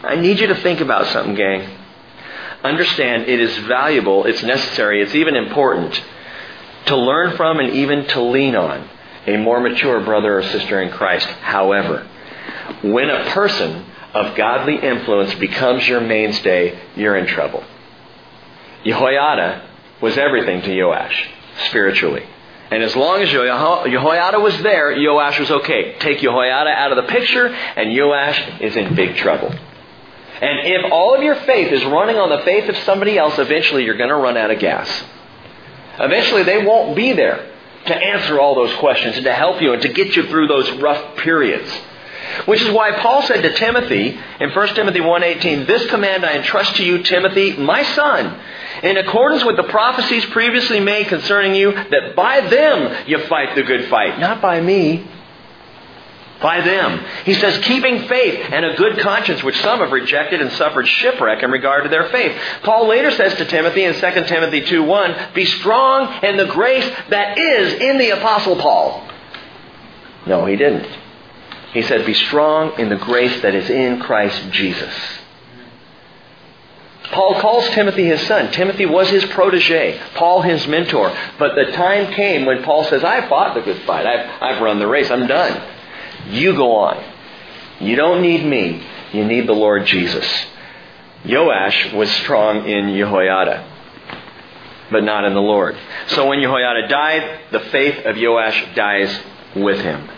I 0.01 0.15
need 0.15 0.39
you 0.39 0.47
to 0.47 0.55
think 0.55 0.79
about 0.79 1.07
something, 1.07 1.35
gang. 1.35 1.77
Understand 2.63 3.23
it 3.23 3.41
is 3.41 3.55
valuable, 3.59 4.25
it's 4.25 4.41
necessary, 4.43 5.01
it's 5.01 5.13
even 5.13 5.35
important 5.35 6.01
to 6.85 6.95
learn 6.95 7.35
from 7.35 7.59
and 7.59 7.73
even 7.73 8.07
to 8.07 8.21
lean 8.21 8.55
on 8.55 8.89
a 9.27 9.37
more 9.37 9.59
mature 9.59 10.01
brother 10.01 10.39
or 10.39 10.43
sister 10.43 10.81
in 10.81 10.91
Christ. 10.91 11.27
However, 11.27 12.07
when 12.83 13.09
a 13.09 13.31
person 13.31 13.85
of 14.13 14.35
godly 14.35 14.77
influence 14.77 15.33
becomes 15.35 15.87
your 15.87 16.01
mainstay, 16.01 16.79
you're 16.95 17.17
in 17.17 17.27
trouble. 17.27 17.63
Jehoiada 18.85 19.67
was 20.01 20.17
everything 20.17 20.61
to 20.61 20.83
Joash 20.83 21.29
spiritually. 21.67 22.23
And 22.71 22.81
as 22.83 22.95
long 22.95 23.21
as 23.21 23.29
Jehoiada 23.29 24.39
was 24.39 24.57
there, 24.61 24.95
Joash 24.97 25.39
was 25.39 25.51
okay. 25.51 25.97
Take 25.99 26.19
Jehoiada 26.19 26.69
out 26.69 26.91
of 26.91 27.03
the 27.03 27.11
picture, 27.11 27.47
and 27.47 27.95
Joash 27.95 28.61
is 28.61 28.75
in 28.75 28.95
big 28.95 29.17
trouble. 29.17 29.49
And 29.49 30.59
if 30.67 30.91
all 30.91 31.15
of 31.15 31.23
your 31.23 31.35
faith 31.35 31.71
is 31.71 31.83
running 31.85 32.17
on 32.17 32.29
the 32.29 32.43
faith 32.43 32.67
of 32.67 32.75
somebody 32.77 33.17
else, 33.17 33.37
eventually 33.37 33.85
you're 33.85 33.97
going 33.97 34.09
to 34.09 34.15
run 34.15 34.35
out 34.35 34.51
of 34.51 34.59
gas. 34.59 34.89
Eventually 35.99 36.43
they 36.43 36.65
won't 36.65 36.95
be 36.95 37.13
there 37.13 37.54
to 37.85 37.95
answer 37.95 38.39
all 38.39 38.55
those 38.55 38.73
questions 38.75 39.15
and 39.15 39.25
to 39.25 39.33
help 39.33 39.61
you 39.61 39.73
and 39.73 39.81
to 39.81 39.89
get 39.89 40.15
you 40.15 40.23
through 40.27 40.47
those 40.47 40.69
rough 40.73 41.17
periods. 41.17 41.71
Which 42.45 42.61
is 42.61 42.69
why 42.71 42.91
Paul 42.93 43.21
said 43.21 43.43
to 43.43 43.53
Timothy 43.53 44.19
in 44.39 44.49
1 44.49 44.75
Timothy 44.75 44.99
1:18, 44.99 45.65
"This 45.65 45.85
command 45.87 46.25
I 46.25 46.33
entrust 46.33 46.75
to 46.77 46.83
you, 46.83 46.99
Timothy, 46.99 47.53
my 47.53 47.83
son, 47.83 48.35
in 48.83 48.97
accordance 48.97 49.45
with 49.45 49.57
the 49.57 49.63
prophecies 49.63 50.25
previously 50.25 50.79
made 50.79 51.07
concerning 51.07 51.55
you, 51.55 51.71
that 51.71 52.15
by 52.15 52.41
them 52.41 52.89
you 53.05 53.19
fight 53.19 53.55
the 53.55 53.63
good 53.63 53.85
fight, 53.85 54.19
not 54.19 54.41
by 54.41 54.59
me, 54.59 55.03
by 56.41 56.61
them. 56.61 57.03
He 57.23 57.33
says, 57.33 57.63
keeping 57.65 58.07
faith 58.07 58.49
and 58.51 58.65
a 58.65 58.75
good 58.75 58.99
conscience, 58.99 59.43
which 59.43 59.59
some 59.61 59.79
have 59.79 59.91
rejected 59.91 60.41
and 60.41 60.51
suffered 60.53 60.87
shipwreck 60.87 61.43
in 61.43 61.51
regard 61.51 61.83
to 61.83 61.89
their 61.89 62.09
faith. 62.09 62.37
Paul 62.63 62.87
later 62.87 63.11
says 63.11 63.35
to 63.35 63.45
Timothy 63.45 63.83
in 63.83 63.93
2 63.93 63.99
Timothy 63.99 64.61
2.1, 64.61 65.33
be 65.33 65.45
strong 65.45 66.23
in 66.23 66.37
the 66.37 66.45
grace 66.45 66.89
that 67.09 67.37
is 67.37 67.73
in 67.81 67.97
the 67.97 68.09
Apostle 68.11 68.57
Paul. 68.57 69.07
No, 70.27 70.45
he 70.45 70.55
didn't. 70.55 70.87
He 71.73 71.81
said, 71.81 72.05
be 72.05 72.13
strong 72.13 72.79
in 72.79 72.89
the 72.89 72.95
grace 72.95 73.41
that 73.41 73.53
is 73.53 73.69
in 73.69 73.99
Christ 73.99 74.51
Jesus. 74.51 74.93
Paul 77.11 77.39
calls 77.39 77.69
Timothy 77.69 78.05
his 78.05 78.25
son. 78.27 78.51
Timothy 78.51 78.85
was 78.85 79.09
his 79.09 79.23
protege, 79.25 80.01
Paul 80.15 80.41
his 80.41 80.65
mentor. 80.67 81.15
But 81.37 81.55
the 81.55 81.71
time 81.73 82.13
came 82.13 82.45
when 82.45 82.63
Paul 82.63 82.83
says, 82.85 83.03
I 83.03 83.27
fought 83.29 83.53
the 83.53 83.61
good 83.61 83.81
fight. 83.83 84.05
I've, 84.05 84.41
I've 84.41 84.61
run 84.61 84.79
the 84.79 84.87
race. 84.87 85.11
I'm 85.11 85.27
done. 85.27 85.74
You 86.29 86.55
go 86.55 86.75
on. 86.75 87.03
You 87.79 87.95
don't 87.95 88.21
need 88.21 88.45
me. 88.45 88.85
You 89.13 89.25
need 89.25 89.47
the 89.47 89.53
Lord 89.53 89.85
Jesus. 89.85 90.25
Joash 91.25 91.93
was 91.93 92.09
strong 92.11 92.67
in 92.67 92.95
Jehoiada, 92.95 93.67
but 94.91 95.03
not 95.03 95.25
in 95.25 95.33
the 95.33 95.41
Lord. 95.41 95.75
So 96.07 96.27
when 96.27 96.41
Jehoiada 96.41 96.87
died, 96.87 97.39
the 97.51 97.59
faith 97.59 98.05
of 98.05 98.15
Joash 98.17 98.75
dies 98.75 99.19
with 99.55 99.79
him. 99.79 100.09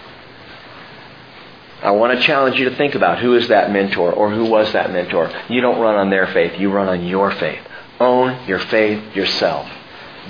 I 1.82 1.92
want 1.92 2.18
to 2.18 2.26
challenge 2.26 2.60
you 2.60 2.70
to 2.70 2.76
think 2.76 2.96
about 2.96 3.20
who 3.20 3.36
is 3.36 3.50
that 3.50 3.72
mentor 3.72 4.12
or 4.12 4.32
who 4.32 4.46
was 4.46 4.74
that 4.74 4.92
mentor. 4.92 5.32
You 5.48 5.62
don't 5.62 5.80
run 5.80 5.96
on 5.96 6.10
their 6.10 6.28
faith, 6.28 6.60
you 6.60 6.72
run 6.72 6.90
on 6.90 7.06
your 7.06 7.32
faith. 7.32 7.62
Own 8.00 8.48
your 8.48 8.60
faith 8.60 9.16
yourself. 9.16 9.70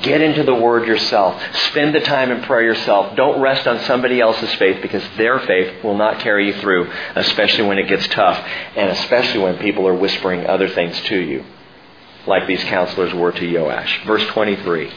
Get 0.01 0.21
into 0.21 0.43
the 0.43 0.53
Word 0.53 0.87
yourself. 0.87 1.41
Spend 1.69 1.95
the 1.95 2.01
time 2.01 2.31
in 2.31 2.43
prayer 2.43 2.63
yourself. 2.63 3.15
Don't 3.15 3.41
rest 3.41 3.67
on 3.67 3.79
somebody 3.81 4.19
else's 4.19 4.53
faith 4.55 4.81
because 4.81 5.03
their 5.17 5.39
faith 5.39 5.83
will 5.83 5.97
not 5.97 6.19
carry 6.19 6.47
you 6.47 6.59
through, 6.59 6.91
especially 7.15 7.65
when 7.65 7.77
it 7.77 7.87
gets 7.87 8.07
tough 8.07 8.37
and 8.75 8.89
especially 8.91 9.39
when 9.39 9.57
people 9.57 9.87
are 9.87 9.95
whispering 9.95 10.45
other 10.45 10.69
things 10.69 10.99
to 11.01 11.17
you, 11.17 11.43
like 12.25 12.47
these 12.47 12.63
counselors 12.65 13.13
were 13.13 13.31
to 13.31 13.53
Joash. 13.53 14.05
Verse 14.05 14.25
23. 14.27 14.91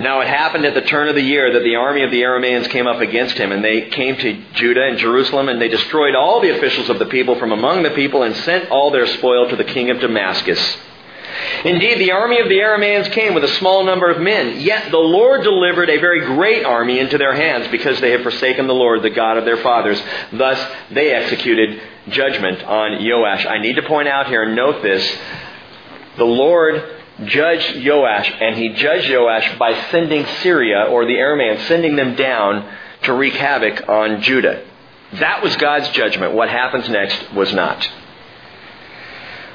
Now 0.00 0.20
it 0.20 0.28
happened 0.28 0.64
at 0.64 0.74
the 0.74 0.80
turn 0.82 1.08
of 1.08 1.14
the 1.14 1.22
year 1.22 1.52
that 1.52 1.62
the 1.62 1.76
army 1.76 2.02
of 2.02 2.10
the 2.10 2.22
Arameans 2.22 2.68
came 2.70 2.88
up 2.88 3.00
against 3.00 3.36
him, 3.36 3.52
and 3.52 3.64
they 3.64 3.82
came 3.90 4.16
to 4.16 4.42
Judah 4.54 4.86
and 4.86 4.98
Jerusalem, 4.98 5.48
and 5.48 5.60
they 5.60 5.68
destroyed 5.68 6.16
all 6.16 6.40
the 6.40 6.50
officials 6.50 6.90
of 6.90 6.98
the 6.98 7.06
people 7.06 7.38
from 7.38 7.52
among 7.52 7.84
the 7.84 7.90
people, 7.90 8.24
and 8.24 8.34
sent 8.38 8.70
all 8.70 8.90
their 8.90 9.06
spoil 9.06 9.48
to 9.48 9.56
the 9.56 9.64
king 9.64 9.90
of 9.90 10.00
Damascus. 10.00 10.76
Indeed, 11.64 11.98
the 11.98 12.12
army 12.12 12.40
of 12.40 12.48
the 12.48 12.58
Arameans 12.58 13.10
came 13.12 13.34
with 13.34 13.44
a 13.44 13.56
small 13.56 13.84
number 13.84 14.10
of 14.10 14.20
men, 14.20 14.60
yet 14.60 14.90
the 14.90 14.98
Lord 14.98 15.42
delivered 15.42 15.90
a 15.90 15.98
very 15.98 16.20
great 16.20 16.64
army 16.64 16.98
into 16.98 17.18
their 17.18 17.34
hands, 17.34 17.68
because 17.68 18.00
they 18.00 18.10
had 18.10 18.22
forsaken 18.22 18.66
the 18.66 18.74
Lord, 18.74 19.02
the 19.02 19.10
God 19.10 19.36
of 19.36 19.44
their 19.44 19.58
fathers. 19.58 20.00
Thus, 20.32 20.58
they 20.90 21.12
executed 21.12 21.80
judgment 22.08 22.62
on 22.62 23.04
Joash. 23.04 23.46
I 23.46 23.58
need 23.58 23.76
to 23.76 23.82
point 23.82 24.08
out 24.08 24.26
here, 24.26 24.42
and 24.42 24.54
note 24.54 24.82
this, 24.82 25.18
the 26.16 26.24
Lord 26.24 26.82
judged 27.24 27.84
Joash, 27.84 28.30
and 28.40 28.56
he 28.56 28.70
judged 28.70 29.10
Joash 29.10 29.58
by 29.58 29.88
sending 29.90 30.26
Syria, 30.42 30.86
or 30.90 31.04
the 31.06 31.14
Arameans, 31.14 31.66
sending 31.68 31.96
them 31.96 32.14
down 32.16 32.68
to 33.02 33.12
wreak 33.12 33.34
havoc 33.34 33.88
on 33.88 34.20
Judah. 34.22 34.64
That 35.14 35.42
was 35.42 35.56
God's 35.56 35.88
judgment. 35.90 36.34
What 36.34 36.48
happens 36.48 36.88
next 36.88 37.32
was 37.32 37.52
not. 37.52 37.88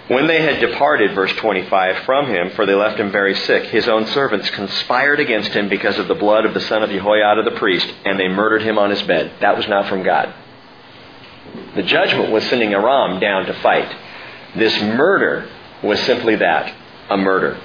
When 0.10 0.26
they 0.26 0.42
had 0.42 0.60
departed, 0.60 1.14
verse 1.14 1.32
25, 1.34 2.04
from 2.04 2.28
him, 2.28 2.50
for 2.52 2.66
they 2.66 2.74
left 2.74 3.00
him 3.00 3.12
very 3.12 3.36
sick, 3.36 3.66
his 3.66 3.88
own 3.88 4.08
servants 4.08 4.50
conspired 4.50 5.20
against 5.20 5.52
him 5.52 5.70
because 5.70 6.00
of 6.00 6.08
the 6.08 6.16
blood 6.16 6.46
of 6.46 6.56
the 6.56 6.62
son 6.62 6.82
of 6.82 6.90
Jehoiada 6.90 7.44
the 7.44 7.60
priest, 7.60 7.88
and 8.06 8.20
they 8.20 8.28
murdered 8.28 8.64
him 8.64 8.80
on 8.80 8.90
his 8.90 9.04
bed. 9.04 9.32
That 9.40 9.56
was 9.56 9.68
not 9.68 9.88
from 9.88 10.02
God. 10.02 10.34
The 11.76 11.84
judgment 11.84 12.32
was 12.32 12.44
sending 12.50 12.74
Aram 12.74 13.20
down 13.20 13.46
to 13.46 13.54
fight. 13.62 13.96
This 14.56 14.82
murder 14.82 15.48
was 15.84 16.00
simply 16.02 16.38
that 16.38 16.76
a 17.12 17.18
murder. 17.18 17.62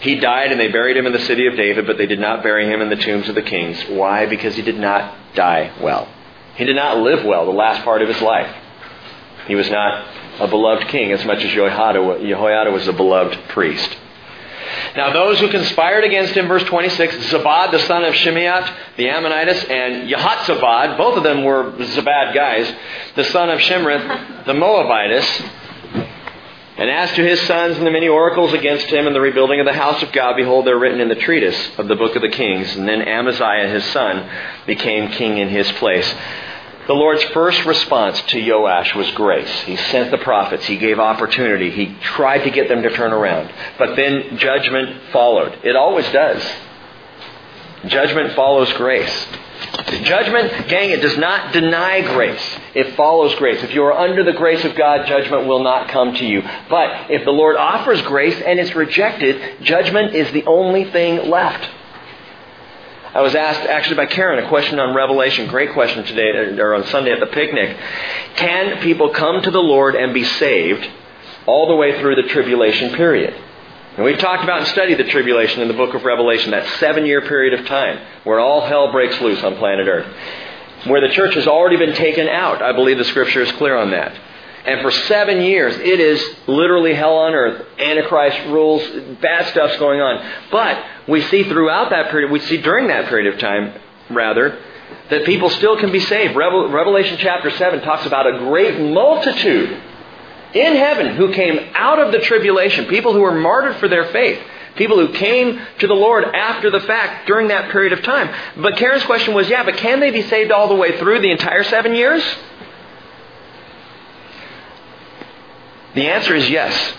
He 0.00 0.16
died 0.16 0.50
and 0.50 0.60
they 0.60 0.72
buried 0.72 0.96
him 0.96 1.06
in 1.06 1.12
the 1.12 1.20
city 1.20 1.46
of 1.46 1.54
David, 1.54 1.86
but 1.86 1.98
they 1.98 2.06
did 2.06 2.18
not 2.18 2.42
bury 2.42 2.66
him 2.68 2.80
in 2.80 2.88
the 2.88 2.96
tombs 2.96 3.28
of 3.28 3.36
the 3.36 3.42
kings. 3.42 3.80
Why? 3.88 4.26
Because 4.26 4.56
he 4.56 4.62
did 4.62 4.78
not 4.78 5.34
die 5.34 5.72
well. 5.80 6.08
He 6.56 6.64
did 6.64 6.76
not 6.76 6.98
live 6.98 7.24
well 7.24 7.46
the 7.46 7.52
last 7.52 7.84
part 7.84 8.02
of 8.02 8.08
his 8.08 8.20
life. 8.20 8.52
He 9.46 9.54
was 9.54 9.70
not 9.70 10.15
a 10.38 10.48
beloved 10.48 10.88
king 10.88 11.12
as 11.12 11.24
much 11.24 11.44
as 11.44 11.50
Jehoiada, 11.52 12.70
was 12.70 12.88
a 12.88 12.92
beloved 12.92 13.48
priest. 13.48 13.96
Now, 14.96 15.12
those 15.12 15.38
who 15.38 15.48
conspired 15.48 16.04
against 16.04 16.34
him, 16.34 16.48
verse 16.48 16.64
26, 16.64 17.16
Zabad, 17.30 17.70
the 17.70 17.78
son 17.80 18.04
of 18.04 18.14
Shimeath, 18.14 18.72
the 18.96 19.08
Ammonitess, 19.08 19.64
and 19.64 20.08
Yehotzabad, 20.10 20.96
both 20.96 21.16
of 21.18 21.22
them 21.22 21.44
were 21.44 21.72
Zabad 21.72 22.34
guys, 22.34 22.72
the 23.14 23.24
son 23.24 23.50
of 23.50 23.60
Shimrith, 23.60 24.46
the 24.46 24.54
Moabitess. 24.54 25.42
And 26.78 26.90
as 26.90 27.10
to 27.12 27.22
his 27.22 27.40
sons 27.42 27.78
and 27.78 27.86
the 27.86 27.90
many 27.90 28.08
oracles 28.08 28.52
against 28.52 28.86
him 28.86 29.06
and 29.06 29.16
the 29.16 29.20
rebuilding 29.20 29.60
of 29.60 29.66
the 29.66 29.72
house 29.72 30.02
of 30.02 30.12
God, 30.12 30.36
behold, 30.36 30.66
they're 30.66 30.78
written 30.78 31.00
in 31.00 31.08
the 31.08 31.14
treatise 31.14 31.70
of 31.78 31.88
the 31.88 31.96
book 31.96 32.16
of 32.16 32.22
the 32.22 32.28
kings. 32.28 32.76
And 32.76 32.86
then 32.86 33.00
Amaziah, 33.00 33.68
his 33.68 33.84
son, 33.92 34.28
became 34.66 35.10
king 35.12 35.38
in 35.38 35.48
his 35.48 35.72
place. 35.72 36.14
The 36.86 36.94
Lord's 36.94 37.22
first 37.24 37.64
response 37.64 38.20
to 38.28 38.48
Joash 38.48 38.94
was 38.94 39.10
grace. 39.12 39.50
He 39.62 39.76
sent 39.76 40.12
the 40.12 40.18
prophets. 40.18 40.66
He 40.66 40.76
gave 40.76 41.00
opportunity. 41.00 41.70
He 41.70 41.94
tried 42.00 42.44
to 42.44 42.50
get 42.50 42.68
them 42.68 42.82
to 42.82 42.90
turn 42.90 43.12
around. 43.12 43.52
But 43.76 43.96
then 43.96 44.38
judgment 44.38 45.10
followed. 45.12 45.58
It 45.64 45.74
always 45.74 46.06
does. 46.12 46.42
Judgment 47.86 48.34
follows 48.34 48.72
grace. 48.74 49.26
Judgment, 50.02 50.68
gang, 50.68 50.90
it 50.90 51.00
does 51.00 51.16
not 51.16 51.52
deny 51.52 52.02
grace. 52.02 52.58
It 52.74 52.94
follows 52.94 53.34
grace. 53.36 53.62
If 53.62 53.74
you 53.74 53.82
are 53.84 53.92
under 53.92 54.22
the 54.22 54.32
grace 54.32 54.64
of 54.64 54.76
God, 54.76 55.06
judgment 55.06 55.46
will 55.46 55.62
not 55.62 55.88
come 55.88 56.14
to 56.14 56.24
you. 56.24 56.42
But 56.68 57.10
if 57.10 57.24
the 57.24 57.30
Lord 57.30 57.56
offers 57.56 58.00
grace 58.02 58.40
and 58.40 58.60
it's 58.60 58.74
rejected, 58.74 59.62
judgment 59.62 60.14
is 60.14 60.30
the 60.32 60.44
only 60.44 60.90
thing 60.90 61.30
left. 61.30 61.68
I 63.16 63.22
was 63.22 63.34
asked 63.34 63.60
actually 63.60 63.96
by 63.96 64.04
Karen 64.04 64.44
a 64.44 64.48
question 64.50 64.78
on 64.78 64.94
Revelation. 64.94 65.48
Great 65.48 65.72
question 65.72 66.04
today 66.04 66.32
or 66.60 66.74
on 66.74 66.84
Sunday 66.88 67.12
at 67.12 67.18
the 67.18 67.28
picnic. 67.28 67.74
Can 68.34 68.82
people 68.82 69.08
come 69.08 69.40
to 69.40 69.50
the 69.50 69.58
Lord 69.58 69.94
and 69.94 70.12
be 70.12 70.22
saved 70.22 70.86
all 71.46 71.66
the 71.66 71.76
way 71.76 71.98
through 71.98 72.16
the 72.16 72.28
tribulation 72.28 72.94
period? 72.94 73.32
And 73.96 74.04
we've 74.04 74.18
talked 74.18 74.44
about 74.44 74.58
and 74.58 74.66
studied 74.66 74.98
the 74.98 75.04
tribulation 75.04 75.62
in 75.62 75.68
the 75.68 75.72
book 75.72 75.94
of 75.94 76.04
Revelation, 76.04 76.50
that 76.50 76.68
seven 76.78 77.06
year 77.06 77.22
period 77.22 77.58
of 77.58 77.64
time 77.64 77.98
where 78.24 78.38
all 78.38 78.66
hell 78.66 78.92
breaks 78.92 79.18
loose 79.22 79.42
on 79.42 79.56
planet 79.56 79.88
Earth. 79.88 80.14
Where 80.86 81.00
the 81.00 81.14
church 81.14 81.36
has 81.36 81.46
already 81.46 81.78
been 81.78 81.94
taken 81.94 82.28
out. 82.28 82.60
I 82.60 82.72
believe 82.72 82.98
the 82.98 83.04
scripture 83.04 83.40
is 83.40 83.50
clear 83.52 83.78
on 83.78 83.92
that. 83.92 84.14
And 84.66 84.82
for 84.82 84.90
seven 84.90 85.42
years, 85.42 85.76
it 85.76 86.00
is 86.00 86.20
literally 86.48 86.92
hell 86.92 87.16
on 87.16 87.34
earth. 87.34 87.64
Antichrist 87.78 88.48
rules, 88.48 88.82
bad 89.20 89.46
stuff's 89.46 89.76
going 89.78 90.00
on. 90.00 90.28
But 90.50 90.84
we 91.06 91.22
see 91.22 91.44
throughout 91.44 91.90
that 91.90 92.10
period, 92.10 92.32
we 92.32 92.40
see 92.40 92.56
during 92.56 92.88
that 92.88 93.06
period 93.08 93.32
of 93.32 93.38
time, 93.38 93.80
rather, 94.10 94.58
that 95.10 95.24
people 95.24 95.50
still 95.50 95.78
can 95.78 95.92
be 95.92 96.00
saved. 96.00 96.34
Revelation 96.34 97.16
chapter 97.20 97.50
7 97.50 97.80
talks 97.82 98.06
about 98.06 98.26
a 98.26 98.38
great 98.38 98.80
multitude 98.80 99.80
in 100.52 100.74
heaven 100.74 101.14
who 101.14 101.32
came 101.32 101.70
out 101.74 102.00
of 102.00 102.10
the 102.10 102.18
tribulation, 102.20 102.86
people 102.86 103.12
who 103.12 103.20
were 103.20 103.38
martyred 103.38 103.76
for 103.76 103.86
their 103.86 104.06
faith. 104.10 104.40
People 104.74 104.98
who 104.98 105.12
came 105.14 105.60
to 105.78 105.86
the 105.86 105.94
Lord 105.94 106.24
after 106.24 106.70
the 106.70 106.80
fact 106.80 107.26
during 107.26 107.48
that 107.48 107.70
period 107.70 107.92
of 107.94 108.02
time. 108.02 108.34
But 108.60 108.76
Karen's 108.76 109.04
question 109.04 109.32
was, 109.32 109.48
yeah, 109.48 109.64
but 109.64 109.76
can 109.78 110.00
they 110.00 110.10
be 110.10 110.22
saved 110.22 110.50
all 110.50 110.68
the 110.68 110.74
way 110.74 110.98
through 110.98 111.20
the 111.20 111.30
entire 111.30 111.62
seven 111.64 111.94
years? 111.94 112.22
The 115.96 116.08
answer 116.08 116.34
is 116.34 116.48
yes. 116.48 116.94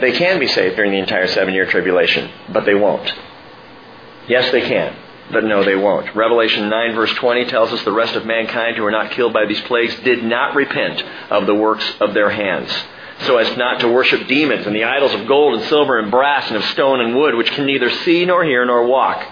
They 0.00 0.12
can 0.12 0.40
be 0.40 0.48
saved 0.48 0.76
during 0.76 0.92
the 0.92 0.98
entire 0.98 1.28
seven 1.28 1.54
year 1.54 1.66
tribulation, 1.66 2.30
but 2.52 2.64
they 2.64 2.74
won't. 2.74 3.12
Yes, 4.26 4.50
they 4.50 4.62
can, 4.62 4.96
but 5.30 5.44
no, 5.44 5.62
they 5.62 5.76
won't. 5.76 6.14
Revelation 6.16 6.70
9, 6.70 6.94
verse 6.94 7.12
20 7.14 7.44
tells 7.44 7.70
us 7.70 7.84
the 7.84 7.92
rest 7.92 8.16
of 8.16 8.24
mankind 8.24 8.76
who 8.76 8.84
are 8.84 8.90
not 8.90 9.12
killed 9.12 9.34
by 9.34 9.44
these 9.46 9.60
plagues 9.62 9.94
did 10.00 10.24
not 10.24 10.54
repent 10.56 11.02
of 11.30 11.46
the 11.46 11.54
works 11.54 11.84
of 12.00 12.14
their 12.14 12.30
hands, 12.30 12.72
so 13.26 13.36
as 13.36 13.56
not 13.58 13.80
to 13.80 13.88
worship 13.88 14.26
demons 14.26 14.66
and 14.66 14.74
the 14.74 14.84
idols 14.84 15.12
of 15.12 15.28
gold 15.28 15.54
and 15.54 15.68
silver 15.68 15.98
and 15.98 16.10
brass 16.10 16.48
and 16.48 16.56
of 16.56 16.64
stone 16.64 17.00
and 17.00 17.14
wood, 17.14 17.34
which 17.34 17.50
can 17.52 17.66
neither 17.66 17.90
see 17.90 18.24
nor 18.24 18.42
hear 18.42 18.64
nor 18.64 18.86
walk. 18.86 19.22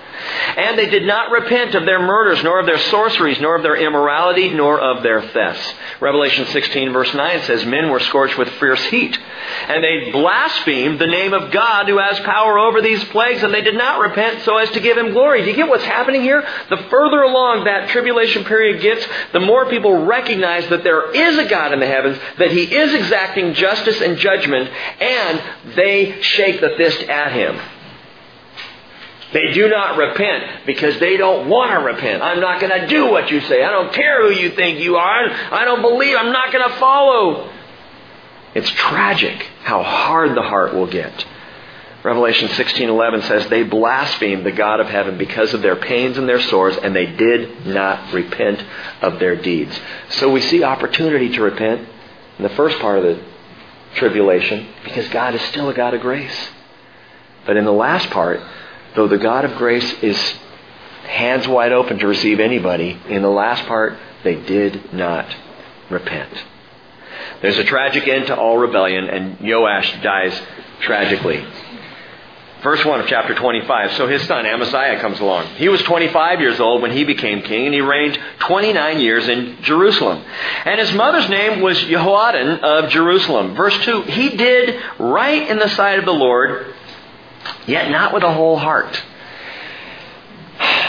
And 0.56 0.78
they 0.78 0.88
did 0.88 1.06
not 1.06 1.30
repent 1.30 1.74
of 1.74 1.86
their 1.86 2.00
murders, 2.00 2.42
nor 2.42 2.60
of 2.60 2.66
their 2.66 2.78
sorceries, 2.78 3.40
nor 3.40 3.56
of 3.56 3.62
their 3.62 3.76
immorality, 3.76 4.50
nor 4.50 4.78
of 4.80 5.02
their 5.02 5.22
thefts. 5.22 5.74
Revelation 6.00 6.46
16 6.46 6.92
verse 6.92 7.12
9 7.14 7.42
says, 7.42 7.64
Men 7.64 7.90
were 7.90 8.00
scorched 8.00 8.36
with 8.36 8.48
fierce 8.50 8.84
heat. 8.86 9.18
And 9.68 9.82
they 9.82 10.10
blasphemed 10.10 10.98
the 10.98 11.06
name 11.06 11.32
of 11.32 11.50
God 11.50 11.88
who 11.88 11.98
has 11.98 12.18
power 12.20 12.58
over 12.58 12.80
these 12.80 13.02
plagues, 13.04 13.42
and 13.42 13.52
they 13.52 13.60
did 13.62 13.76
not 13.76 14.00
repent 14.00 14.42
so 14.42 14.56
as 14.58 14.70
to 14.70 14.80
give 14.80 14.98
him 14.98 15.12
glory. 15.12 15.42
Do 15.42 15.50
you 15.50 15.56
get 15.56 15.68
what's 15.68 15.84
happening 15.84 16.22
here? 16.22 16.46
The 16.68 16.84
further 16.90 17.22
along 17.22 17.64
that 17.64 17.90
tribulation 17.90 18.44
period 18.44 18.82
gets, 18.82 19.06
the 19.32 19.40
more 19.40 19.68
people 19.68 20.04
recognize 20.04 20.68
that 20.68 20.84
there 20.84 21.10
is 21.12 21.38
a 21.38 21.48
God 21.48 21.72
in 21.72 21.80
the 21.80 21.86
heavens, 21.86 22.18
that 22.38 22.50
he 22.50 22.64
is 22.64 22.94
exacting 22.94 23.54
justice 23.54 24.00
and 24.00 24.18
judgment, 24.18 24.70
and 25.00 25.42
they 25.76 26.20
shake 26.22 26.60
the 26.60 26.74
fist 26.76 27.02
at 27.02 27.32
him. 27.32 27.60
They 29.32 29.52
do 29.52 29.68
not 29.68 29.96
repent 29.96 30.66
because 30.66 30.98
they 31.00 31.16
don't 31.16 31.48
want 31.48 31.70
to 31.70 31.78
repent. 31.78 32.22
I'm 32.22 32.40
not 32.40 32.60
going 32.60 32.80
to 32.80 32.86
do 32.86 33.10
what 33.10 33.30
you 33.30 33.40
say. 33.42 33.64
I 33.64 33.70
don't 33.70 33.92
care 33.92 34.22
who 34.22 34.34
you 34.38 34.50
think 34.50 34.80
you 34.80 34.96
are. 34.96 35.30
I 35.30 35.64
don't 35.64 35.80
believe. 35.80 36.16
I'm 36.16 36.32
not 36.32 36.52
going 36.52 36.68
to 36.68 36.76
follow. 36.76 37.50
It's 38.54 38.68
tragic 38.70 39.48
how 39.62 39.82
hard 39.82 40.36
the 40.36 40.42
heart 40.42 40.74
will 40.74 40.86
get. 40.86 41.24
Revelation 42.04 42.48
16:11 42.48 43.22
says 43.22 43.48
they 43.48 43.62
blasphemed 43.62 44.44
the 44.44 44.52
God 44.52 44.80
of 44.80 44.88
heaven 44.88 45.16
because 45.18 45.54
of 45.54 45.62
their 45.62 45.76
pains 45.76 46.18
and 46.18 46.28
their 46.28 46.40
sores 46.40 46.76
and 46.76 46.94
they 46.94 47.06
did 47.06 47.64
not 47.64 48.12
repent 48.12 48.62
of 49.00 49.20
their 49.20 49.36
deeds. 49.36 49.78
So 50.10 50.30
we 50.30 50.40
see 50.40 50.64
opportunity 50.64 51.30
to 51.30 51.42
repent 51.42 51.88
in 52.38 52.42
the 52.42 52.50
first 52.50 52.78
part 52.80 52.98
of 52.98 53.04
the 53.04 53.22
tribulation 53.94 54.66
because 54.82 55.08
God 55.08 55.34
is 55.36 55.42
still 55.42 55.68
a 55.68 55.74
God 55.74 55.94
of 55.94 56.00
grace. 56.00 56.50
But 57.46 57.56
in 57.56 57.64
the 57.64 57.72
last 57.72 58.10
part, 58.10 58.40
though 58.94 59.08
the 59.08 59.18
God 59.18 59.44
of 59.44 59.56
grace 59.56 59.92
is 60.02 60.18
hands 61.04 61.48
wide 61.48 61.72
open 61.72 61.98
to 61.98 62.06
receive 62.06 62.40
anybody, 62.40 62.98
in 63.08 63.22
the 63.22 63.30
last 63.30 63.66
part, 63.66 63.98
they 64.24 64.36
did 64.36 64.92
not 64.92 65.34
repent. 65.90 66.30
There's 67.40 67.58
a 67.58 67.64
tragic 67.64 68.06
end 68.06 68.28
to 68.28 68.36
all 68.36 68.56
rebellion, 68.56 69.08
and 69.08 69.38
Joash 69.40 70.00
dies 70.02 70.40
tragically. 70.80 71.44
Verse 72.62 72.84
1 72.84 73.00
of 73.00 73.08
chapter 73.08 73.34
25. 73.34 73.92
So 73.94 74.06
his 74.06 74.22
son 74.28 74.46
Amaziah 74.46 75.00
comes 75.00 75.18
along. 75.18 75.46
He 75.56 75.68
was 75.68 75.82
25 75.82 76.40
years 76.40 76.60
old 76.60 76.80
when 76.80 76.92
he 76.92 77.02
became 77.02 77.42
king, 77.42 77.66
and 77.66 77.74
he 77.74 77.80
reigned 77.80 78.16
29 78.38 79.00
years 79.00 79.28
in 79.28 79.58
Jerusalem. 79.62 80.24
And 80.64 80.78
his 80.78 80.92
mother's 80.92 81.28
name 81.28 81.60
was 81.60 81.76
Jehoaddan 81.78 82.60
of 82.60 82.90
Jerusalem. 82.90 83.56
Verse 83.56 83.76
2 83.84 84.02
He 84.02 84.36
did 84.36 84.80
right 85.00 85.50
in 85.50 85.58
the 85.58 85.68
sight 85.70 85.98
of 85.98 86.04
the 86.04 86.14
Lord 86.14 86.72
yet 87.66 87.90
not 87.90 88.12
with 88.12 88.22
a 88.22 88.32
whole 88.32 88.56
heart. 88.56 89.02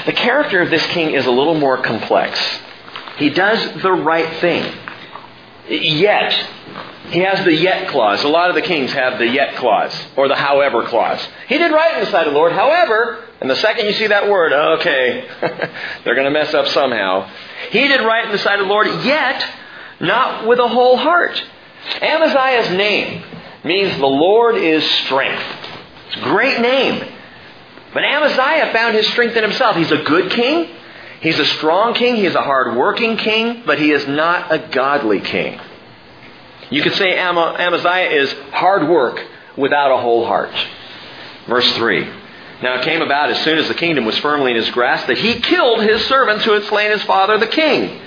The 0.06 0.14
character 0.14 0.62
of 0.62 0.70
this 0.70 0.86
king 0.88 1.14
is 1.14 1.26
a 1.26 1.32
little 1.32 1.56
more 1.56 1.82
complex. 1.82 2.40
He 3.18 3.30
does 3.30 3.82
the 3.82 3.92
right 3.92 4.40
thing, 4.40 4.74
yet 5.70 6.50
he 7.10 7.20
has 7.20 7.44
the 7.46 7.54
yet 7.54 7.90
clause. 7.90 8.24
A 8.24 8.28
lot 8.28 8.50
of 8.50 8.56
the 8.56 8.62
kings 8.62 8.92
have 8.94 9.20
the 9.20 9.28
yet 9.28 9.56
clause 9.56 9.94
or 10.16 10.28
the 10.28 10.36
however 10.36 10.84
clause. 10.88 11.20
He 11.48 11.58
did 11.58 11.72
right 11.72 11.94
in 11.96 12.06
the 12.06 12.12
sight 12.12 12.28
of 12.28 12.34
the 12.34 12.40
Lord, 12.40 12.54
however, 12.54 13.24
and 13.40 13.50
the 13.50 13.56
second 13.58 13.86
you 13.86 13.94
see 13.94 14.08
that 14.08 14.30
word, 14.30 14.54
okay, 14.80 15.28
they're 16.04 16.16
going 16.16 16.26
to 16.26 16.32
mess 16.32 16.54
up 16.54 16.68
somehow. 16.70 17.30
He 17.72 17.88
did 17.88 18.02
right 18.02 18.26
in 18.26 18.32
the 18.32 18.40
sight 18.40 18.60
of 18.60 18.66
the 18.66 18.72
Lord, 18.72 18.88
yet 19.04 19.46
not 20.00 20.48
with 20.48 20.60
a 20.60 20.68
whole 20.68 20.98
heart. 20.98 21.42
Amaziah's 22.02 22.72
name 22.72 23.24
means 23.64 23.98
the 23.98 24.06
Lord 24.06 24.56
is 24.56 24.84
strength. 25.06 25.63
It's 26.14 26.22
a 26.22 26.30
great 26.30 26.62
name. 26.62 27.12
But 27.94 28.04
Amaziah 28.04 28.72
found 28.72 28.96
his 28.96 29.08
strength 29.08 29.36
in 29.36 29.44
himself. 29.44 29.76
He's 29.76 29.92
a 29.92 30.04
good 30.04 30.32
king. 30.32 30.70
He's 31.22 31.40
a 31.40 31.46
strong 31.46 31.96
king. 31.96 32.16
He's 32.16 32.36
a 32.36 32.42
hard-working 32.42 33.18
king, 33.18 33.64
but 33.66 33.80
he 33.80 33.92
is 33.92 34.08
not 34.08 34.52
a 34.52 34.60
godly 34.60 35.22
king. 35.22 35.60
You 36.70 36.82
could 36.82 36.94
say 36.94 37.18
Amaziah 37.18 38.10
is 38.10 38.32
hard 38.52 38.88
work 38.90 39.26
without 39.58 39.92
a 39.92 40.02
whole 40.02 40.26
heart. 40.26 40.54
Verse 41.48 41.72
3. 41.74 42.04
Now 42.62 42.80
it 42.80 42.84
came 42.84 43.02
about 43.02 43.30
as 43.32 43.44
soon 43.44 43.58
as 43.58 43.68
the 43.68 43.74
kingdom 43.74 44.06
was 44.06 44.18
firmly 44.20 44.52
in 44.52 44.58
his 44.58 44.70
grasp 44.70 45.08
that 45.08 45.18
he 45.18 45.40
killed 45.40 45.82
his 45.82 46.06
servants 46.06 46.46
who 46.46 46.54
had 46.54 46.64
slain 46.66 46.92
his 46.92 47.04
father 47.04 47.38
the 47.38 47.48
king. 47.48 48.00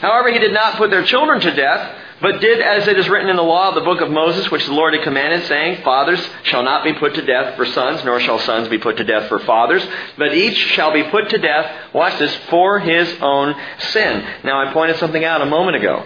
However, 0.00 0.32
he 0.32 0.38
did 0.38 0.52
not 0.52 0.76
put 0.76 0.90
their 0.90 1.04
children 1.04 1.40
to 1.40 1.50
death, 1.50 1.96
but 2.20 2.40
did 2.40 2.60
as 2.60 2.86
it 2.86 2.98
is 2.98 3.08
written 3.08 3.30
in 3.30 3.36
the 3.36 3.42
law 3.42 3.70
of 3.70 3.74
the 3.74 3.80
book 3.80 4.00
of 4.00 4.10
Moses, 4.10 4.50
which 4.50 4.66
the 4.66 4.72
Lord 4.72 4.94
had 4.94 5.02
commanded, 5.02 5.46
saying, 5.46 5.82
Fathers 5.82 6.20
shall 6.42 6.62
not 6.62 6.84
be 6.84 6.92
put 6.92 7.14
to 7.14 7.22
death 7.22 7.56
for 7.56 7.64
sons, 7.64 8.04
nor 8.04 8.20
shall 8.20 8.38
sons 8.38 8.68
be 8.68 8.78
put 8.78 8.98
to 8.98 9.04
death 9.04 9.28
for 9.28 9.38
fathers, 9.40 9.86
but 10.18 10.34
each 10.34 10.56
shall 10.56 10.92
be 10.92 11.04
put 11.04 11.30
to 11.30 11.38
death, 11.38 11.94
watch 11.94 12.18
this, 12.18 12.34
for 12.50 12.78
his 12.78 13.10
own 13.22 13.54
sin. 13.78 14.24
Now, 14.44 14.60
I 14.60 14.72
pointed 14.72 14.98
something 14.98 15.24
out 15.24 15.40
a 15.40 15.46
moment 15.46 15.76
ago. 15.76 16.04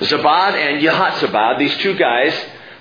Zabad 0.00 0.52
and 0.52 0.82
Yehotzabad, 0.82 1.58
these 1.58 1.76
two 1.78 1.96
guys 1.96 2.32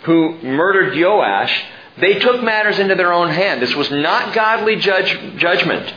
who 0.04 0.38
murdered 0.44 0.96
Joash, 0.96 1.64
they 1.98 2.20
took 2.20 2.44
matters 2.44 2.78
into 2.78 2.96
their 2.96 3.14
own 3.14 3.30
hand. 3.30 3.62
This 3.62 3.74
was 3.74 3.90
not 3.90 4.36
godly 4.36 4.76
judge, 4.76 5.38
judgment. 5.38 5.94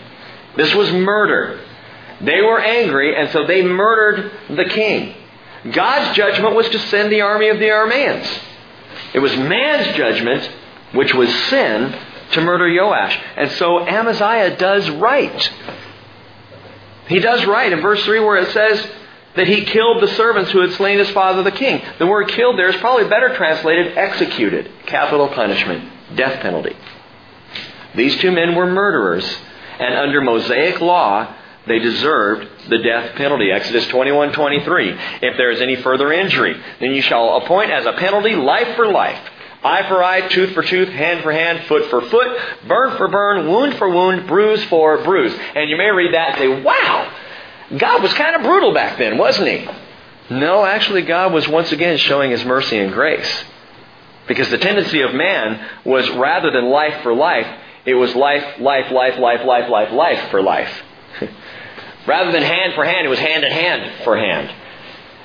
This 0.57 0.75
was 0.75 0.91
murder. 0.93 1.61
They 2.21 2.41
were 2.41 2.61
angry, 2.61 3.21
and 3.21 3.31
so 3.31 3.47
they 3.47 3.63
murdered 3.63 4.33
the 4.49 4.65
king. 4.65 5.15
God's 5.71 6.17
judgment 6.17 6.55
was 6.55 6.69
to 6.71 6.79
send 6.79 7.13
the 7.13 7.23
army 7.23 7.49
of 7.49 7.59
the 7.59 7.67
Arameans. 7.67 8.41
It 9.15 9.19
was 9.21 9.37
man's 9.37 9.97
judgment, 9.97 10.49
which 10.93 11.15
was 11.15 11.33
sin, 11.47 11.95
to 12.33 12.41
murder 12.41 12.69
Joash. 12.71 13.19
And 13.37 13.51
so 13.53 13.87
Amaziah 13.87 14.57
does 14.57 14.89
right. 14.91 15.53
He 17.09 17.21
does 17.21 17.45
right 17.47 17.73
in 17.73 17.81
verse 17.81 18.05
3 18.05 18.21
where 18.21 18.37
it 18.37 18.53
says 18.53 18.87
that 19.37 19.47
he 19.47 19.65
killed 19.65 20.03
the 20.03 20.09
servants 20.09 20.51
who 20.51 20.61
had 20.61 20.73
slain 20.73 20.99
his 20.99 21.11
father 21.11 21.43
the 21.43 21.51
king. 21.51 21.83
The 21.99 22.07
word 22.07 22.29
killed 22.29 22.59
there 22.59 22.69
is 22.69 22.77
probably 22.77 23.09
better 23.09 23.35
translated 23.35 23.97
executed. 23.97 24.71
Capital 24.87 25.29
punishment. 25.29 26.17
Death 26.17 26.41
penalty. 26.41 26.77
These 27.95 28.19
two 28.19 28.31
men 28.31 28.55
were 28.55 28.67
murderers, 28.67 29.25
and 29.79 29.95
under 29.95 30.21
Mosaic 30.21 30.81
law, 30.81 31.35
they 31.69 31.79
deserved 31.79 32.49
the 32.69 32.79
death 32.79 33.15
penalty. 33.17 33.51
Exodus 33.51 33.87
21:23. 33.87 34.99
If 35.23 35.37
there 35.37 35.51
is 35.51 35.61
any 35.61 35.77
further 35.77 36.13
injury, 36.13 36.57
then 36.81 36.93
you 36.93 37.03
shall 37.03 37.37
appoint 37.37 37.71
as 37.71 37.87
a 37.87 37.93
penalty 37.93 38.35
life 38.35 38.77
for 38.77 38.87
life. 38.87 39.21
Eye 39.63 39.89
for 39.89 40.03
eye, 40.05 40.21
tooth 40.29 40.55
for 40.55 40.63
tooth, 40.63 40.89
hand 40.89 41.23
for 41.23 41.33
hand, 41.33 41.65
foot 41.67 41.87
for 41.91 42.01
foot, 42.03 42.29
burn 42.69 42.97
for 42.97 43.09
burn, 43.09 43.49
wound 43.49 43.75
for 43.75 43.89
wound, 43.89 44.27
bruise 44.29 44.63
for 44.65 45.03
bruise. 45.03 45.35
And 45.55 45.69
you 45.69 45.77
may 45.77 45.91
read 45.91 46.15
that 46.15 46.31
and 46.31 46.39
say, 46.39 46.63
wow, 46.63 47.13
God 47.77 48.03
was 48.03 48.15
kind 48.15 48.37
of 48.37 48.43
brutal 48.43 48.73
back 48.73 48.99
then, 48.99 49.19
wasn't 49.19 49.49
he? 49.49 49.69
No, 50.31 50.65
actually, 50.65 51.03
God 51.03 51.33
was 51.33 51.49
once 51.49 51.73
again 51.73 51.99
showing 51.99 52.31
his 52.31 52.45
mercy 52.45 52.79
and 52.79 52.93
grace. 52.93 53.45
Because 54.29 54.49
the 54.51 54.59
tendency 54.59 55.01
of 55.01 55.15
man 55.15 55.67
was 55.85 56.09
rather 56.11 56.51
than 56.51 56.67
life 56.67 57.03
for 57.03 57.15
life, 57.15 57.47
it 57.85 57.95
was 57.95 58.15
life, 58.15 58.61
life, 58.61 58.93
life, 58.93 59.19
life, 59.19 59.45
life, 59.45 59.69
life, 59.71 59.93
life 59.93 60.31
for 60.31 60.43
life. 60.43 60.71
Rather 62.07 62.33
than 62.33 62.43
hand 62.43 62.75
for 62.75 62.85
hand, 62.85 63.07
it 63.07 63.11
was 63.11 63.19
hand 63.19 63.45
in 63.45 63.53
hand 63.53 64.05
for 64.05 64.17
hand. 64.17 64.51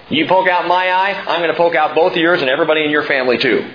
You 0.10 0.28
poke 0.28 0.48
out 0.48 0.68
my 0.68 0.92
eye, 0.92 1.14
I'm 1.14 1.40
going 1.40 1.52
to 1.52 1.58
poke 1.58 1.76
out 1.76 1.96
both 1.96 2.12
of 2.12 2.18
yours 2.18 2.42
and 2.42 2.50
everybody 2.50 2.84
in 2.84 2.92
your 2.92 3.04
family 3.04 3.38
too. 3.38 3.66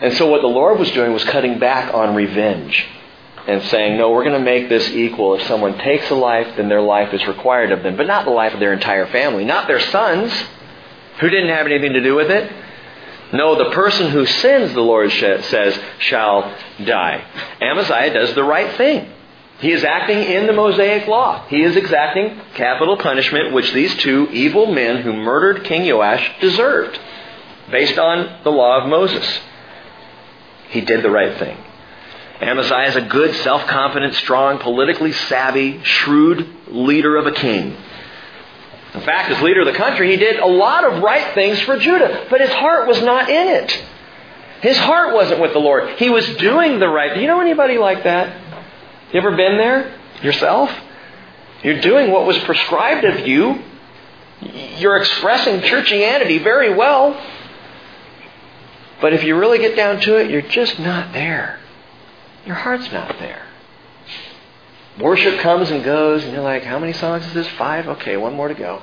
And 0.00 0.14
so 0.14 0.28
what 0.28 0.42
the 0.42 0.46
Lord 0.46 0.78
was 0.78 0.90
doing 0.92 1.12
was 1.12 1.24
cutting 1.24 1.58
back 1.58 1.92
on 1.92 2.14
revenge 2.14 2.86
and 3.46 3.62
saying, 3.64 3.96
no, 3.96 4.10
we're 4.10 4.24
going 4.24 4.38
to 4.38 4.44
make 4.44 4.68
this 4.68 4.88
equal. 4.90 5.34
If 5.34 5.46
someone 5.46 5.78
takes 5.78 6.10
a 6.10 6.14
life, 6.14 6.56
then 6.56 6.68
their 6.68 6.82
life 6.82 7.14
is 7.14 7.26
required 7.26 7.72
of 7.72 7.82
them, 7.82 7.96
but 7.96 8.06
not 8.06 8.24
the 8.24 8.30
life 8.30 8.52
of 8.52 8.60
their 8.60 8.72
entire 8.72 9.06
family, 9.06 9.44
not 9.44 9.66
their 9.66 9.80
sons, 9.80 10.32
who 11.20 11.30
didn't 11.30 11.48
have 11.48 11.66
anything 11.66 11.94
to 11.94 12.02
do 12.02 12.14
with 12.14 12.30
it. 12.30 12.52
No, 13.32 13.56
the 13.56 13.70
person 13.70 14.10
who 14.10 14.26
sins, 14.26 14.72
the 14.74 14.80
Lord 14.80 15.10
says, 15.10 15.78
shall 15.98 16.54
die. 16.84 17.24
Amaziah 17.60 18.12
does 18.12 18.34
the 18.34 18.44
right 18.44 18.76
thing. 18.76 19.10
He 19.58 19.72
is 19.72 19.84
acting 19.84 20.18
in 20.18 20.46
the 20.46 20.52
Mosaic 20.52 21.06
law. 21.06 21.46
He 21.48 21.62
is 21.62 21.76
exacting 21.76 22.38
capital 22.54 22.96
punishment, 22.98 23.52
which 23.52 23.72
these 23.72 23.94
two 23.96 24.28
evil 24.30 24.66
men 24.66 25.02
who 25.02 25.14
murdered 25.14 25.64
King 25.64 25.88
Joash 25.88 26.30
deserved, 26.40 26.98
based 27.70 27.98
on 27.98 28.42
the 28.44 28.50
law 28.50 28.82
of 28.82 28.88
Moses. 28.88 29.26
He 30.68 30.82
did 30.82 31.02
the 31.02 31.10
right 31.10 31.38
thing. 31.38 31.56
Amaziah 32.40 32.88
is 32.88 32.96
a 32.96 33.00
good, 33.00 33.34
self 33.36 33.66
confident, 33.66 34.14
strong, 34.14 34.58
politically 34.58 35.12
savvy, 35.12 35.82
shrewd 35.82 36.46
leader 36.68 37.16
of 37.16 37.26
a 37.26 37.32
king. 37.32 37.74
In 38.92 39.00
fact, 39.02 39.30
as 39.30 39.40
leader 39.42 39.60
of 39.60 39.66
the 39.66 39.78
country, 39.78 40.10
he 40.10 40.16
did 40.16 40.38
a 40.38 40.46
lot 40.46 40.84
of 40.84 41.02
right 41.02 41.34
things 41.34 41.60
for 41.60 41.78
Judah, 41.78 42.26
but 42.28 42.40
his 42.40 42.50
heart 42.50 42.86
was 42.86 43.00
not 43.02 43.30
in 43.30 43.48
it. 43.48 43.84
His 44.60 44.76
heart 44.78 45.14
wasn't 45.14 45.40
with 45.40 45.52
the 45.52 45.58
Lord. 45.58 45.98
He 45.98 46.08
was 46.08 46.26
doing 46.36 46.78
the 46.78 46.88
right. 46.88 47.14
Do 47.14 47.20
you 47.20 47.26
know 47.26 47.40
anybody 47.40 47.78
like 47.78 48.04
that? 48.04 48.45
You 49.12 49.20
ever 49.20 49.36
been 49.36 49.56
there 49.56 49.98
yourself? 50.22 50.70
You're 51.62 51.80
doing 51.80 52.10
what 52.10 52.26
was 52.26 52.38
prescribed 52.40 53.04
of 53.04 53.26
you. 53.26 53.62
You're 54.78 54.96
expressing 54.96 55.60
churchianity 55.60 56.42
very 56.42 56.74
well. 56.74 57.20
But 59.00 59.12
if 59.12 59.24
you 59.24 59.38
really 59.38 59.58
get 59.58 59.76
down 59.76 60.00
to 60.00 60.16
it, 60.16 60.30
you're 60.30 60.42
just 60.42 60.78
not 60.78 61.12
there. 61.12 61.60
Your 62.44 62.56
heart's 62.56 62.90
not 62.92 63.18
there. 63.18 63.42
Worship 65.00 65.40
comes 65.40 65.70
and 65.70 65.84
goes, 65.84 66.24
and 66.24 66.32
you're 66.32 66.42
like, 66.42 66.64
how 66.64 66.78
many 66.78 66.92
songs 66.94 67.26
is 67.26 67.34
this? 67.34 67.48
Five? 67.50 67.86
Okay, 67.86 68.16
one 68.16 68.34
more 68.34 68.48
to 68.48 68.54
go. 68.54 68.82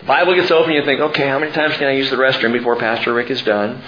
The 0.00 0.06
Bible 0.06 0.34
gets 0.34 0.50
open, 0.50 0.72
you 0.72 0.84
think, 0.84 1.00
okay, 1.00 1.28
how 1.28 1.38
many 1.38 1.52
times 1.52 1.76
can 1.76 1.86
I 1.86 1.92
use 1.92 2.10
the 2.10 2.16
restroom 2.16 2.52
before 2.52 2.76
Pastor 2.76 3.12
Rick 3.12 3.30
is 3.30 3.42
done? 3.42 3.82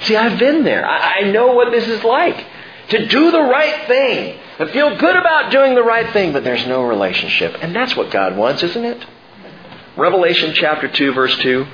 See, 0.00 0.16
I've 0.16 0.38
been 0.38 0.64
there. 0.64 0.86
I, 0.86 1.20
I 1.20 1.30
know 1.30 1.52
what 1.52 1.70
this 1.70 1.86
is 1.86 2.02
like 2.02 2.44
to 2.88 3.06
do 3.06 3.30
the 3.30 3.42
right 3.42 3.86
thing 3.86 4.38
and 4.58 4.70
feel 4.70 4.96
good 4.96 5.16
about 5.16 5.52
doing 5.52 5.74
the 5.74 5.82
right 5.82 6.12
thing, 6.12 6.32
but 6.32 6.44
there's 6.44 6.66
no 6.66 6.82
relationship. 6.82 7.56
And 7.60 7.74
that's 7.74 7.94
what 7.96 8.10
God 8.10 8.36
wants, 8.36 8.62
isn't 8.62 8.84
it? 8.84 9.04
Revelation 9.96 10.54
chapter 10.54 10.88
2, 10.88 11.12
verse 11.12 11.36
2. 11.38 11.66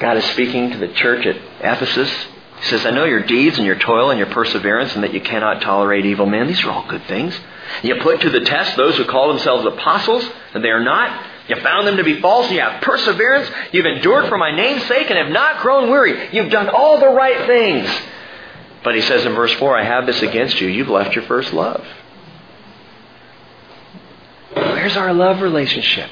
God 0.00 0.16
is 0.16 0.24
speaking 0.26 0.70
to 0.70 0.78
the 0.78 0.88
church 0.88 1.24
at 1.26 1.36
Ephesus. 1.60 2.10
He 2.58 2.64
says, 2.64 2.86
I 2.86 2.90
know 2.90 3.04
your 3.04 3.22
deeds 3.22 3.58
and 3.58 3.66
your 3.66 3.78
toil 3.78 4.10
and 4.10 4.18
your 4.18 4.30
perseverance 4.30 4.94
and 4.94 5.04
that 5.04 5.14
you 5.14 5.20
cannot 5.20 5.60
tolerate 5.60 6.06
evil 6.06 6.26
men. 6.26 6.46
These 6.46 6.64
are 6.64 6.70
all 6.70 6.86
good 6.88 7.04
things. 7.04 7.38
You 7.82 7.96
put 7.96 8.20
to 8.22 8.30
the 8.30 8.40
test 8.40 8.76
those 8.76 8.96
who 8.96 9.04
call 9.04 9.28
themselves 9.28 9.66
apostles, 9.66 10.28
and 10.52 10.64
they 10.64 10.70
are 10.70 10.82
not. 10.82 11.26
You 11.48 11.56
found 11.56 11.86
them 11.86 11.98
to 11.98 12.04
be 12.04 12.20
false. 12.20 12.50
You 12.50 12.60
have 12.60 12.82
perseverance. 12.82 13.50
You've 13.72 13.86
endured 13.86 14.28
for 14.28 14.38
my 14.38 14.54
name's 14.54 14.86
sake 14.86 15.10
and 15.10 15.18
have 15.18 15.30
not 15.30 15.60
grown 15.60 15.90
weary. 15.90 16.34
You've 16.34 16.50
done 16.50 16.68
all 16.68 16.98
the 16.98 17.08
right 17.08 17.46
things. 17.46 17.88
But 18.84 18.94
he 18.94 19.00
says 19.00 19.24
in 19.24 19.34
verse 19.34 19.52
4, 19.54 19.76
I 19.76 19.82
have 19.82 20.06
this 20.06 20.22
against 20.22 20.60
you. 20.60 20.68
You've 20.68 20.90
left 20.90 21.16
your 21.16 21.24
first 21.24 21.52
love. 21.54 21.84
Where's 24.52 24.96
our 24.96 25.14
love 25.14 25.40
relationship? 25.40 26.10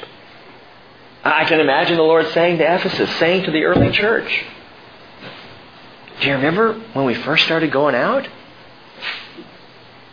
I 1.23 1.45
can 1.45 1.61
imagine 1.61 1.97
the 1.97 2.03
Lord 2.03 2.27
saying 2.33 2.59
to 2.59 2.75
Ephesus, 2.75 3.09
saying 3.19 3.45
to 3.45 3.53
the 3.53 3.65
early 3.65 3.93
church, 3.93 4.45
Do 6.21 6.27
you 6.27 6.33
remember 6.33 6.73
when 6.95 7.05
we 7.05 7.15
first 7.15 7.45
started 7.45 7.71
going 7.71 7.95
out? 7.95 8.27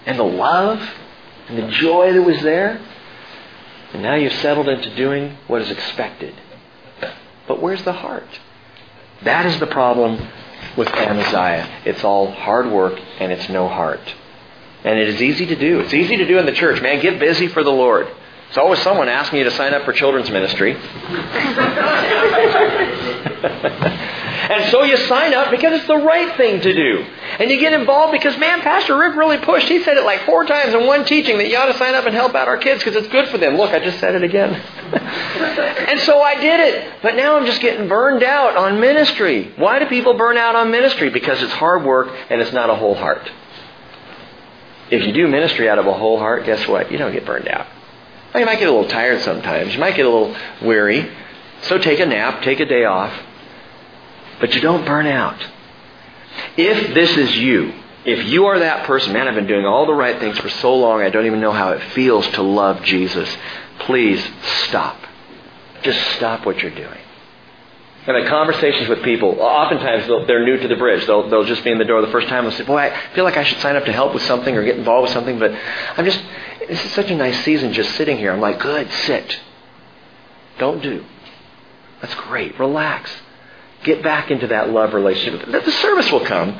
And 0.05 0.19
the 0.19 0.23
love 0.23 0.81
and 1.47 1.57
the 1.57 1.71
joy 1.71 2.13
that 2.13 2.21
was 2.21 2.41
there? 2.41 2.85
And 3.93 4.03
now 4.03 4.15
you've 4.15 4.33
settled 4.33 4.67
into 4.67 4.93
doing 4.95 5.37
what 5.47 5.61
is 5.61 5.71
expected. 5.71 6.35
But 7.47 7.61
where's 7.61 7.83
the 7.83 7.93
heart? 7.93 8.27
That 9.23 9.45
is 9.45 9.59
the 9.59 9.67
problem 9.67 10.27
with 10.77 10.87
Amaziah. 10.89 11.81
It's 11.85 12.03
all 12.03 12.31
hard 12.31 12.71
work 12.71 12.99
and 13.19 13.31
it's 13.31 13.49
no 13.49 13.67
heart. 13.67 14.15
And 14.83 14.97
it 14.97 15.09
is 15.09 15.21
easy 15.21 15.45
to 15.47 15.55
do. 15.55 15.79
It's 15.81 15.93
easy 15.93 16.17
to 16.17 16.27
do 16.27 16.37
in 16.37 16.45
the 16.45 16.53
church. 16.53 16.81
Man, 16.81 17.01
get 17.01 17.19
busy 17.19 17.47
for 17.47 17.63
the 17.63 17.71
Lord. 17.71 18.07
There's 18.49 18.57
always 18.57 18.79
someone 18.79 19.09
asking 19.09 19.39
you 19.39 19.45
to 19.45 19.51
sign 19.51 19.75
up 19.75 19.85
for 19.85 19.93
children's 19.93 20.31
ministry. 20.31 20.73
and 24.49 24.71
so 24.71 24.83
you 24.83 24.97
sign 24.97 25.35
up 25.35 25.51
because 25.51 25.73
it's 25.73 25.85
the 25.85 25.97
right 25.97 26.35
thing 26.35 26.59
to 26.61 26.73
do. 26.73 27.05
And 27.37 27.51
you 27.51 27.59
get 27.59 27.73
involved 27.73 28.11
because, 28.11 28.35
man, 28.39 28.61
Pastor 28.61 28.97
Rick 28.97 29.15
really 29.15 29.37
pushed. 29.37 29.67
He 29.67 29.83
said 29.83 29.97
it 29.97 30.03
like 30.03 30.21
four 30.21 30.45
times 30.45 30.73
in 30.73 30.87
one 30.87 31.05
teaching 31.05 31.37
that 31.37 31.47
you 31.49 31.57
ought 31.57 31.71
to 31.71 31.77
sign 31.77 31.93
up 31.93 32.07
and 32.07 32.15
help 32.15 32.33
out 32.33 32.47
our 32.47 32.57
kids 32.57 32.83
because 32.83 32.95
it's 32.95 33.07
good 33.09 33.27
for 33.27 33.37
them. 33.37 33.55
Look, 33.55 33.69
I 33.69 33.79
just 33.79 33.99
said 33.99 34.15
it 34.15 34.23
again. 34.23 34.59
And 34.93 35.99
so 36.01 36.21
I 36.21 36.35
did 36.39 36.59
it. 36.59 36.93
But 37.01 37.15
now 37.15 37.37
I'm 37.37 37.45
just 37.45 37.61
getting 37.61 37.87
burned 37.87 38.23
out 38.23 38.55
on 38.55 38.79
ministry. 38.79 39.53
Why 39.55 39.79
do 39.79 39.85
people 39.87 40.15
burn 40.15 40.37
out 40.37 40.55
on 40.55 40.71
ministry? 40.71 41.09
Because 41.09 41.41
it's 41.41 41.53
hard 41.53 41.83
work 41.83 42.09
and 42.29 42.41
it's 42.41 42.53
not 42.53 42.69
a 42.69 42.75
whole 42.75 42.95
heart. 42.95 43.29
If 44.91 45.05
you 45.05 45.13
do 45.13 45.27
ministry 45.27 45.69
out 45.69 45.77
of 45.77 45.85
a 45.85 45.93
whole 45.93 46.17
heart, 46.17 46.45
guess 46.45 46.67
what? 46.67 46.91
You 46.91 46.97
don't 46.97 47.11
get 47.11 47.25
burned 47.25 47.47
out. 47.47 47.67
You 48.35 48.45
might 48.45 48.59
get 48.59 48.67
a 48.67 48.71
little 48.71 48.89
tired 48.89 49.21
sometimes. 49.21 49.73
You 49.73 49.79
might 49.79 49.95
get 49.95 50.05
a 50.05 50.09
little 50.09 50.35
weary. 50.61 51.11
So 51.63 51.77
take 51.77 51.99
a 51.99 52.05
nap, 52.05 52.43
take 52.43 52.59
a 52.59 52.65
day 52.65 52.85
off. 52.85 53.13
But 54.39 54.53
you 54.55 54.61
don't 54.61 54.85
burn 54.85 55.07
out. 55.07 55.45
If 56.57 56.93
this 56.93 57.17
is 57.17 57.37
you, 57.37 57.73
if 58.05 58.25
you 58.25 58.45
are 58.45 58.59
that 58.59 58.85
person, 58.85 59.13
man, 59.13 59.27
I've 59.27 59.35
been 59.35 59.47
doing 59.47 59.65
all 59.65 59.85
the 59.85 59.93
right 59.93 60.19
things 60.19 60.37
for 60.39 60.49
so 60.49 60.75
long, 60.75 61.01
I 61.01 61.09
don't 61.09 61.25
even 61.25 61.41
know 61.41 61.51
how 61.51 61.71
it 61.71 61.83
feels 61.93 62.25
to 62.31 62.41
love 62.41 62.81
Jesus. 62.83 63.29
Please 63.79 64.25
stop. 64.67 64.97
Just 65.81 65.99
stop 66.17 66.45
what 66.45 66.61
you're 66.61 66.75
doing. 66.75 66.99
And 68.07 68.25
the 68.25 68.29
conversations 68.29 68.89
with 68.89 69.03
people. 69.03 69.39
Oftentimes, 69.39 70.07
they're 70.27 70.43
new 70.45 70.57
to 70.57 70.67
the 70.67 70.75
bridge. 70.75 71.05
They'll, 71.05 71.29
they'll 71.29 71.43
just 71.43 71.63
be 71.63 71.71
in 71.71 71.77
the 71.77 71.85
door 71.85 72.01
the 72.01 72.11
first 72.11 72.27
time. 72.27 72.43
They'll 72.43 72.53
say, 72.53 72.63
Boy, 72.63 72.77
I 72.77 73.13
feel 73.13 73.23
like 73.23 73.37
I 73.37 73.43
should 73.43 73.59
sign 73.59 73.75
up 73.75 73.85
to 73.85 73.91
help 73.91 74.13
with 74.13 74.23
something 74.23 74.55
or 74.55 74.63
get 74.63 74.77
involved 74.77 75.03
with 75.03 75.11
something, 75.13 75.37
but 75.37 75.51
I'm 75.95 76.05
just, 76.05 76.21
this 76.67 76.83
is 76.83 76.91
such 76.91 77.11
a 77.11 77.15
nice 77.15 77.43
season 77.43 77.71
just 77.73 77.95
sitting 77.95 78.17
here. 78.17 78.31
I'm 78.31 78.41
like, 78.41 78.59
Good, 78.59 78.89
sit. 78.91 79.39
don't 80.57 80.81
do. 80.81 81.03
That's 82.01 82.15
great. 82.15 82.57
Relax. 82.57 83.11
Get 83.83 84.01
back 84.01 84.31
into 84.31 84.47
that 84.47 84.69
love 84.69 84.93
relationship. 84.93 85.47
The 85.51 85.71
service 85.71 86.11
will 86.11 86.25
come. 86.25 86.59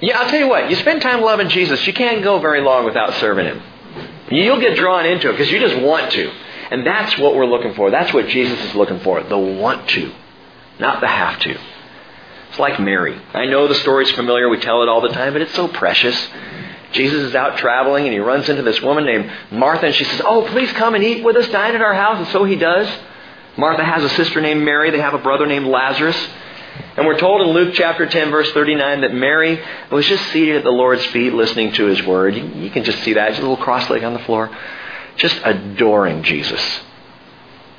Yeah, 0.00 0.18
I'll 0.18 0.30
tell 0.30 0.40
you 0.40 0.48
what, 0.48 0.70
you 0.70 0.76
spend 0.76 1.02
time 1.02 1.20
loving 1.20 1.48
Jesus, 1.48 1.86
you 1.86 1.92
can't 1.92 2.22
go 2.24 2.38
very 2.38 2.62
long 2.62 2.86
without 2.86 3.12
serving 3.14 3.44
Him. 3.46 3.62
You'll 4.30 4.60
get 4.60 4.76
drawn 4.76 5.06
into 5.06 5.28
it 5.28 5.32
because 5.32 5.50
you 5.50 5.58
just 5.58 5.82
want 5.82 6.12
to. 6.12 6.32
And 6.70 6.86
that's 6.86 7.18
what 7.18 7.34
we're 7.34 7.46
looking 7.46 7.74
for. 7.74 7.90
That's 7.90 8.14
what 8.14 8.28
Jesus 8.28 8.58
is 8.64 8.74
looking 8.74 9.00
for. 9.00 9.22
The 9.22 9.36
want 9.36 9.88
to, 9.90 10.12
not 10.78 11.00
the 11.00 11.08
have 11.08 11.40
to. 11.40 11.58
It's 12.50 12.58
like 12.58 12.80
Mary. 12.80 13.20
I 13.34 13.46
know 13.46 13.66
the 13.68 13.74
story's 13.76 14.10
familiar. 14.12 14.48
We 14.48 14.60
tell 14.60 14.82
it 14.82 14.88
all 14.88 15.00
the 15.00 15.08
time, 15.08 15.32
but 15.32 15.42
it's 15.42 15.54
so 15.54 15.68
precious. 15.68 16.28
Jesus 16.92 17.22
is 17.22 17.34
out 17.34 17.58
traveling 17.58 18.04
and 18.04 18.12
he 18.12 18.18
runs 18.18 18.48
into 18.48 18.62
this 18.62 18.80
woman 18.80 19.04
named 19.04 19.30
Martha 19.50 19.86
and 19.86 19.94
she 19.94 20.04
says, 20.04 20.20
Oh, 20.24 20.46
please 20.50 20.72
come 20.72 20.94
and 20.94 21.04
eat 21.04 21.24
with 21.24 21.36
us, 21.36 21.48
dine 21.48 21.74
at 21.74 21.82
our 21.82 21.94
house. 21.94 22.18
And 22.18 22.28
so 22.28 22.44
he 22.44 22.56
does. 22.56 22.88
Martha 23.56 23.84
has 23.84 24.02
a 24.02 24.08
sister 24.10 24.40
named 24.40 24.64
Mary. 24.64 24.90
They 24.90 25.00
have 25.00 25.14
a 25.14 25.18
brother 25.18 25.46
named 25.46 25.66
Lazarus. 25.66 26.16
And 26.96 27.06
we're 27.06 27.18
told 27.18 27.42
in 27.42 27.48
Luke 27.48 27.74
chapter 27.74 28.06
10, 28.06 28.30
verse 28.30 28.50
39, 28.52 29.02
that 29.02 29.14
Mary 29.14 29.60
was 29.90 30.06
just 30.06 30.24
seated 30.32 30.56
at 30.56 30.64
the 30.64 30.70
Lord's 30.70 31.04
feet 31.06 31.32
listening 31.32 31.72
to 31.72 31.86
his 31.86 32.02
word. 32.02 32.34
You, 32.34 32.70
can 32.70 32.84
just 32.84 33.02
see 33.02 33.14
that. 33.14 33.28
Just 33.30 33.40
a 33.40 33.42
little 33.42 33.62
cross 33.62 33.88
leg 33.90 34.04
on 34.04 34.12
the 34.12 34.20
floor. 34.20 34.56
Just 35.16 35.40
adoring 35.44 36.22
Jesus. 36.22 36.60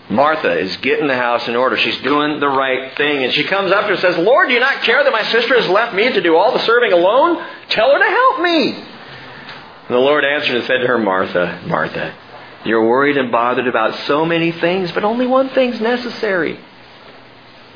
Martha 0.09 0.57
is 0.59 0.75
getting 0.77 1.07
the 1.07 1.15
house 1.15 1.47
in 1.47 1.55
order. 1.55 1.77
She's 1.77 1.97
doing 2.01 2.39
the 2.39 2.47
right 2.47 2.95
thing. 2.97 3.23
And 3.23 3.33
she 3.33 3.43
comes 3.45 3.71
up 3.71 3.89
and 3.89 3.97
says, 3.99 4.17
Lord, 4.17 4.49
do 4.49 4.53
you 4.53 4.59
not 4.59 4.83
care 4.83 5.03
that 5.03 5.11
my 5.11 5.23
sister 5.23 5.59
has 5.59 5.69
left 5.69 5.95
me 5.95 6.11
to 6.11 6.21
do 6.21 6.35
all 6.35 6.51
the 6.51 6.59
serving 6.65 6.91
alone? 6.91 7.43
Tell 7.69 7.91
her 7.91 7.99
to 7.99 8.09
help 8.09 8.41
me. 8.41 8.73
And 8.73 9.89
the 9.89 9.97
Lord 9.97 10.25
answered 10.25 10.55
and 10.55 10.65
said 10.65 10.79
to 10.79 10.87
her, 10.87 10.97
Martha, 10.97 11.63
Martha, 11.65 12.15
you're 12.65 12.87
worried 12.87 13.17
and 13.17 13.31
bothered 13.31 13.67
about 13.67 13.95
so 14.05 14.25
many 14.25 14.51
things, 14.51 14.91
but 14.91 15.03
only 15.03 15.25
one 15.25 15.49
thing's 15.49 15.79
necessary. 15.79 16.59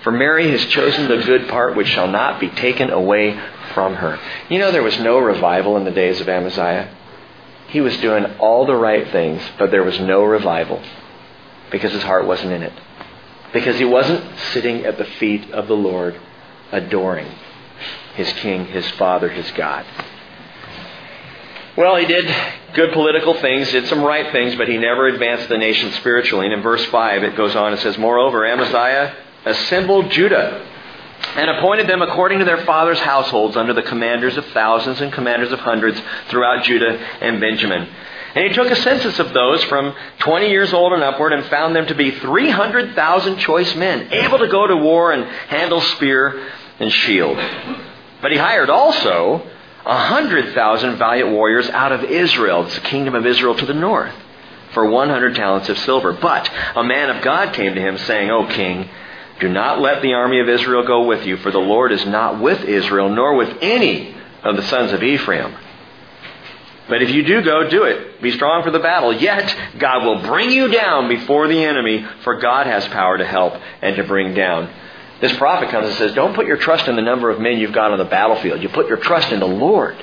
For 0.05 0.11
Mary 0.11 0.51
has 0.51 0.63
chosen 0.67 1.07
the 1.07 1.23
good 1.23 1.47
part 1.47 1.75
which 1.75 1.87
shall 1.87 2.07
not 2.07 2.39
be 2.39 2.49
taken 2.49 2.91
away 2.91 3.31
from 3.73 3.95
her. 3.95 4.19
You 4.51 4.59
know, 4.59 4.71
there 4.71 4.83
was 4.83 4.99
no 4.99 5.17
revival 5.17 5.77
in 5.77 5.83
the 5.83 5.89
days 5.89 6.21
of 6.21 6.29
Amaziah. 6.29 6.95
He 7.69 7.81
was 7.81 7.97
doing 7.97 8.23
all 8.37 8.67
the 8.67 8.75
right 8.75 9.11
things, 9.11 9.41
but 9.57 9.71
there 9.71 9.83
was 9.83 9.99
no 9.99 10.23
revival 10.23 10.79
because 11.71 11.91
his 11.91 12.03
heart 12.03 12.27
wasn't 12.27 12.51
in 12.51 12.61
it. 12.61 12.73
Because 13.51 13.79
he 13.79 13.85
wasn't 13.85 14.23
sitting 14.53 14.85
at 14.85 14.99
the 14.99 15.05
feet 15.05 15.49
of 15.49 15.67
the 15.67 15.75
Lord, 15.75 16.21
adoring 16.71 17.31
his 18.13 18.31
King, 18.33 18.67
his 18.67 18.87
Father, 18.91 19.29
his 19.29 19.49
God. 19.53 19.87
Well, 21.75 21.95
he 21.95 22.05
did 22.05 22.31
good 22.75 22.93
political 22.93 23.33
things, 23.41 23.71
did 23.71 23.87
some 23.87 24.03
right 24.03 24.31
things, 24.31 24.53
but 24.55 24.67
he 24.67 24.77
never 24.77 25.07
advanced 25.07 25.49
the 25.49 25.57
nation 25.57 25.91
spiritually. 25.93 26.45
And 26.45 26.53
in 26.53 26.61
verse 26.61 26.85
5, 26.85 27.23
it 27.23 27.35
goes 27.35 27.55
on 27.55 27.71
and 27.71 27.81
says, 27.81 27.97
Moreover, 27.97 28.45
Amaziah 28.45 29.24
assembled 29.45 30.11
Judah 30.11 30.65
and 31.35 31.49
appointed 31.49 31.87
them 31.87 32.01
according 32.01 32.39
to 32.39 32.45
their 32.45 32.65
fathers' 32.65 32.99
households 32.99 33.55
under 33.55 33.73
the 33.73 33.81
commanders 33.81 34.37
of 34.37 34.45
thousands 34.47 35.01
and 35.01 35.11
commanders 35.13 35.51
of 35.51 35.59
hundreds 35.59 36.01
throughout 36.29 36.63
Judah 36.63 36.97
and 37.21 37.39
Benjamin. 37.39 37.87
And 38.35 38.45
he 38.45 38.53
took 38.53 38.69
a 38.69 38.75
census 38.75 39.17
of 39.19 39.33
those 39.33 39.63
from 39.63 39.95
20 40.19 40.49
years 40.49 40.73
old 40.73 40.91
and 40.91 41.01
upward 41.01 41.31
and 41.31 41.45
found 41.45 41.73
them 41.73 41.87
to 41.87 41.95
be 41.95 42.11
300,000 42.11 43.37
choice 43.37 43.73
men, 43.75 44.11
able 44.11 44.39
to 44.39 44.49
go 44.49 44.67
to 44.67 44.75
war 44.75 45.13
and 45.13 45.23
handle 45.23 45.79
spear 45.79 46.49
and 46.79 46.91
shield. 46.91 47.37
But 48.21 48.31
he 48.31 48.37
hired 48.37 48.69
also 48.69 49.41
100,000 49.83 50.97
valiant 50.97 51.31
warriors 51.31 51.69
out 51.69 51.93
of 51.93 52.03
Israel, 52.03 52.63
the 52.63 52.81
kingdom 52.81 53.15
of 53.15 53.25
Israel 53.25 53.55
to 53.55 53.65
the 53.65 53.73
north, 53.73 54.13
for 54.73 54.85
100 54.85 55.35
talents 55.35 55.69
of 55.69 55.77
silver. 55.79 56.11
But 56.11 56.49
a 56.75 56.83
man 56.83 57.09
of 57.09 57.23
God 57.23 57.53
came 57.53 57.75
to 57.75 57.81
him, 57.81 57.97
saying, 57.99 58.29
O 58.31 58.47
king, 58.47 58.89
do 59.39 59.49
not 59.49 59.81
let 59.81 60.01
the 60.01 60.13
army 60.13 60.39
of 60.39 60.47
Israel 60.47 60.85
go 60.85 61.05
with 61.05 61.25
you, 61.25 61.37
for 61.37 61.51
the 61.51 61.59
Lord 61.59 61.91
is 61.91 62.05
not 62.05 62.39
with 62.39 62.63
Israel, 62.63 63.09
nor 63.09 63.35
with 63.35 63.57
any 63.61 64.15
of 64.43 64.55
the 64.55 64.63
sons 64.63 64.93
of 64.93 65.03
Ephraim. 65.03 65.55
But 66.87 67.01
if 67.01 67.09
you 67.09 67.23
do 67.23 67.41
go, 67.41 67.67
do 67.67 67.83
it. 67.83 68.21
Be 68.21 68.31
strong 68.31 68.63
for 68.63 68.71
the 68.71 68.79
battle. 68.79 69.11
Yet 69.11 69.55
God 69.79 70.05
will 70.05 70.21
bring 70.21 70.51
you 70.51 70.67
down 70.67 71.09
before 71.09 71.47
the 71.47 71.63
enemy, 71.63 72.05
for 72.23 72.39
God 72.39 72.67
has 72.67 72.87
power 72.89 73.17
to 73.17 73.25
help 73.25 73.55
and 73.81 73.95
to 73.95 74.03
bring 74.03 74.35
down. 74.35 74.69
This 75.19 75.35
prophet 75.37 75.69
comes 75.69 75.87
and 75.87 75.97
says, 75.97 76.13
Don't 76.13 76.35
put 76.35 76.45
your 76.45 76.57
trust 76.57 76.87
in 76.87 76.95
the 76.95 77.01
number 77.01 77.29
of 77.29 77.39
men 77.39 77.57
you've 77.57 77.73
got 77.73 77.91
on 77.91 77.97
the 77.97 78.05
battlefield. 78.05 78.61
You 78.61 78.69
put 78.69 78.87
your 78.87 78.97
trust 78.97 79.31
in 79.31 79.39
the 79.39 79.47
Lord. 79.47 79.95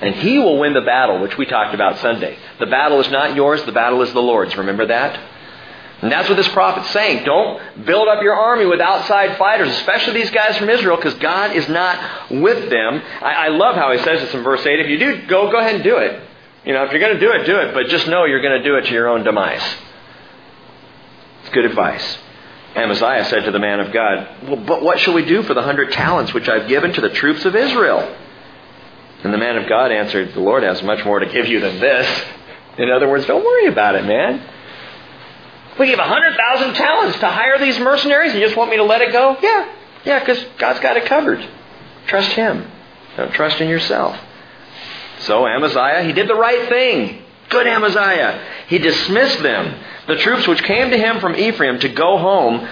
And 0.00 0.14
He 0.14 0.38
will 0.38 0.58
win 0.58 0.74
the 0.74 0.82
battle, 0.82 1.20
which 1.20 1.38
we 1.38 1.46
talked 1.46 1.74
about 1.74 1.98
Sunday. 2.00 2.36
The 2.58 2.66
battle 2.66 3.00
is 3.00 3.10
not 3.10 3.34
yours, 3.34 3.64
the 3.64 3.72
battle 3.72 4.02
is 4.02 4.12
the 4.12 4.20
Lord's. 4.20 4.56
Remember 4.56 4.86
that? 4.86 5.18
And 6.02 6.12
that's 6.12 6.28
what 6.28 6.36
this 6.36 6.48
prophet's 6.48 6.90
saying. 6.90 7.24
Don't 7.24 7.86
build 7.86 8.06
up 8.08 8.22
your 8.22 8.34
army 8.34 8.66
with 8.66 8.80
outside 8.80 9.38
fighters, 9.38 9.68
especially 9.68 10.12
these 10.12 10.30
guys 10.30 10.56
from 10.58 10.68
Israel, 10.68 10.96
because 10.96 11.14
God 11.14 11.56
is 11.56 11.68
not 11.68 12.30
with 12.30 12.68
them. 12.68 13.02
I, 13.22 13.46
I, 13.46 13.48
love 13.48 13.76
how 13.76 13.90
he 13.92 13.98
says 13.98 14.20
this 14.20 14.34
in 14.34 14.42
verse 14.42 14.64
8. 14.64 14.78
If 14.78 14.88
you 14.88 14.98
do, 14.98 15.26
go, 15.26 15.50
go 15.50 15.58
ahead 15.58 15.74
and 15.74 15.84
do 15.84 15.96
it. 15.96 16.22
You 16.66 16.74
know, 16.74 16.84
if 16.84 16.90
you're 16.90 17.00
going 17.00 17.14
to 17.14 17.20
do 17.20 17.32
it, 17.32 17.46
do 17.46 17.58
it, 17.60 17.72
but 17.72 17.86
just 17.86 18.08
know 18.08 18.24
you're 18.26 18.42
going 18.42 18.60
to 18.60 18.68
do 18.68 18.76
it 18.76 18.82
to 18.86 18.92
your 18.92 19.08
own 19.08 19.24
demise. 19.24 19.62
It's 21.42 21.54
good 21.54 21.64
advice. 21.64 22.18
Amaziah 22.74 23.24
said 23.24 23.44
to 23.44 23.50
the 23.50 23.58
man 23.58 23.80
of 23.80 23.90
God, 23.90 24.28
well, 24.48 24.56
But 24.56 24.82
what 24.82 24.98
shall 25.00 25.14
we 25.14 25.24
do 25.24 25.42
for 25.44 25.54
the 25.54 25.62
hundred 25.62 25.92
talents 25.92 26.34
which 26.34 26.48
I've 26.48 26.68
given 26.68 26.92
to 26.92 27.00
the 27.00 27.08
troops 27.08 27.46
of 27.46 27.56
Israel? 27.56 28.14
And 29.24 29.32
the 29.32 29.38
man 29.38 29.56
of 29.56 29.66
God 29.66 29.90
answered, 29.90 30.34
The 30.34 30.40
Lord 30.40 30.62
has 30.62 30.82
much 30.82 31.04
more 31.06 31.20
to 31.20 31.26
give 31.26 31.46
you 31.46 31.60
than 31.60 31.80
this. 31.80 32.24
In 32.76 32.90
other 32.90 33.08
words, 33.08 33.24
don't 33.24 33.44
worry 33.44 33.68
about 33.68 33.94
it, 33.94 34.04
man. 34.04 34.55
We 35.78 35.86
gave 35.86 35.98
a 35.98 36.04
hundred 36.04 36.36
thousand 36.36 36.74
talents 36.74 37.18
to 37.18 37.28
hire 37.28 37.58
these 37.58 37.78
mercenaries 37.78 38.32
and 38.32 38.40
you 38.40 38.46
just 38.46 38.56
want 38.56 38.70
me 38.70 38.76
to 38.76 38.84
let 38.84 39.02
it 39.02 39.12
go? 39.12 39.36
Yeah. 39.42 39.72
Yeah, 40.04 40.20
because 40.20 40.42
God's 40.58 40.80
got 40.80 40.96
it 40.96 41.06
covered. 41.06 41.46
Trust 42.06 42.32
Him. 42.32 42.70
Don't 43.16 43.32
trust 43.32 43.60
in 43.60 43.68
yourself. 43.68 44.16
So 45.20 45.46
Amaziah, 45.46 46.02
he 46.04 46.12
did 46.12 46.28
the 46.28 46.34
right 46.34 46.68
thing. 46.68 47.22
Good 47.48 47.66
Amaziah. 47.66 48.42
He 48.68 48.78
dismissed 48.78 49.42
them, 49.42 49.80
the 50.06 50.16
troops 50.16 50.46
which 50.46 50.62
came 50.64 50.90
to 50.90 50.98
him 50.98 51.20
from 51.20 51.34
Ephraim, 51.36 51.78
to 51.80 51.88
go 51.88 52.18
home. 52.18 52.68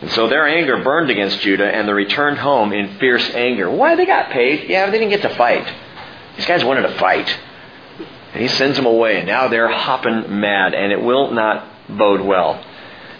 And 0.00 0.10
so 0.10 0.28
their 0.28 0.46
anger 0.46 0.82
burned 0.82 1.10
against 1.10 1.40
Judah, 1.40 1.66
and 1.66 1.88
they 1.88 1.92
returned 1.92 2.38
home 2.38 2.72
in 2.72 2.98
fierce 2.98 3.28
anger. 3.30 3.70
Why? 3.70 3.94
They 3.94 4.06
got 4.06 4.30
paid. 4.30 4.68
Yeah, 4.68 4.86
they 4.86 4.98
didn't 4.98 5.10
get 5.10 5.22
to 5.22 5.34
fight. 5.36 5.66
These 6.36 6.46
guys 6.46 6.64
wanted 6.64 6.82
to 6.82 6.98
fight. 6.98 7.34
And 8.32 8.42
he 8.42 8.48
sends 8.48 8.76
them 8.76 8.86
away, 8.86 9.18
and 9.18 9.26
now 9.26 9.48
they're 9.48 9.68
hopping 9.68 10.40
mad, 10.40 10.74
and 10.74 10.92
it 10.92 11.00
will 11.00 11.30
not 11.30 11.66
bode 11.88 12.20
well. 12.20 12.64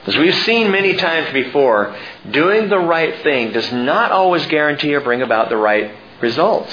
As 0.06 0.16
we've 0.16 0.34
seen 0.44 0.70
many 0.70 0.94
times 0.94 1.32
before, 1.32 1.96
doing 2.30 2.68
the 2.68 2.78
right 2.78 3.22
thing 3.22 3.52
does 3.52 3.72
not 3.72 4.12
always 4.12 4.46
guarantee 4.46 4.94
or 4.94 5.00
bring 5.00 5.20
about 5.20 5.48
the 5.48 5.56
right 5.56 5.92
results. 6.20 6.72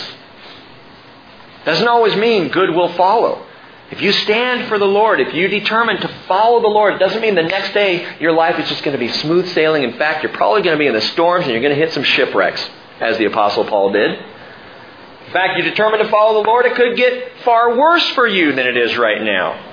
Doesn't 1.65 1.87
always 1.87 2.15
mean 2.15 2.49
good 2.49 2.69
will 2.69 2.93
follow. 2.93 3.45
If 3.89 4.01
you 4.01 4.11
stand 4.11 4.69
for 4.69 4.79
the 4.79 4.85
Lord, 4.85 5.19
if 5.19 5.33
you 5.33 5.47
determine 5.47 5.97
to 6.01 6.07
follow 6.27 6.61
the 6.61 6.67
Lord, 6.67 6.95
it 6.95 6.99
doesn't 6.99 7.21
mean 7.21 7.35
the 7.35 7.43
next 7.43 7.73
day 7.73 8.17
your 8.19 8.31
life 8.31 8.59
is 8.59 8.67
just 8.69 8.83
going 8.83 8.97
to 8.97 8.99
be 8.99 9.11
smooth 9.11 9.47
sailing. 9.49 9.83
In 9.83 9.97
fact, 9.97 10.23
you're 10.23 10.33
probably 10.33 10.61
going 10.61 10.75
to 10.75 10.79
be 10.79 10.87
in 10.87 10.93
the 10.93 11.01
storms 11.01 11.43
and 11.43 11.51
you're 11.51 11.61
going 11.61 11.75
to 11.75 11.79
hit 11.79 11.93
some 11.93 12.03
shipwrecks, 12.03 12.67
as 12.99 13.17
the 13.17 13.25
Apostle 13.25 13.65
Paul 13.65 13.91
did. 13.91 14.11
In 14.11 15.31
fact, 15.31 15.57
you 15.57 15.63
determine 15.63 15.99
to 15.99 16.09
follow 16.09 16.41
the 16.41 16.47
Lord, 16.47 16.65
it 16.65 16.75
could 16.75 16.95
get 16.95 17.39
far 17.43 17.77
worse 17.77 18.07
for 18.11 18.27
you 18.27 18.53
than 18.53 18.67
it 18.67 18.77
is 18.77 18.97
right 18.97 19.21
now. 19.21 19.72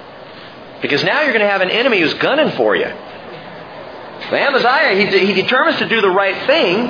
Because 0.83 1.05
now 1.05 1.23
you're 1.23 1.33
going 1.33 1.45
to 1.45 1.51
have 1.51 1.61
an 1.61 1.71
enemy 1.71 2.01
who's 2.01 2.15
gunning 2.15 2.57
for 2.57 2.75
you. 2.75 2.87
The 4.31 4.39
Amaziah, 4.39 4.95
he, 4.95 5.27
he 5.27 5.33
determines 5.33 5.79
to 5.79 5.89
do 5.89 6.01
the 6.01 6.11
right 6.11 6.47
thing. 6.47 6.87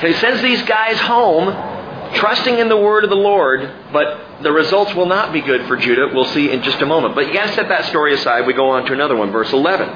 He 0.00 0.18
sends 0.18 0.40
these 0.40 0.62
guys 0.62 0.98
home, 0.98 2.14
trusting 2.14 2.58
in 2.58 2.68
the 2.68 2.76
word 2.76 3.04
of 3.04 3.10
the 3.10 3.16
Lord, 3.16 3.70
but 3.92 4.42
the 4.42 4.50
results 4.50 4.94
will 4.94 5.06
not 5.06 5.32
be 5.32 5.42
good 5.42 5.66
for 5.66 5.76
Judah. 5.76 6.08
We'll 6.14 6.24
see 6.26 6.50
in 6.50 6.62
just 6.62 6.80
a 6.80 6.86
moment. 6.86 7.14
But 7.14 7.26
you 7.26 7.34
got 7.34 7.48
to 7.48 7.54
set 7.54 7.68
that 7.68 7.84
story 7.86 8.14
aside. 8.14 8.46
We 8.46 8.54
go 8.54 8.70
on 8.70 8.86
to 8.86 8.92
another 8.92 9.14
one, 9.14 9.30
verse 9.30 9.52
11. 9.52 9.88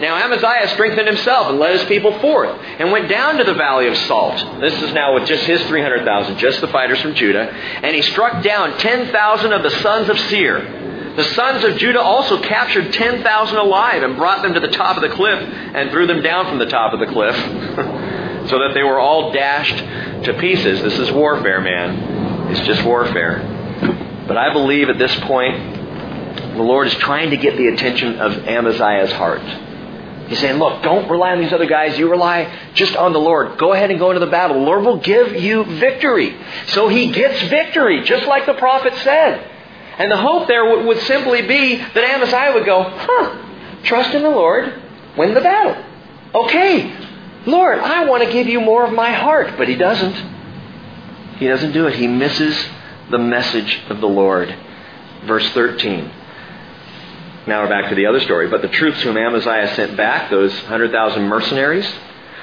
Now 0.00 0.16
Amaziah 0.16 0.68
strengthened 0.68 1.08
himself 1.08 1.48
and 1.48 1.58
led 1.58 1.78
his 1.78 1.88
people 1.88 2.18
forth, 2.20 2.50
and 2.78 2.92
went 2.92 3.08
down 3.08 3.38
to 3.38 3.44
the 3.44 3.54
valley 3.54 3.88
of 3.88 3.96
Salt. 3.96 4.60
This 4.60 4.74
is 4.82 4.92
now 4.92 5.14
with 5.14 5.26
just 5.26 5.44
his 5.44 5.62
300,000, 5.66 6.36
just 6.38 6.60
the 6.60 6.68
fighters 6.68 7.00
from 7.00 7.14
Judah. 7.14 7.50
And 7.50 7.96
he 7.96 8.02
struck 8.02 8.42
down 8.42 8.76
10,000 8.78 9.52
of 9.52 9.62
the 9.62 9.70
sons 9.70 10.10
of 10.10 10.18
Seir 10.28 10.88
the 11.18 11.34
sons 11.34 11.64
of 11.64 11.76
Judah 11.78 12.00
also 12.00 12.40
captured 12.40 12.92
10,000 12.92 13.56
alive 13.56 14.04
and 14.04 14.16
brought 14.16 14.40
them 14.42 14.54
to 14.54 14.60
the 14.60 14.68
top 14.68 14.96
of 14.96 15.02
the 15.02 15.08
cliff 15.08 15.42
and 15.42 15.90
threw 15.90 16.06
them 16.06 16.22
down 16.22 16.46
from 16.46 16.60
the 16.60 16.66
top 16.66 16.92
of 16.92 17.00
the 17.00 17.06
cliff 17.06 17.34
so 18.48 18.60
that 18.60 18.70
they 18.72 18.84
were 18.84 19.00
all 19.00 19.32
dashed 19.32 19.76
to 20.24 20.34
pieces. 20.38 20.80
This 20.80 20.96
is 20.96 21.10
warfare, 21.10 21.60
man. 21.60 22.52
It's 22.52 22.60
just 22.60 22.84
warfare. 22.84 23.40
But 24.28 24.36
I 24.36 24.52
believe 24.52 24.90
at 24.90 24.98
this 24.98 25.12
point, 25.22 25.56
the 26.56 26.62
Lord 26.62 26.86
is 26.86 26.94
trying 26.94 27.30
to 27.30 27.36
get 27.36 27.56
the 27.56 27.66
attention 27.66 28.20
of 28.20 28.46
Amaziah's 28.46 29.10
heart. 29.10 29.42
He's 30.28 30.38
saying, 30.38 30.60
look, 30.60 30.84
don't 30.84 31.10
rely 31.10 31.32
on 31.32 31.40
these 31.40 31.52
other 31.52 31.66
guys. 31.66 31.98
You 31.98 32.08
rely 32.08 32.56
just 32.74 32.94
on 32.94 33.12
the 33.12 33.18
Lord. 33.18 33.58
Go 33.58 33.72
ahead 33.72 33.90
and 33.90 33.98
go 33.98 34.10
into 34.12 34.24
the 34.24 34.30
battle. 34.30 34.60
The 34.60 34.62
Lord 34.62 34.84
will 34.84 34.98
give 34.98 35.34
you 35.34 35.64
victory. 35.64 36.36
So 36.68 36.86
he 36.86 37.10
gets 37.10 37.42
victory, 37.48 38.04
just 38.04 38.28
like 38.28 38.46
the 38.46 38.54
prophet 38.54 38.94
said. 39.02 39.57
And 39.98 40.12
the 40.12 40.16
hope 40.16 40.46
there 40.46 40.84
would 40.86 41.00
simply 41.02 41.42
be 41.42 41.76
that 41.76 41.96
Amaziah 41.96 42.54
would 42.54 42.64
go, 42.64 42.84
huh, 42.84 43.82
trust 43.82 44.14
in 44.14 44.22
the 44.22 44.30
Lord. 44.30 44.80
win 45.16 45.34
the 45.34 45.40
battle. 45.40 45.84
Okay, 46.34 46.96
Lord, 47.46 47.80
I 47.80 48.04
want 48.04 48.22
to 48.22 48.32
give 48.32 48.46
you 48.46 48.60
more 48.60 48.84
of 48.84 48.92
my 48.92 49.10
heart. 49.10 49.54
But 49.56 49.68
he 49.68 49.74
doesn't. 49.74 50.14
He 51.38 51.48
doesn't 51.48 51.72
do 51.72 51.86
it. 51.88 51.96
He 51.96 52.06
misses 52.06 52.56
the 53.10 53.18
message 53.18 53.80
of 53.88 54.00
the 54.00 54.08
Lord. 54.08 54.54
Verse 55.24 55.48
13. 55.50 56.12
Now 57.48 57.62
we're 57.62 57.68
back 57.68 57.88
to 57.88 57.96
the 57.96 58.06
other 58.06 58.20
story. 58.20 58.48
But 58.48 58.62
the 58.62 58.68
troops 58.68 59.02
whom 59.02 59.16
Amaziah 59.16 59.74
sent 59.74 59.96
back, 59.96 60.30
those 60.30 60.52
100,000 60.52 61.22
mercenaries, 61.24 61.92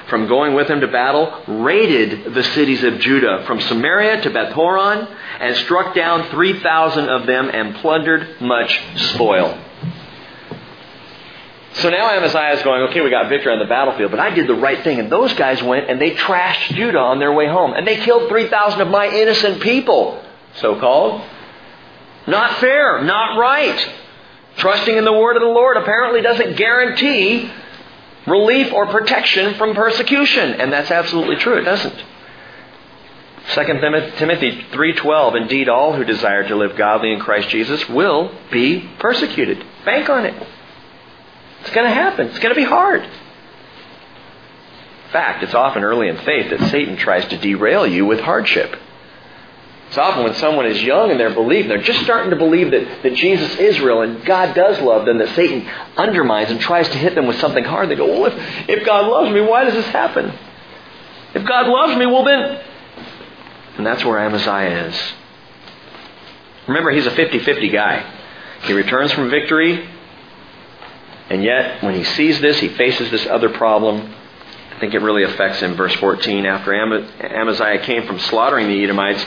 from 0.08 0.28
going 0.28 0.54
with 0.54 0.68
him 0.68 0.80
to 0.80 0.86
battle, 0.86 1.42
raided 1.46 2.32
the 2.32 2.42
cities 2.42 2.82
of 2.84 3.00
Judah 3.00 3.44
from 3.46 3.60
Samaria 3.60 4.22
to 4.22 4.30
Beth 4.30 4.52
Horon 4.52 5.08
and 5.40 5.56
struck 5.56 5.94
down 5.94 6.30
3,000 6.30 7.08
of 7.08 7.26
them 7.26 7.50
and 7.50 7.74
plundered 7.76 8.40
much 8.40 8.80
spoil. 9.12 9.58
So 11.74 11.90
now 11.90 12.08
Amaziah 12.08 12.54
is 12.54 12.62
going, 12.62 12.82
okay, 12.88 13.02
we 13.02 13.10
got 13.10 13.28
victory 13.28 13.52
on 13.52 13.58
the 13.58 13.66
battlefield, 13.66 14.10
but 14.10 14.20
I 14.20 14.30
did 14.30 14.46
the 14.46 14.54
right 14.54 14.82
thing. 14.82 14.98
And 14.98 15.12
those 15.12 15.34
guys 15.34 15.62
went 15.62 15.90
and 15.90 16.00
they 16.00 16.12
trashed 16.12 16.74
Judah 16.74 16.98
on 16.98 17.18
their 17.18 17.32
way 17.34 17.48
home. 17.48 17.74
And 17.74 17.86
they 17.86 17.96
killed 17.96 18.28
3,000 18.28 18.80
of 18.80 18.88
my 18.88 19.06
innocent 19.08 19.60
people, 19.60 20.22
so 20.54 20.78
called. 20.80 21.22
Not 22.26 22.58
fair, 22.60 23.02
not 23.02 23.38
right. 23.38 23.94
Trusting 24.56 24.96
in 24.96 25.04
the 25.04 25.12
word 25.12 25.36
of 25.36 25.42
the 25.42 25.48
Lord 25.48 25.76
apparently 25.76 26.22
doesn't 26.22 26.56
guarantee 26.56 27.50
relief 28.26 28.72
or 28.72 28.86
protection 28.86 29.54
from 29.54 29.74
persecution. 29.74 30.54
And 30.54 30.72
that's 30.72 30.90
absolutely 30.90 31.36
true. 31.36 31.58
It 31.58 31.64
doesn't. 31.64 32.02
2 33.54 33.64
Timothy 34.16 34.64
3:12 34.72 35.36
Indeed 35.36 35.68
all 35.68 35.94
who 35.94 36.04
desire 36.04 36.46
to 36.48 36.56
live 36.56 36.76
godly 36.76 37.12
in 37.12 37.20
Christ 37.20 37.48
Jesus 37.48 37.88
will 37.88 38.32
be 38.50 38.88
persecuted. 38.98 39.64
Bank 39.84 40.10
on 40.10 40.26
it. 40.26 40.34
It's 41.60 41.70
going 41.70 41.86
to 41.86 41.94
happen. 41.94 42.28
It's 42.28 42.38
going 42.38 42.54
to 42.54 42.60
be 42.60 42.64
hard. 42.64 43.02
In 43.02 43.10
fact, 45.12 45.44
it's 45.44 45.54
often 45.54 45.84
early 45.84 46.08
in 46.08 46.16
faith 46.18 46.50
that 46.50 46.70
Satan 46.70 46.96
tries 46.96 47.26
to 47.28 47.38
derail 47.38 47.86
you 47.86 48.04
with 48.04 48.20
hardship. 48.20 48.76
It's 49.88 49.98
often 49.98 50.24
when 50.24 50.34
someone 50.34 50.66
is 50.66 50.82
young 50.82 51.10
in 51.10 51.18
their 51.18 51.32
belief, 51.32 51.68
they're 51.68 51.80
just 51.80 52.00
starting 52.00 52.30
to 52.30 52.36
believe 52.36 52.72
that, 52.72 53.02
that 53.02 53.14
Jesus 53.14 53.56
is 53.56 53.80
real 53.80 54.02
and 54.02 54.24
God 54.24 54.54
does 54.54 54.80
love 54.80 55.06
them, 55.06 55.18
that 55.18 55.34
Satan 55.36 55.68
undermines 55.96 56.50
and 56.50 56.60
tries 56.60 56.88
to 56.88 56.98
hit 56.98 57.14
them 57.14 57.26
with 57.26 57.38
something 57.38 57.64
hard. 57.64 57.88
They 57.88 57.94
go, 57.94 58.20
well, 58.20 58.32
if, 58.32 58.68
if 58.68 58.84
God 58.84 59.08
loves 59.08 59.32
me, 59.32 59.40
why 59.40 59.64
does 59.64 59.74
this 59.74 59.86
happen? 59.86 60.32
If 61.34 61.46
God 61.46 61.68
loves 61.68 61.96
me, 61.96 62.06
well 62.06 62.24
then... 62.24 62.60
And 63.76 63.86
that's 63.86 64.04
where 64.04 64.18
Amaziah 64.18 64.86
is. 64.86 65.12
Remember, 66.66 66.90
he's 66.90 67.06
a 67.06 67.10
50-50 67.10 67.72
guy. 67.72 68.12
He 68.62 68.72
returns 68.72 69.12
from 69.12 69.28
victory 69.28 69.86
and 71.28 71.42
yet, 71.42 71.82
when 71.82 71.94
he 71.94 72.04
sees 72.04 72.40
this, 72.40 72.58
he 72.60 72.68
faces 72.68 73.10
this 73.10 73.26
other 73.26 73.48
problem. 73.50 74.14
I 74.74 74.78
think 74.78 74.94
it 74.94 75.00
really 75.00 75.24
affects 75.24 75.60
him. 75.60 75.74
Verse 75.74 75.94
14 75.94 76.46
After 76.46 76.72
Amaziah 76.74 77.80
came 77.82 78.06
from 78.06 78.18
slaughtering 78.20 78.68
the 78.68 78.84
Edomites, 78.84 79.24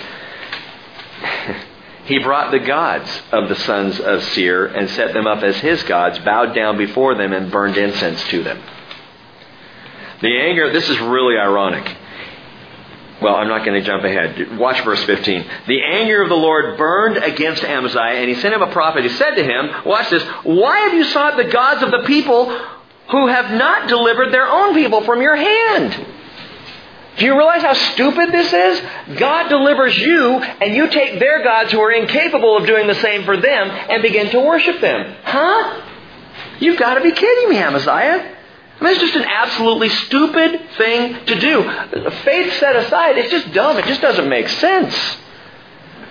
he 2.05 2.20
brought 2.20 2.51
the 2.51 2.59
gods 2.59 3.09
of 3.32 3.49
the 3.49 3.55
sons 3.55 3.99
of 3.99 4.24
Seir 4.24 4.65
and 4.65 4.89
set 4.91 5.13
them 5.13 5.28
up 5.28 5.43
as 5.43 5.57
his 5.57 5.82
gods, 5.84 6.20
bowed 6.20 6.53
down 6.53 6.78
before 6.78 7.15
them, 7.15 7.34
and 7.34 7.51
burned 7.51 7.78
incense 7.78 8.24
to 8.30 8.43
them. 8.43 8.61
The 10.22 10.38
anger, 10.38 10.74
this 10.74 10.89
is 10.89 10.99
really 10.99 11.38
ironic. 11.38 11.95
Well, 13.22 13.36
I'm 13.36 13.49
not 13.49 13.65
going 13.65 13.80
to 13.80 13.86
jump 13.86 14.03
ahead. 14.03 14.57
Watch 14.57 14.82
verse 14.84 15.03
15. 15.03 15.45
The 15.67 15.84
anger 15.84 16.22
of 16.22 16.30
the 16.30 16.36
Lord 16.36 16.78
burned 16.78 17.17
against 17.17 17.63
Amaziah, 17.63 18.20
and 18.20 18.30
he 18.30 18.36
sent 18.36 18.53
him 18.53 18.61
a 18.61 18.72
prophet. 18.72 19.03
He 19.03 19.09
said 19.09 19.36
to 19.36 19.43
him, 19.43 19.70
Watch 19.86 20.09
this, 20.09 20.24
why 20.43 20.80
have 20.80 20.93
you 20.93 21.03
sought 21.05 21.36
the 21.36 21.45
gods 21.45 21.84
of 21.84 21.91
the 21.91 22.03
people 22.05 22.45
who 23.09 23.28
have 23.28 23.51
not 23.51 23.89
delivered 23.89 24.34
their 24.34 24.47
own 24.47 24.74
people 24.74 25.03
from 25.03 25.22
your 25.22 25.36
hand? 25.36 26.05
Do 27.20 27.26
you 27.26 27.36
realize 27.36 27.61
how 27.61 27.74
stupid 27.74 28.32
this 28.32 28.51
is? 28.51 29.17
God 29.17 29.49
delivers 29.49 29.97
you, 29.97 30.38
and 30.38 30.74
you 30.74 30.89
take 30.89 31.20
their 31.20 31.43
gods 31.43 31.72
who 31.72 31.80
are 31.82 31.91
incapable 31.91 32.57
of 32.57 32.65
doing 32.65 32.88
the 32.88 32.95
same 32.95 33.26
for 33.26 33.36
them 33.36 33.70
and 33.70 34.01
begin 34.01 34.30
to 34.30 34.39
worship 34.39 34.80
them. 34.80 35.15
Huh? 35.24 35.82
You've 36.59 36.80
got 36.80 36.95
to 36.95 37.01
be 37.01 37.11
kidding 37.11 37.49
me, 37.49 37.57
Amaziah. 37.57 38.36
I 38.80 38.84
mean, 38.84 38.93
it's 38.93 39.01
just 39.01 39.15
an 39.15 39.26
absolutely 39.26 39.89
stupid 39.89 40.61
thing 40.78 41.26
to 41.26 41.39
do. 41.39 42.11
Faith 42.24 42.53
set 42.59 42.78
aside, 42.78 43.17
it's 43.17 43.32
just 43.32 43.51
dumb. 43.53 43.78
It 43.78 43.86
just 43.86 44.01
doesn't 44.01 44.30
make 44.30 44.47
sense. 44.47 44.95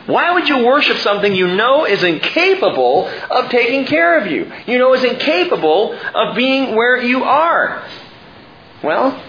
Why 0.05 0.33
would 0.33 0.49
you 0.49 0.67
worship 0.67 0.99
something 0.99 1.35
you 1.35 1.55
know 1.55 1.87
is 1.87 2.03
incapable 2.03 3.09
of 3.31 3.51
taking 3.51 3.87
care 3.87 4.19
of 4.19 4.27
you? 4.27 4.51
You 4.67 4.79
know 4.79 4.93
is 4.95 5.05
incapable 5.05 5.95
of 6.15 6.37
being 6.37 6.77
where 6.77 7.03
you 7.03 7.25
are? 7.25 7.83
Well, 8.83 9.23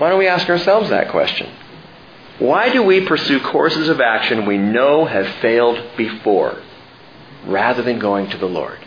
why 0.00 0.08
don't 0.08 0.18
we 0.18 0.28
ask 0.28 0.48
ourselves 0.48 0.88
that 0.88 1.10
question? 1.10 1.52
Why 2.38 2.70
do 2.70 2.82
we 2.82 3.06
pursue 3.06 3.38
courses 3.38 3.90
of 3.90 4.00
action 4.00 4.46
we 4.46 4.56
know 4.56 5.04
have 5.04 5.26
failed 5.42 5.78
before 5.98 6.58
rather 7.46 7.82
than 7.82 7.98
going 7.98 8.30
to 8.30 8.38
the 8.38 8.46
Lord? 8.46 8.78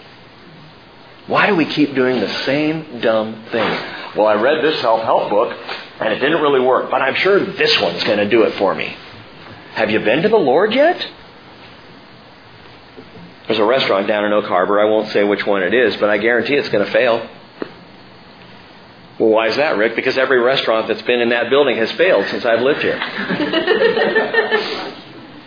Why 1.28 1.46
do 1.46 1.56
we 1.56 1.66
keep 1.66 1.94
doing 1.94 2.20
the 2.20 2.34
same 2.46 3.00
dumb 3.00 3.46
thing? 3.52 3.80
Well, 4.18 4.26
I 4.26 4.42
read 4.42 4.64
this 4.64 4.82
self-help 4.82 5.30
book 5.30 5.56
and 6.00 6.12
it 6.12 6.18
didn't 6.18 6.42
really 6.42 6.62
work, 6.62 6.90
but 6.90 7.04
I'm 7.04 7.14
sure 7.14 7.40
this 7.40 7.80
one's 7.80 8.04
going 8.04 8.18
to 8.18 8.28
do 8.28 8.42
it 8.44 8.56
for 8.56 8.74
me. 8.74 8.98
Have 9.76 9.92
you 9.92 10.00
been 10.00 10.24
to 10.24 10.30
the 10.30 10.36
Lord 10.36 10.74
yet? 10.74 11.08
There's 13.46 13.60
a 13.60 13.66
restaurant 13.66 14.08
down 14.08 14.26
in 14.26 14.34
Oak 14.34 14.46
Harbor. 14.46 14.80
I 14.80 14.86
won't 14.86 15.12
say 15.12 15.24
which 15.24 15.46
one 15.46 15.62
it 15.62 15.76
is, 15.76 15.96
but 15.98 16.10
I 16.10 16.18
guarantee 16.18 16.56
it's 16.56 16.70
going 16.70 16.84
to 16.84 16.92
fail. 16.92 17.30
Well, 19.24 19.32
why 19.32 19.48
is 19.48 19.56
that, 19.56 19.78
Rick? 19.78 19.96
Because 19.96 20.18
every 20.18 20.42
restaurant 20.42 20.90
that's 20.90 21.02
been 21.04 21.22
in 21.22 21.30
that 21.30 21.50
building 21.50 21.78
has 21.78 21.90
failed 21.94 22.28
since 22.28 22.44
I've 22.44 22.62
lived 22.62 22.82
here. 22.82 23.00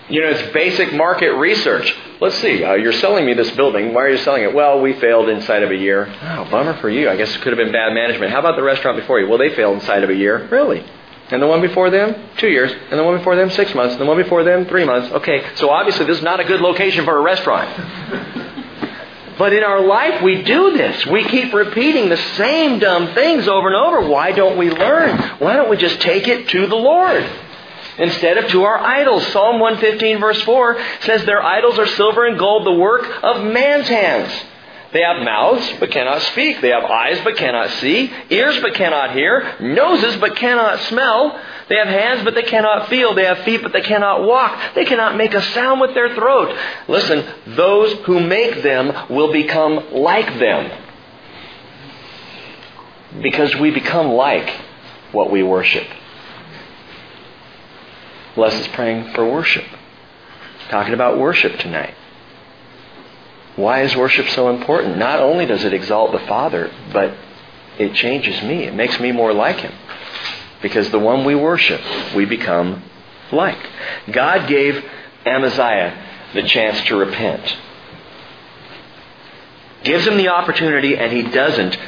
You 0.09 0.21
know, 0.21 0.29
it's 0.29 0.53
basic 0.53 0.95
market 0.95 1.33
research. 1.33 1.93
Let's 2.21 2.37
see, 2.37 2.63
uh, 2.63 2.75
you're 2.75 2.93
selling 2.93 3.27
me 3.27 3.35
this 3.35 3.51
building. 3.57 3.93
Why 3.93 4.05
are 4.05 4.11
you 4.11 4.19
selling 4.19 4.45
it? 4.45 4.55
Well, 4.55 4.81
we 4.81 4.93
failed 5.01 5.29
inside 5.29 5.65
of 5.65 5.73
a 5.73 5.75
year. 5.75 6.07
Oh, 6.23 6.49
bummer 6.49 6.75
for 6.75 6.89
you. 6.89 7.11
I 7.11 7.17
guess 7.17 7.35
it 7.35 7.43
could 7.43 7.53
have 7.53 7.59
been 7.59 7.73
bad 7.73 7.93
management. 7.93 8.31
How 8.31 8.39
about 8.39 8.55
the 8.55 8.63
restaurant 8.63 9.01
before 9.01 9.19
you? 9.19 9.29
Well, 9.29 9.39
they 9.39 9.53
failed 9.57 9.75
inside 9.75 10.05
of 10.05 10.11
a 10.11 10.15
year. 10.15 10.47
Really? 10.47 10.85
And 11.33 11.43
the 11.43 11.49
one 11.49 11.61
before 11.61 11.91
them, 11.91 12.15
two 12.37 12.47
years. 12.47 12.71
And 12.89 13.01
the 13.01 13.03
one 13.03 13.19
before 13.19 13.35
them, 13.35 13.51
six 13.51 13.75
months. 13.75 13.95
And 13.95 14.01
the 14.01 14.07
one 14.07 14.17
before 14.17 14.45
them, 14.45 14.67
three 14.67 14.85
months. 14.85 15.13
Okay, 15.13 15.45
so 15.57 15.71
obviously 15.71 16.07
this 16.07 16.19
is 16.19 16.23
not 16.23 16.39
a 16.39 16.45
good 16.45 16.61
location 16.61 17.05
for 17.05 17.19
a 17.19 17.21
restaurant. 17.21 18.46
But 19.39 19.53
in 19.53 19.63
our 19.63 19.85
life, 19.85 20.23
we 20.23 20.43
do 20.43 20.77
this. 20.77 21.05
We 21.07 21.25
keep 21.25 21.53
repeating 21.53 22.09
the 22.09 22.17
same 22.17 22.79
dumb 22.79 23.15
things 23.15 23.47
over 23.47 23.69
and 23.69 23.77
over. 23.77 24.09
Why 24.09 24.33
don't 24.33 24.57
we 24.57 24.71
learn? 24.71 25.19
Why 25.39 25.55
don't 25.55 25.69
we 25.69 25.77
just 25.77 26.01
take 26.01 26.27
it 26.29 26.49
to 26.49 26.67
the 26.67 26.77
Lord? 26.77 27.25
instead 27.99 28.37
of 28.37 28.51
to 28.51 28.63
our 28.65 28.79
idols. 28.79 29.27
Psalm 29.29 29.59
115 29.59 30.21
verse 30.21 30.43
4 30.43 30.79
says 31.01 31.25
their 31.25 31.43
idols 31.43 31.79
are 31.79 31.87
silver 31.87 32.27
and 32.27 32.39
gold, 32.39 32.67
the 32.67 32.73
work 32.73 33.09
of 33.23 33.43
man's 33.43 33.89
hands. 33.89 34.31
They 34.93 35.01
have 35.01 35.23
mouths 35.23 35.73
but 35.81 35.91
cannot 35.91 36.23
speak. 36.23 36.61
They 36.61 36.69
have 36.69 36.85
eyes 36.85 37.21
but 37.25 37.37
cannot 37.37 37.71
see, 37.81 38.13
ears 38.31 38.61
but 38.61 38.75
cannot 38.75 39.13
hear, 39.13 39.57
noses 39.61 40.17
but 40.17 40.37
cannot 40.37 40.81
smell. 40.89 41.41
They 41.69 41.77
have 41.77 41.89
hands 41.89 42.25
but 42.25 42.35
they 42.35 42.45
cannot 42.45 42.89
feel. 42.89 43.15
They 43.15 43.25
have 43.25 43.39
feet 43.41 43.63
but 43.63 43.73
they 43.73 43.81
cannot 43.81 44.23
walk. 44.23 44.75
They 44.75 44.85
cannot 44.85 45.17
make 45.17 45.35
a 45.35 45.43
sound 45.53 45.81
with 45.81 45.95
their 45.95 46.15
throat. 46.15 46.57
Listen, 46.89 47.27
those 47.57 47.93
who 48.05 48.21
make 48.21 48.63
them 48.63 48.93
will 49.11 49.33
become 49.33 49.93
like 49.93 50.39
them. 50.39 50.83
Because 53.21 53.55
we 53.57 53.71
become 53.71 54.09
like 54.09 54.49
what 55.13 55.31
we 55.31 55.43
worship. 55.43 55.87
Les 58.37 58.55
is 58.55 58.69
praying 58.69 59.13
for 59.15 59.29
worship. 59.29 59.65
Talking 60.69 60.95
about 60.95 61.19
worship 61.19 61.59
tonight. 61.59 61.95
Why 63.57 63.83
is 63.83 63.97
worship 63.97 64.29
so 64.29 64.51
important? 64.51 64.99
Not 64.99 65.21
only 65.21 65.47
does 65.47 65.65
it 65.65 65.73
exalt 65.73 66.13
the 66.13 66.27
Father, 66.27 66.71
but 66.93 67.15
it 67.79 67.95
changes 67.95 68.43
me. 68.43 68.65
It 68.65 68.75
makes 68.75 69.01
me 69.01 69.13
more 69.13 69.33
like 69.33 69.57
Him. 69.57 69.73
Because 70.63 70.91
the 70.91 70.99
one 70.99 71.25
we 71.25 71.35
worship, 71.35 71.81
we 72.15 72.25
become 72.25 72.83
like. 73.33 73.59
God 74.11 74.49
gave 74.49 74.85
Amaziah 75.25 76.07
the 76.35 76.43
chance 76.43 76.81
to 76.89 76.97
repent. 76.97 77.57
Gives 79.85 80.07
him 80.07 80.17
the 80.17 80.29
opportunity, 80.29 80.97
and 80.97 81.13
he 81.13 81.23
doesn't 81.23 81.79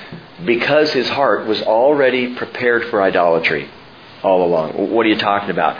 because 0.44 0.92
his 0.92 1.08
heart 1.08 1.46
was 1.46 1.60
already 1.62 2.34
prepared 2.36 2.84
for 2.86 3.02
idolatry 3.02 3.68
all 4.22 4.44
along. 4.44 4.72
What 4.92 5.04
are 5.06 5.08
you 5.08 5.18
talking 5.18 5.50
about? 5.50 5.76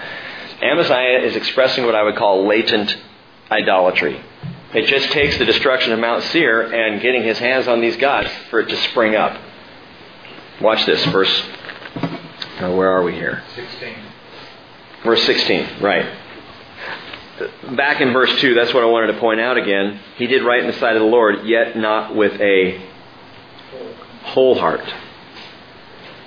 Amaziah 0.62 1.20
is 1.20 1.36
expressing 1.36 1.86
what 1.86 1.94
I 1.94 2.02
would 2.02 2.16
call 2.16 2.46
latent 2.46 2.96
idolatry. 3.50 4.20
It 4.74 4.86
just 4.86 5.10
takes 5.12 5.38
the 5.38 5.46
destruction 5.46 5.92
of 5.92 5.98
Mount 5.98 6.22
Seir 6.24 6.72
and 6.72 7.00
getting 7.00 7.22
his 7.22 7.38
hands 7.38 7.66
on 7.66 7.80
these 7.80 7.96
gods 7.96 8.28
for 8.50 8.60
it 8.60 8.68
to 8.68 8.76
spring 8.90 9.14
up. 9.14 9.40
Watch 10.60 10.84
this, 10.84 11.02
verse. 11.06 11.42
Where 12.60 12.90
are 12.90 13.02
we 13.02 13.12
here? 13.12 13.42
16. 13.54 13.94
Verse 15.04 15.22
16, 15.22 15.80
right. 15.80 16.06
Back 17.76 18.00
in 18.00 18.12
verse 18.12 18.34
2, 18.40 18.54
that's 18.54 18.74
what 18.74 18.82
I 18.82 18.86
wanted 18.86 19.12
to 19.12 19.20
point 19.20 19.40
out 19.40 19.56
again. 19.56 20.00
He 20.16 20.26
did 20.26 20.42
right 20.42 20.60
in 20.60 20.66
the 20.66 20.78
sight 20.78 20.96
of 20.96 21.02
the 21.02 21.08
Lord, 21.08 21.46
yet 21.46 21.76
not 21.76 22.14
with 22.14 22.38
a 22.40 22.84
whole 24.24 24.58
heart. 24.58 24.82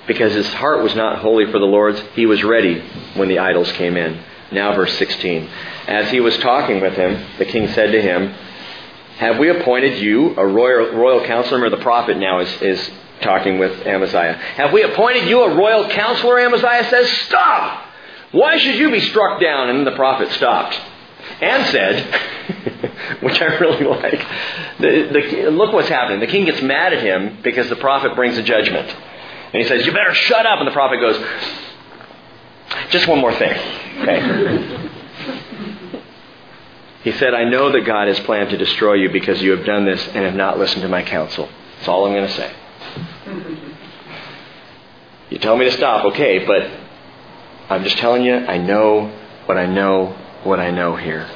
Because 0.08 0.34
his 0.34 0.48
heart 0.54 0.82
was 0.82 0.96
not 0.96 1.20
holy 1.20 1.46
for 1.46 1.60
the 1.60 1.66
Lord's, 1.66 2.02
he 2.16 2.26
was 2.26 2.44
ready 2.44 2.82
when 3.16 3.28
the 3.28 3.40
idols 3.40 3.72
came 3.74 3.98
in. 3.98 4.24
Now, 4.52 4.76
verse 4.76 4.98
16. 4.98 5.50
As 5.88 6.12
he 6.12 6.20
was 6.20 6.38
talking 6.38 6.82
with 6.82 6.94
him, 6.94 7.26
the 7.38 7.46
king 7.46 7.68
said 7.70 7.92
to 7.92 8.02
him, 8.02 8.34
Have 9.18 9.38
we 9.38 9.50
appointed 9.50 10.00
you 10.00 10.36
a 10.36 10.46
royal, 10.46 10.94
royal 10.94 11.26
counselor? 11.26 11.64
Or 11.64 11.70
the 11.70 11.78
prophet 11.78 12.18
now 12.18 12.40
is, 12.40 12.62
is 12.62 12.92
talking 13.22 13.60
with 13.60 13.86
Amaziah. 13.86 14.34
Have 14.34 14.74
we 14.74 14.84
appointed 14.84 15.28
you 15.28 15.42
a 15.44 15.56
royal 15.56 15.90
counselor? 15.90 16.40
Amaziah 16.40 16.90
says, 16.90 17.10
Stop! 17.28 17.88
Why 18.32 18.58
should 18.58 18.76
you 18.76 18.92
be 18.92 19.02
struck 19.02 19.42
down? 19.42 19.70
And 19.70 19.86
the 19.86 19.96
prophet 19.96 20.30
stopped 20.32 20.80
and 21.42 21.66
said, 21.68 23.20
which 23.22 23.42
I 23.42 23.46
really 23.58 23.84
like, 23.84 24.26
the, 24.80 25.10
the, 25.12 25.52
look 25.52 25.74
what's 25.74 25.90
happening. 25.90 26.20
The 26.20 26.28
king 26.28 26.46
gets 26.46 26.62
mad 26.62 26.94
at 26.94 27.04
him 27.04 27.40
because 27.42 27.70
the 27.70 27.76
prophet 27.76 28.16
brings 28.16 28.38
a 28.38 28.44
judgment. 28.44 28.90
And 29.54 29.62
he 29.62 29.68
says, 29.68 29.86
You 29.86 29.92
better 29.92 30.14
shut 30.14 30.46
up. 30.46 30.60
And 30.60 30.68
the 30.68 30.72
prophet 30.72 31.00
goes, 31.00 31.18
Just 32.90 33.08
one 33.08 33.20
more 33.20 33.34
thing. 33.34 33.58
Okay. 34.02 34.78
He 37.04 37.12
said, 37.14 37.34
I 37.34 37.46
know 37.46 37.72
that 37.72 37.82
God 37.82 38.08
has 38.08 38.20
planned 38.22 38.52
to 38.52 38.58
destroy 38.58 38.94
you 38.94 39.10
because 39.10 39.42
you 39.42 39.52
have 39.52 39.66
done 39.66 39.86
this 39.86 40.06
and 40.10 40.24
have 40.24 40.36
not 40.36 40.60
listened 40.60 40.84
to 40.84 40.88
my 40.88 41.02
counsel. 41.02 41.50
That's 41.78 41.88
all 41.88 42.06
I'm 42.06 42.14
going 42.14 42.28
to 42.28 42.34
say. 42.34 42.54
You 45.32 45.40
tell 45.40 45.58
me 45.58 45.66
to 45.66 45.72
stop, 45.72 46.06
okay, 46.14 46.46
but 46.46 46.70
I'm 47.70 47.84
just 47.84 47.98
telling 47.98 48.24
you, 48.24 48.36
I 48.36 48.58
know 48.58 49.08
what 49.46 49.58
I 49.58 49.66
know, 49.66 50.16
what 50.44 50.60
I 50.60 50.70
know 50.70 50.96
here. 50.96 51.28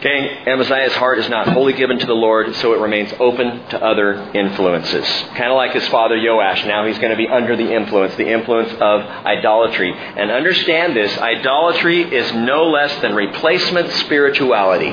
Okay, 0.00 0.44
Amaziah's 0.46 0.94
heart 0.94 1.18
is 1.18 1.28
not 1.28 1.48
wholly 1.48 1.74
given 1.74 1.98
to 1.98 2.06
the 2.06 2.14
Lord, 2.14 2.54
so 2.56 2.72
it 2.72 2.80
remains 2.80 3.12
open 3.20 3.68
to 3.68 3.84
other 3.84 4.14
influences. 4.32 5.04
Kind 5.36 5.50
of 5.50 5.56
like 5.56 5.72
his 5.72 5.86
father 5.88 6.16
Joash. 6.18 6.64
Now 6.64 6.86
he's 6.86 6.96
going 6.96 7.10
to 7.10 7.18
be 7.18 7.28
under 7.28 7.54
the 7.54 7.70
influence, 7.70 8.14
the 8.16 8.26
influence 8.26 8.72
of 8.80 9.02
idolatry. 9.26 9.92
And 9.92 10.30
understand 10.30 10.96
this 10.96 11.18
idolatry 11.18 12.00
is 12.00 12.32
no 12.32 12.70
less 12.70 12.98
than 13.02 13.14
replacement 13.14 13.90
spirituality. 13.92 14.88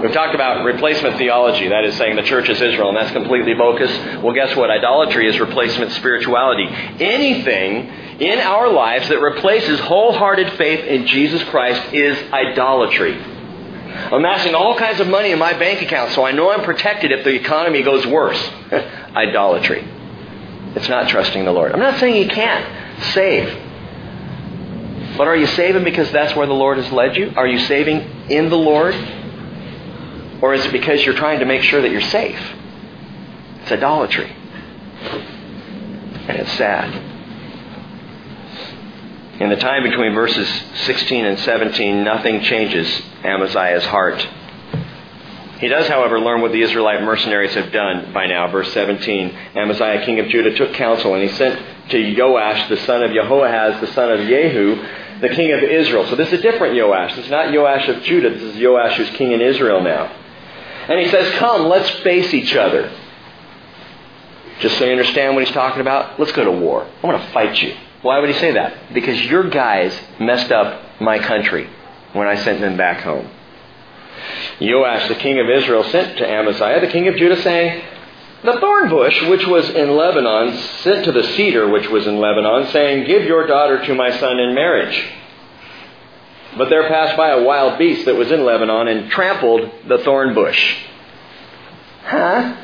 We've 0.00 0.14
talked 0.14 0.36
about 0.36 0.64
replacement 0.64 1.18
theology, 1.18 1.66
that 1.66 1.84
is 1.84 1.96
saying 1.96 2.14
the 2.14 2.22
church 2.22 2.48
is 2.48 2.62
Israel, 2.62 2.90
and 2.90 2.96
that's 2.96 3.10
completely 3.10 3.54
bogus. 3.54 3.90
Well, 4.22 4.32
guess 4.32 4.56
what? 4.56 4.70
Idolatry 4.70 5.26
is 5.28 5.40
replacement 5.40 5.90
spirituality. 5.90 6.68
Anything 7.04 7.88
in 8.20 8.38
our 8.38 8.72
lives 8.72 9.08
that 9.08 9.20
replaces 9.20 9.80
wholehearted 9.80 10.52
faith 10.52 10.84
in 10.84 11.08
Jesus 11.08 11.42
Christ 11.48 11.92
is 11.92 12.16
idolatry. 12.32 13.34
Amassing 14.12 14.54
all 14.54 14.76
kinds 14.76 15.00
of 15.00 15.08
money 15.08 15.30
in 15.30 15.38
my 15.38 15.52
bank 15.52 15.82
account 15.82 16.12
so 16.12 16.24
I 16.24 16.32
know 16.32 16.50
I'm 16.50 16.62
protected 16.62 17.12
if 17.12 17.24
the 17.24 17.34
economy 17.34 17.82
goes 17.82 18.06
worse. 18.06 18.40
idolatry. 19.16 19.82
It's 20.76 20.88
not 20.88 21.08
trusting 21.08 21.44
the 21.44 21.52
Lord. 21.52 21.72
I'm 21.72 21.80
not 21.80 21.98
saying 21.98 22.22
you 22.22 22.28
can't 22.28 23.04
save. 23.14 23.48
But 25.16 25.26
are 25.26 25.36
you 25.36 25.46
saving 25.46 25.84
because 25.84 26.12
that's 26.12 26.36
where 26.36 26.46
the 26.46 26.52
Lord 26.52 26.76
has 26.76 26.92
led 26.92 27.16
you? 27.16 27.32
Are 27.34 27.46
you 27.46 27.58
saving 27.60 28.00
in 28.30 28.50
the 28.50 28.58
Lord? 28.58 28.94
Or 30.42 30.52
is 30.52 30.66
it 30.66 30.72
because 30.72 31.02
you're 31.04 31.14
trying 31.14 31.40
to 31.40 31.46
make 31.46 31.62
sure 31.62 31.80
that 31.80 31.90
you're 31.90 32.02
safe? 32.02 32.38
It's 33.62 33.72
idolatry. 33.72 34.30
And 36.28 36.38
it's 36.38 36.52
sad. 36.52 37.15
In 39.38 39.50
the 39.50 39.56
time 39.56 39.82
between 39.82 40.14
verses 40.14 40.48
16 40.86 41.26
and 41.26 41.38
17, 41.38 42.02
nothing 42.02 42.40
changes 42.40 43.02
Amaziah's 43.22 43.84
heart. 43.84 44.26
He 45.58 45.68
does, 45.68 45.86
however, 45.88 46.18
learn 46.20 46.40
what 46.40 46.52
the 46.52 46.62
Israelite 46.62 47.02
mercenaries 47.02 47.54
have 47.54 47.70
done 47.70 48.12
by 48.14 48.26
now. 48.26 48.50
Verse 48.50 48.72
17 48.72 49.36
Amaziah, 49.54 50.04
king 50.04 50.20
of 50.20 50.28
Judah, 50.28 50.54
took 50.54 50.72
counsel, 50.74 51.14
and 51.14 51.22
he 51.22 51.34
sent 51.36 51.60
to 51.90 52.14
Joash, 52.18 52.68
the 52.70 52.78
son 52.78 53.02
of 53.02 53.12
Jehoahaz, 53.12 53.80
the 53.80 53.92
son 53.92 54.10
of 54.10 54.20
Jehu, 54.20 54.76
the 55.20 55.28
king 55.30 55.52
of 55.52 55.62
Israel. 55.62 56.06
So 56.06 56.16
this 56.16 56.28
is 56.28 56.40
a 56.40 56.42
different 56.42 56.74
Joash. 56.74 57.14
This 57.16 57.26
is 57.26 57.30
not 57.30 57.52
Joash 57.52 57.88
of 57.88 58.02
Judah. 58.04 58.30
This 58.30 58.54
is 58.54 58.62
Joash 58.62 58.96
who's 58.96 59.10
king 59.10 59.32
in 59.32 59.40
Israel 59.42 59.82
now. 59.82 60.06
And 60.88 60.98
he 61.00 61.08
says, 61.08 61.34
Come, 61.38 61.68
let's 61.68 61.90
face 62.00 62.32
each 62.32 62.54
other. 62.54 62.90
Just 64.60 64.78
so 64.78 64.86
you 64.86 64.92
understand 64.92 65.34
what 65.34 65.44
he's 65.44 65.54
talking 65.54 65.82
about, 65.82 66.18
let's 66.18 66.32
go 66.32 66.44
to 66.44 66.52
war. 66.52 66.86
I 67.02 67.06
want 67.06 67.22
to 67.22 67.32
fight 67.32 67.60
you. 67.60 67.76
Why 68.02 68.18
would 68.18 68.28
he 68.28 68.38
say 68.38 68.52
that? 68.52 68.92
Because 68.94 69.20
your 69.24 69.48
guys 69.48 69.98
messed 70.20 70.52
up 70.52 71.00
my 71.00 71.18
country 71.18 71.68
when 72.12 72.28
I 72.28 72.36
sent 72.36 72.60
them 72.60 72.76
back 72.76 73.02
home. 73.02 73.28
Joash, 74.60 75.08
the 75.08 75.14
king 75.16 75.38
of 75.38 75.48
Israel, 75.48 75.84
sent 75.84 76.18
to 76.18 76.28
Amaziah, 76.28 76.80
the 76.80 76.88
king 76.88 77.08
of 77.08 77.16
Judah, 77.16 77.40
saying, 77.42 77.82
The 78.44 78.58
thorn 78.58 78.88
bush 78.88 79.22
which 79.28 79.46
was 79.46 79.68
in 79.70 79.96
Lebanon 79.96 80.56
sent 80.82 81.04
to 81.04 81.12
the 81.12 81.22
cedar 81.34 81.68
which 81.68 81.88
was 81.88 82.06
in 82.06 82.18
Lebanon, 82.18 82.68
saying, 82.68 83.06
Give 83.06 83.24
your 83.24 83.46
daughter 83.46 83.84
to 83.84 83.94
my 83.94 84.10
son 84.18 84.38
in 84.38 84.54
marriage. 84.54 85.12
But 86.56 86.70
there 86.70 86.88
passed 86.88 87.16
by 87.16 87.30
a 87.30 87.42
wild 87.42 87.78
beast 87.78 88.06
that 88.06 88.16
was 88.16 88.32
in 88.32 88.44
Lebanon 88.44 88.88
and 88.88 89.10
trampled 89.10 89.70
the 89.88 89.98
thorn 89.98 90.32
bush. 90.34 90.76
Huh? 92.04 92.56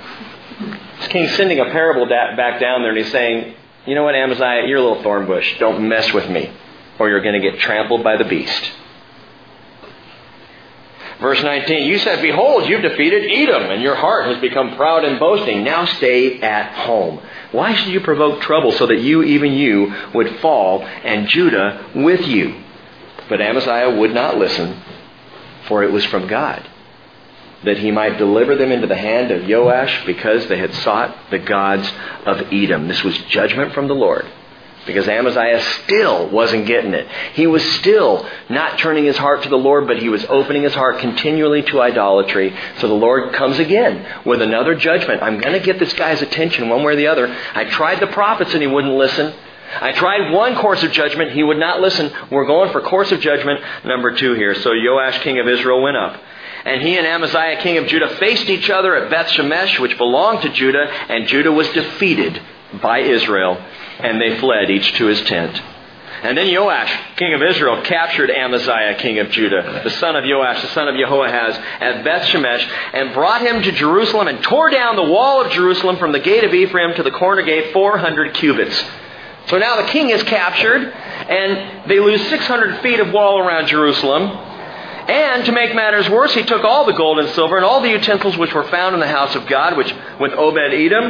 This 0.98 1.08
king's 1.08 1.34
sending 1.36 1.60
a 1.60 1.66
parable 1.66 2.06
back 2.06 2.60
down 2.60 2.82
there 2.82 2.90
and 2.90 2.98
he's 2.98 3.12
saying, 3.12 3.54
You 3.86 3.96
know 3.96 4.04
what, 4.04 4.14
Amaziah, 4.14 4.66
you're 4.66 4.78
a 4.78 4.82
little 4.82 5.02
thorn 5.02 5.26
bush. 5.26 5.58
Don't 5.58 5.88
mess 5.88 6.12
with 6.12 6.28
me, 6.30 6.52
or 6.98 7.08
you're 7.08 7.22
going 7.22 7.40
to 7.40 7.50
get 7.50 7.60
trampled 7.60 8.04
by 8.04 8.16
the 8.16 8.24
beast. 8.24 8.70
Verse 11.20 11.42
19, 11.42 11.86
you 11.88 11.98
said, 11.98 12.20
Behold, 12.20 12.68
you've 12.68 12.82
defeated 12.82 13.30
Edom, 13.30 13.70
and 13.70 13.80
your 13.80 13.94
heart 13.94 14.26
has 14.26 14.40
become 14.40 14.76
proud 14.76 15.04
and 15.04 15.20
boasting. 15.20 15.62
Now 15.62 15.84
stay 15.84 16.40
at 16.40 16.74
home. 16.84 17.20
Why 17.52 17.74
should 17.74 17.92
you 17.92 18.00
provoke 18.00 18.40
trouble 18.40 18.72
so 18.72 18.86
that 18.86 19.00
you, 19.00 19.22
even 19.22 19.52
you, 19.52 19.94
would 20.14 20.40
fall, 20.40 20.84
and 20.84 21.28
Judah 21.28 21.90
with 21.94 22.26
you? 22.26 22.60
But 23.28 23.40
Amaziah 23.40 23.98
would 23.98 24.12
not 24.12 24.36
listen, 24.36 24.82
for 25.68 25.84
it 25.84 25.92
was 25.92 26.04
from 26.06 26.26
God, 26.26 26.68
that 27.64 27.78
he 27.78 27.90
might 27.90 28.18
deliver 28.18 28.56
them 28.56 28.72
into 28.72 28.86
the 28.86 28.96
hand 28.96 29.30
of 29.30 29.48
Joash 29.48 30.04
because 30.06 30.46
they 30.48 30.58
had 30.58 30.74
sought 30.74 31.30
the 31.30 31.38
gods 31.38 31.90
of 32.26 32.52
Edom. 32.52 32.88
This 32.88 33.02
was 33.04 33.16
judgment 33.28 33.72
from 33.72 33.88
the 33.88 33.94
Lord. 33.94 34.26
Because 34.84 35.06
Amaziah 35.06 35.62
still 35.84 36.28
wasn't 36.28 36.66
getting 36.66 36.92
it. 36.92 37.06
He 37.34 37.46
was 37.46 37.62
still 37.74 38.28
not 38.48 38.78
turning 38.80 39.04
his 39.04 39.16
heart 39.16 39.44
to 39.44 39.48
the 39.48 39.56
Lord, 39.56 39.86
but 39.86 40.00
he 40.00 40.08
was 40.08 40.24
opening 40.24 40.64
his 40.64 40.74
heart 40.74 40.98
continually 40.98 41.62
to 41.62 41.80
idolatry. 41.80 42.52
So 42.78 42.88
the 42.88 42.94
Lord 42.94 43.32
comes 43.32 43.60
again 43.60 44.24
with 44.26 44.42
another 44.42 44.74
judgment. 44.74 45.22
I'm 45.22 45.38
going 45.38 45.52
to 45.52 45.64
get 45.64 45.78
this 45.78 45.92
guy's 45.92 46.20
attention 46.20 46.68
one 46.68 46.82
way 46.82 46.94
or 46.94 46.96
the 46.96 47.06
other. 47.06 47.28
I 47.54 47.64
tried 47.66 48.00
the 48.00 48.08
prophets 48.08 48.54
and 48.54 48.62
he 48.62 48.66
wouldn't 48.66 48.94
listen. 48.94 49.32
I 49.80 49.92
tried 49.92 50.32
one 50.32 50.56
course 50.56 50.82
of 50.82 50.90
judgment. 50.90 51.30
He 51.30 51.44
would 51.44 51.58
not 51.58 51.80
listen. 51.80 52.12
We're 52.30 52.46
going 52.46 52.72
for 52.72 52.80
course 52.80 53.12
of 53.12 53.20
judgment 53.20 53.60
number 53.84 54.14
two 54.16 54.34
here. 54.34 54.54
So 54.56 54.72
Joash, 54.74 55.22
king 55.22 55.38
of 55.38 55.46
Israel, 55.46 55.80
went 55.80 55.96
up. 55.96 56.20
And 56.64 56.82
he 56.82 56.96
and 56.96 57.06
Amaziah, 57.06 57.60
king 57.60 57.78
of 57.78 57.86
Judah, 57.86 58.16
faced 58.16 58.48
each 58.48 58.70
other 58.70 58.94
at 58.96 59.10
Beth 59.10 59.28
Shemesh, 59.28 59.80
which 59.80 59.98
belonged 59.98 60.42
to 60.42 60.48
Judah, 60.50 60.86
and 61.08 61.26
Judah 61.26 61.52
was 61.52 61.68
defeated 61.68 62.40
by 62.80 63.00
Israel, 63.00 63.62
and 63.98 64.20
they 64.20 64.38
fled 64.38 64.70
each 64.70 64.92
to 64.94 65.06
his 65.06 65.20
tent. 65.22 65.60
And 66.22 66.38
then 66.38 66.54
Joash, 66.54 67.16
king 67.16 67.34
of 67.34 67.42
Israel, 67.42 67.82
captured 67.82 68.30
Amaziah, 68.30 68.94
king 68.94 69.18
of 69.18 69.30
Judah, 69.30 69.80
the 69.82 69.90
son 69.90 70.14
of 70.14 70.22
Joash, 70.24 70.62
the 70.62 70.68
son 70.68 70.86
of 70.86 70.94
Jehoahaz, 70.94 71.56
at 71.80 72.04
Beth 72.04 72.28
Shemesh, 72.28 72.64
and 72.92 73.12
brought 73.12 73.40
him 73.40 73.60
to 73.60 73.72
Jerusalem 73.72 74.28
and 74.28 74.40
tore 74.40 74.70
down 74.70 74.94
the 74.94 75.02
wall 75.02 75.44
of 75.44 75.50
Jerusalem 75.50 75.96
from 75.96 76.12
the 76.12 76.20
gate 76.20 76.44
of 76.44 76.54
Ephraim 76.54 76.94
to 76.94 77.02
the 77.02 77.10
corner 77.10 77.42
gate 77.42 77.72
400 77.72 78.34
cubits. 78.34 78.84
So 79.46 79.58
now 79.58 79.82
the 79.82 79.88
king 79.88 80.10
is 80.10 80.22
captured, 80.22 80.92
and 80.92 81.90
they 81.90 81.98
lose 81.98 82.24
600 82.28 82.80
feet 82.82 83.00
of 83.00 83.12
wall 83.12 83.40
around 83.40 83.66
Jerusalem. 83.66 84.51
And 85.08 85.44
to 85.46 85.52
make 85.52 85.74
matters 85.74 86.08
worse, 86.08 86.32
he 86.34 86.42
took 86.42 86.64
all 86.64 86.84
the 86.86 86.92
gold 86.92 87.18
and 87.18 87.28
silver 87.30 87.56
and 87.56 87.64
all 87.64 87.80
the 87.80 87.90
utensils 87.90 88.36
which 88.36 88.54
were 88.54 88.64
found 88.64 88.94
in 88.94 89.00
the 89.00 89.08
house 89.08 89.34
of 89.34 89.46
God, 89.46 89.76
which 89.76 89.92
with 90.20 90.32
Obed 90.32 90.72
Edom, 90.72 91.04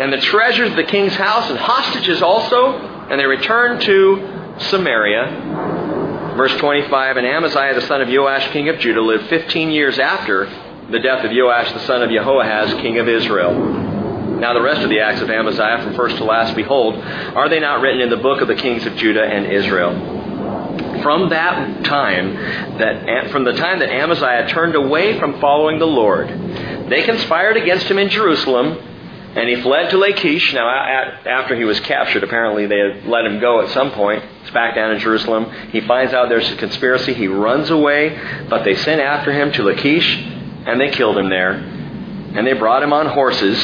and 0.00 0.12
the 0.12 0.20
treasures 0.20 0.70
of 0.70 0.76
the 0.76 0.84
king's 0.84 1.14
house, 1.14 1.48
and 1.48 1.58
hostages 1.58 2.22
also, 2.22 2.72
and 3.10 3.18
they 3.18 3.26
returned 3.26 3.80
to 3.82 4.54
Samaria. 4.58 6.34
Verse 6.36 6.54
25 6.58 7.16
And 7.16 7.26
Amaziah 7.26 7.74
the 7.74 7.86
son 7.86 8.02
of 8.02 8.08
Joash, 8.08 8.50
king 8.52 8.68
of 8.68 8.78
Judah, 8.78 9.00
lived 9.00 9.28
15 9.28 9.70
years 9.70 9.98
after 9.98 10.46
the 10.90 10.98
death 10.98 11.24
of 11.24 11.30
Joash 11.32 11.72
the 11.72 11.80
son 11.86 12.02
of 12.02 12.10
Jehoahaz, 12.10 12.74
king 12.82 12.98
of 12.98 13.08
Israel. 13.08 13.54
Now, 14.38 14.54
the 14.54 14.62
rest 14.62 14.80
of 14.82 14.90
the 14.90 15.00
acts 15.00 15.20
of 15.22 15.30
Amaziah, 15.30 15.82
from 15.84 15.94
first 15.94 16.16
to 16.16 16.24
last, 16.24 16.56
behold, 16.56 16.96
are 16.96 17.48
they 17.48 17.60
not 17.60 17.80
written 17.80 18.00
in 18.00 18.10
the 18.10 18.16
book 18.16 18.40
of 18.40 18.48
the 18.48 18.56
kings 18.56 18.84
of 18.86 18.96
Judah 18.96 19.22
and 19.22 19.46
Israel? 19.46 20.21
From 21.02 21.30
that 21.30 21.84
time, 21.84 22.34
that 22.78 23.30
from 23.30 23.44
the 23.44 23.52
time 23.52 23.80
that 23.80 23.90
Amaziah 23.90 24.48
turned 24.48 24.74
away 24.74 25.18
from 25.18 25.40
following 25.40 25.78
the 25.78 25.86
Lord, 25.86 26.28
they 26.88 27.02
conspired 27.02 27.56
against 27.56 27.86
him 27.86 27.98
in 27.98 28.08
Jerusalem, 28.08 28.78
and 29.34 29.48
he 29.48 29.62
fled 29.62 29.90
to 29.90 29.98
Lachish. 29.98 30.52
Now, 30.52 30.68
after 30.68 31.56
he 31.56 31.64
was 31.64 31.80
captured, 31.80 32.22
apparently 32.22 32.66
they 32.66 32.78
had 32.78 33.06
let 33.06 33.24
him 33.24 33.40
go 33.40 33.62
at 33.62 33.70
some 33.70 33.90
point. 33.92 34.22
He's 34.42 34.50
back 34.52 34.74
down 34.74 34.92
in 34.92 34.98
Jerusalem. 34.98 35.50
He 35.70 35.80
finds 35.80 36.12
out 36.12 36.28
there's 36.28 36.50
a 36.50 36.56
conspiracy. 36.56 37.14
He 37.14 37.28
runs 37.28 37.70
away, 37.70 38.46
but 38.48 38.64
they 38.64 38.74
sent 38.76 39.00
after 39.00 39.32
him 39.32 39.50
to 39.52 39.62
Lachish, 39.62 40.16
and 40.66 40.80
they 40.80 40.90
killed 40.90 41.16
him 41.16 41.30
there. 41.30 41.52
And 41.52 42.46
they 42.46 42.52
brought 42.52 42.82
him 42.82 42.92
on 42.92 43.06
horses. 43.06 43.58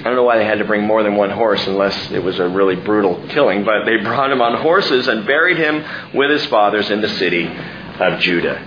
I 0.00 0.04
don't 0.04 0.16
know 0.16 0.22
why 0.22 0.38
they 0.38 0.46
had 0.46 0.58
to 0.60 0.64
bring 0.64 0.84
more 0.84 1.02
than 1.02 1.16
one 1.16 1.28
horse 1.28 1.66
unless 1.66 2.10
it 2.10 2.22
was 2.22 2.38
a 2.38 2.48
really 2.48 2.74
brutal 2.74 3.22
killing, 3.28 3.64
but 3.64 3.84
they 3.84 3.98
brought 3.98 4.32
him 4.32 4.40
on 4.40 4.60
horses 4.62 5.06
and 5.06 5.26
buried 5.26 5.58
him 5.58 5.84
with 6.14 6.30
his 6.30 6.46
fathers 6.46 6.90
in 6.90 7.02
the 7.02 7.08
city 7.08 7.46
of 7.46 8.18
Judah. 8.20 8.66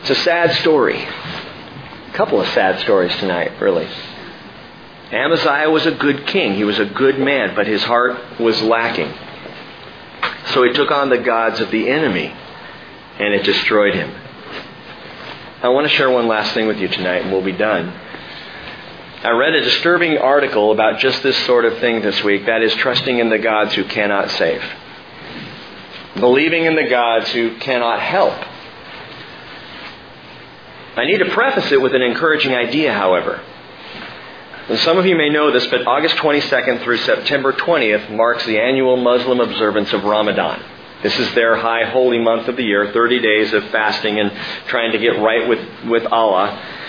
It's 0.00 0.10
a 0.10 0.16
sad 0.16 0.52
story. 0.56 1.00
A 1.00 2.12
couple 2.12 2.40
of 2.40 2.48
sad 2.48 2.80
stories 2.80 3.14
tonight, 3.16 3.52
really. 3.60 3.88
Amaziah 5.12 5.70
was 5.70 5.86
a 5.86 5.92
good 5.92 6.26
king. 6.26 6.54
He 6.54 6.64
was 6.64 6.80
a 6.80 6.84
good 6.84 7.18
man, 7.20 7.54
but 7.54 7.68
his 7.68 7.84
heart 7.84 8.40
was 8.40 8.60
lacking. 8.62 9.14
So 10.46 10.64
he 10.64 10.72
took 10.72 10.90
on 10.90 11.08
the 11.08 11.18
gods 11.18 11.60
of 11.60 11.70
the 11.70 11.88
enemy, 11.88 12.34
and 13.18 13.32
it 13.32 13.44
destroyed 13.44 13.94
him. 13.94 14.12
I 15.62 15.68
want 15.68 15.88
to 15.88 15.94
share 15.94 16.10
one 16.10 16.26
last 16.26 16.52
thing 16.52 16.66
with 16.66 16.78
you 16.78 16.88
tonight, 16.88 17.22
and 17.22 17.32
we'll 17.32 17.44
be 17.44 17.52
done. 17.52 17.92
I 19.24 19.30
read 19.30 19.54
a 19.54 19.62
disturbing 19.62 20.18
article 20.18 20.70
about 20.70 20.98
just 20.98 21.22
this 21.22 21.46
sort 21.46 21.64
of 21.64 21.78
thing 21.78 22.02
this 22.02 22.22
week 22.22 22.44
that 22.44 22.60
is, 22.60 22.74
trusting 22.74 23.18
in 23.18 23.30
the 23.30 23.38
gods 23.38 23.72
who 23.72 23.84
cannot 23.84 24.30
save, 24.32 24.62
believing 26.16 26.66
in 26.66 26.76
the 26.76 26.86
gods 26.90 27.30
who 27.30 27.56
cannot 27.56 28.00
help. 28.00 28.34
I 30.98 31.06
need 31.06 31.20
to 31.20 31.30
preface 31.30 31.72
it 31.72 31.80
with 31.80 31.94
an 31.94 32.02
encouraging 32.02 32.54
idea, 32.54 32.92
however. 32.92 33.40
And 34.68 34.78
some 34.80 34.98
of 34.98 35.06
you 35.06 35.16
may 35.16 35.30
know 35.30 35.50
this, 35.50 35.66
but 35.68 35.86
August 35.86 36.16
22nd 36.16 36.84
through 36.84 36.98
September 36.98 37.54
20th 37.54 38.14
marks 38.14 38.44
the 38.44 38.58
annual 38.58 38.98
Muslim 38.98 39.40
observance 39.40 39.90
of 39.94 40.04
Ramadan. 40.04 40.62
This 41.02 41.18
is 41.18 41.34
their 41.34 41.56
high 41.56 41.84
holy 41.90 42.18
month 42.18 42.46
of 42.48 42.56
the 42.56 42.62
year, 42.62 42.92
30 42.92 43.20
days 43.20 43.54
of 43.54 43.64
fasting 43.70 44.20
and 44.20 44.30
trying 44.66 44.92
to 44.92 44.98
get 44.98 45.18
right 45.18 45.48
with, 45.48 45.66
with 45.86 46.04
Allah. 46.12 46.82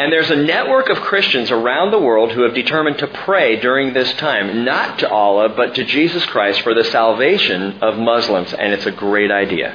And 0.00 0.10
there's 0.10 0.30
a 0.30 0.36
network 0.36 0.88
of 0.88 0.96
Christians 1.02 1.50
around 1.50 1.90
the 1.90 1.98
world 1.98 2.32
who 2.32 2.40
have 2.44 2.54
determined 2.54 2.96
to 3.00 3.06
pray 3.06 3.60
during 3.60 3.92
this 3.92 4.10
time, 4.14 4.64
not 4.64 5.00
to 5.00 5.10
Allah, 5.10 5.50
but 5.50 5.74
to 5.74 5.84
Jesus 5.84 6.24
Christ 6.24 6.62
for 6.62 6.72
the 6.72 6.84
salvation 6.84 7.82
of 7.82 7.98
Muslims. 7.98 8.54
And 8.54 8.72
it's 8.72 8.86
a 8.86 8.92
great 8.92 9.30
idea. 9.30 9.74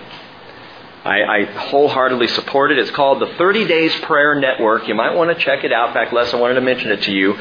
I, 1.04 1.22
I, 1.22 1.44
wholeheartedly 1.44 2.30
support 2.30 2.72
it. 2.72 2.80
It's 2.80 2.90
called 2.90 3.22
the 3.22 3.28
30 3.38 3.68
Days 3.68 3.96
Prayer 3.98 4.34
Network. 4.34 4.88
You 4.88 4.96
might 4.96 5.14
want 5.14 5.30
to 5.30 5.36
check 5.46 5.64
it 5.64 5.72
out. 5.72 5.90
In 5.90 5.94
fact, 5.94 6.12
Les, 6.12 6.34
I 6.34 6.38
wanted 6.38 6.56
to 6.56 6.62
mention 6.62 6.90
it 6.90 7.04
to 7.04 7.12
you. 7.12 7.36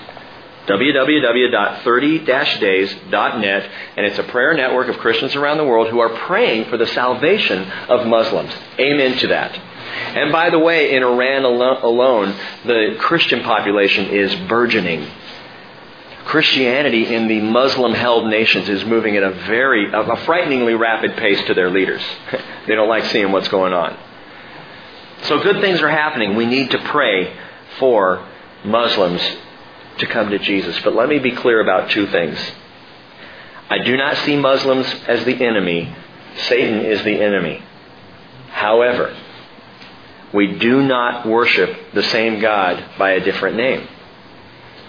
www.30-days.net 0.72 3.72
and 3.97 4.05
it's 4.05 4.19
a 4.19 4.24
prayer 4.24 4.53
network 4.53 4.88
of 4.88 4.97
Christians 4.97 5.36
around 5.36 5.57
the 5.57 5.65
world 5.65 5.89
who 5.89 5.99
are 5.99 6.07
praying 6.09 6.69
for 6.69 6.78
the 6.78 6.88
salvation 6.88 7.69
of 7.89 8.07
Muslims. 8.07 8.53
Amen 8.80 9.17
to 9.17 9.28
that. 9.28 9.59
And 10.15 10.32
by 10.32 10.49
the 10.49 10.59
way, 10.59 10.95
in 10.95 11.03
Iran 11.03 11.43
alone, 11.45 12.36
the 12.65 12.95
Christian 12.99 13.43
population 13.43 14.07
is 14.07 14.34
burgeoning. 14.47 15.07
Christianity 16.26 17.13
in 17.13 17.28
the 17.28 17.41
Muslim 17.41 17.93
held 17.93 18.30
nations 18.30 18.69
is 18.69 18.86
moving 18.86 19.17
at 19.17 19.24
a 19.24 19.32
very, 19.32 19.91
a 19.91 20.17
frighteningly 20.26 20.76
rapid 20.76 21.17
pace 21.17 21.41
to 21.47 21.53
their 21.53 21.69
leaders. 21.69 22.01
they 22.67 22.76
don't 22.76 22.88
like 22.88 23.03
seeing 23.05 23.32
what's 23.32 23.49
going 23.49 23.74
on. 23.74 23.97
So 25.24 25.43
good 25.43 25.61
things 25.61 25.82
are 25.82 25.89
happening. 25.89 26.36
We 26.36 26.45
need 26.45 26.72
to 26.72 26.80
pray 26.80 27.36
for 27.80 28.26
Muslims 28.63 29.22
to 30.02 30.08
come 30.08 30.30
to 30.30 30.39
Jesus. 30.39 30.80
But 30.84 30.95
let 30.95 31.10
me 31.10 31.20
be 31.20 31.32
clear 31.32 31.62
about 31.62 31.89
two 31.91 32.08
things. 32.08 32.38
I 33.70 33.80
do 33.80 33.95
not 33.95 34.18
see 34.18 34.36
Muslims 34.36 34.86
as 35.08 35.24
the 35.24 35.43
enemy. 35.43 35.95
Satan 36.47 36.86
is 36.86 37.04
the 37.04 37.22
enemy. 37.22 37.64
However, 38.49 39.16
we 40.34 40.58
do 40.58 40.84
not 40.84 41.26
worship 41.26 41.93
the 41.93 42.04
same 42.04 42.39
God 42.39 42.84
by 42.97 43.12
a 43.12 43.22
different 43.22 43.58
name. 43.58 43.88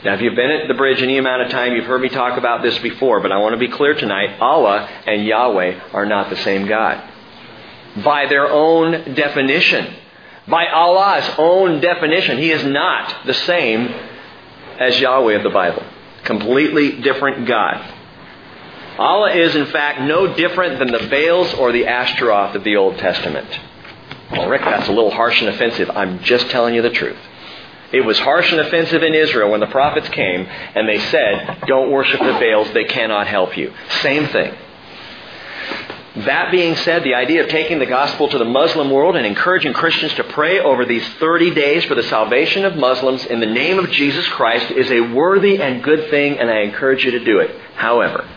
Now, 0.04 0.14
if 0.14 0.20
you've 0.20 0.34
been 0.34 0.50
at 0.50 0.66
the 0.66 0.74
bridge 0.74 1.00
any 1.00 1.18
amount 1.18 1.42
of 1.42 1.50
time, 1.50 1.74
you've 1.74 1.86
heard 1.86 2.00
me 2.00 2.08
talk 2.08 2.36
about 2.36 2.62
this 2.62 2.76
before, 2.80 3.20
but 3.20 3.30
I 3.30 3.38
want 3.38 3.54
to 3.54 3.58
be 3.58 3.68
clear 3.68 3.94
tonight. 3.94 4.40
Allah 4.40 4.88
and 5.06 5.24
Yahweh 5.24 5.78
are 5.92 6.06
not 6.06 6.28
the 6.28 6.36
same 6.38 6.66
God. 6.66 7.00
By 8.04 8.26
their 8.26 8.50
own 8.50 9.14
definition, 9.14 9.94
by 10.48 10.66
Allah's 10.66 11.28
own 11.38 11.80
definition, 11.80 12.38
He 12.38 12.50
is 12.50 12.64
not 12.64 13.26
the 13.26 13.34
same 13.34 13.94
as 14.82 14.98
Yahweh 15.00 15.34
of 15.34 15.42
the 15.42 15.50
Bible. 15.50 15.84
Completely 16.24 17.00
different 17.00 17.46
God. 17.46 17.94
Allah 18.98 19.32
is, 19.32 19.56
in 19.56 19.66
fact, 19.66 20.02
no 20.02 20.34
different 20.34 20.78
than 20.78 20.92
the 20.92 21.08
Baals 21.08 21.54
or 21.54 21.72
the 21.72 21.86
Ashtaroth 21.86 22.54
of 22.54 22.64
the 22.64 22.76
Old 22.76 22.98
Testament. 22.98 23.48
Well, 24.30 24.48
Rick, 24.48 24.62
that's 24.62 24.88
a 24.88 24.92
little 24.92 25.10
harsh 25.10 25.40
and 25.40 25.50
offensive. 25.50 25.90
I'm 25.90 26.20
just 26.20 26.48
telling 26.50 26.74
you 26.74 26.82
the 26.82 26.90
truth. 26.90 27.18
It 27.92 28.00
was 28.00 28.18
harsh 28.18 28.50
and 28.50 28.60
offensive 28.60 29.02
in 29.02 29.14
Israel 29.14 29.50
when 29.50 29.60
the 29.60 29.66
prophets 29.66 30.08
came 30.08 30.46
and 30.46 30.88
they 30.88 30.98
said, 30.98 31.64
Don't 31.66 31.90
worship 31.90 32.20
the 32.20 32.38
Baals, 32.40 32.72
they 32.72 32.84
cannot 32.84 33.26
help 33.26 33.56
you. 33.56 33.72
Same 34.00 34.26
thing. 34.28 34.54
That 36.14 36.50
being 36.50 36.76
said, 36.76 37.04
the 37.04 37.14
idea 37.14 37.42
of 37.42 37.48
taking 37.48 37.78
the 37.78 37.86
gospel 37.86 38.28
to 38.28 38.36
the 38.36 38.44
Muslim 38.44 38.90
world 38.90 39.16
and 39.16 39.24
encouraging 39.24 39.72
Christians 39.72 40.12
to 40.14 40.24
pray 40.24 40.60
over 40.60 40.84
these 40.84 41.06
30 41.14 41.54
days 41.54 41.84
for 41.84 41.94
the 41.94 42.02
salvation 42.02 42.66
of 42.66 42.76
Muslims 42.76 43.24
in 43.24 43.40
the 43.40 43.46
name 43.46 43.78
of 43.78 43.90
Jesus 43.90 44.26
Christ 44.28 44.70
is 44.72 44.90
a 44.90 45.00
worthy 45.00 45.62
and 45.62 45.82
good 45.82 46.10
thing, 46.10 46.38
and 46.38 46.50
I 46.50 46.60
encourage 46.60 47.02
you 47.02 47.12
to 47.12 47.24
do 47.24 47.38
it. 47.38 47.58
However, 47.76 48.28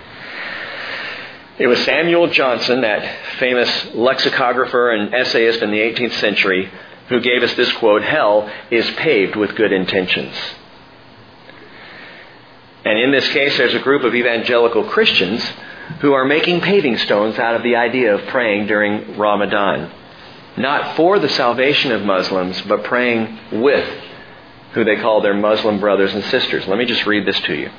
it 1.59 1.67
was 1.67 1.83
Samuel 1.83 2.27
Johnson, 2.27 2.79
that 2.81 3.37
famous 3.39 3.93
lexicographer 3.93 4.91
and 4.91 5.13
essayist 5.13 5.61
in 5.61 5.71
the 5.71 5.79
18th 5.79 6.13
century, 6.13 6.71
who 7.09 7.19
gave 7.19 7.43
us 7.43 7.53
this 7.55 7.71
quote 7.73 8.03
Hell 8.03 8.49
is 8.71 8.89
paved 8.91 9.35
with 9.35 9.53
good 9.55 9.73
intentions. 9.73 10.33
And 12.85 12.99
in 12.99 13.11
this 13.11 13.27
case, 13.29 13.57
there's 13.57 13.73
a 13.73 13.79
group 13.79 14.03
of 14.03 14.15
evangelical 14.15 14.85
Christians 14.85 15.43
who 16.01 16.13
are 16.13 16.25
making 16.25 16.61
paving 16.61 16.97
stones 16.97 17.37
out 17.37 17.55
of 17.55 17.63
the 17.63 17.75
idea 17.75 18.15
of 18.15 18.27
praying 18.27 18.67
during 18.67 19.17
Ramadan. 19.17 19.91
Not 20.57 20.95
for 20.95 21.19
the 21.19 21.29
salvation 21.29 21.91
of 21.91 22.03
Muslims, 22.03 22.61
but 22.61 22.83
praying 22.83 23.37
with 23.51 23.87
who 24.73 24.83
they 24.83 24.97
call 24.97 25.21
their 25.21 25.33
Muslim 25.33 25.79
brothers 25.79 26.13
and 26.13 26.23
sisters. 26.25 26.67
Let 26.67 26.77
me 26.77 26.85
just 26.85 27.05
read 27.05 27.25
this 27.25 27.39
to 27.41 27.53
you. 27.53 27.69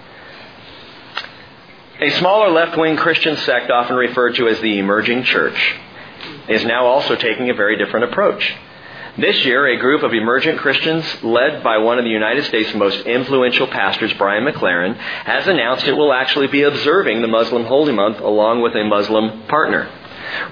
A 2.01 2.11
smaller 2.19 2.51
left 2.51 2.77
wing 2.77 2.97
Christian 2.97 3.37
sect, 3.39 3.71
often 3.71 3.97
referred 3.97 4.35
to 4.37 4.49
as 4.49 4.61
the 4.61 4.79
emerging 4.79 5.25
church, 5.25 5.77
is 6.49 6.65
now 6.65 6.87
also 6.87 7.17
taking 7.17 7.49
a 7.49 7.55
very 7.55 7.79
different 7.79 8.05
approach. 8.05 8.55
This 9.19 9.47
year, 9.47 9.67
a 9.67 9.79
group 9.79 10.03
of 10.03 10.13
emergent 10.13 10.59
Christians 10.59 11.03
led 11.23 11.63
by 11.63 11.79
one 11.79 11.99
of 11.99 12.05
the 12.05 12.11
United 12.11 12.45
States' 12.45 12.75
most 12.75 13.01
influential 13.07 13.67
pastors, 13.67 14.13
Brian 14.19 14.45
McLaren, 14.45 14.95
has 14.95 15.47
announced 15.47 15.87
it 15.87 15.97
will 15.97 16.13
actually 16.13 16.49
be 16.49 16.65
observing 16.65 17.23
the 17.23 17.29
Muslim 17.29 17.65
Holy 17.65 17.95
Month 17.95 18.21
along 18.21 18.61
with 18.61 18.75
a 18.75 18.85
Muslim 18.85 19.45
partner. 19.49 19.89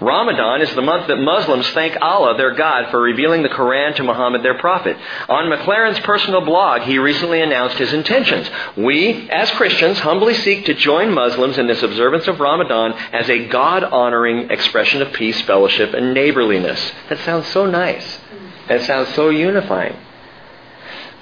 Ramadan 0.01 0.63
is 0.63 0.75
the 0.75 0.81
month 0.81 1.09
that 1.09 1.17
Muslims 1.17 1.69
thank 1.71 2.01
Allah, 2.01 2.39
their 2.39 2.55
God, 2.55 2.91
for 2.91 3.03
revealing 3.03 3.43
the 3.43 3.51
Quran 3.51 3.95
to 3.97 4.03
Muhammad, 4.03 4.43
their 4.43 4.59
prophet. 4.59 4.97
On 5.29 5.51
McLaren's 5.51 6.01
personal 6.01 6.41
blog, 6.41 6.83
he 6.83 6.97
recently 6.99 7.43
announced 7.43 7.77
his 7.77 7.93
intentions. 7.93 8.49
We, 8.79 9.29
as 9.29 9.51
Christians, 9.51 9.99
humbly 9.99 10.35
seek 10.35 10.65
to 10.67 10.75
join 10.75 11.13
Muslims 11.13 11.59
in 11.59 11.67
this 11.67 11.83
observance 11.83 12.27
of 12.29 12.41
Ramadan 12.41 12.93
as 13.13 13.29
a 13.29 13.47
God 13.49 13.85
honoring 13.85 14.51
expression 14.51 15.03
of 15.03 15.13
peace, 15.13 15.43
fellowship, 15.43 15.93
and 15.93 16.15
neighborliness. 16.15 16.93
That 17.11 17.19
sounds 17.19 17.49
so 17.49 17.67
nice. 17.67 18.21
It 18.69 18.83
sounds 18.87 19.15
so 19.15 19.31
unifying. 19.31 19.97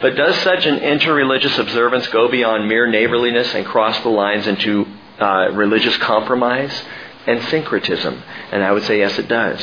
But 0.00 0.16
does 0.16 0.36
such 0.38 0.66
an 0.66 0.80
interreligious 0.80 1.58
observance 1.58 2.08
go 2.08 2.28
beyond 2.28 2.68
mere 2.68 2.88
neighborliness 2.88 3.54
and 3.54 3.64
cross 3.64 4.00
the 4.00 4.08
lines 4.08 4.46
into 4.46 4.86
uh, 5.18 5.50
religious 5.52 5.96
compromise 5.98 6.82
and 7.26 7.42
syncretism? 7.44 8.22
And 8.50 8.64
I 8.64 8.72
would 8.72 8.82
say 8.82 8.98
yes, 8.98 9.18
it 9.18 9.28
does. 9.28 9.60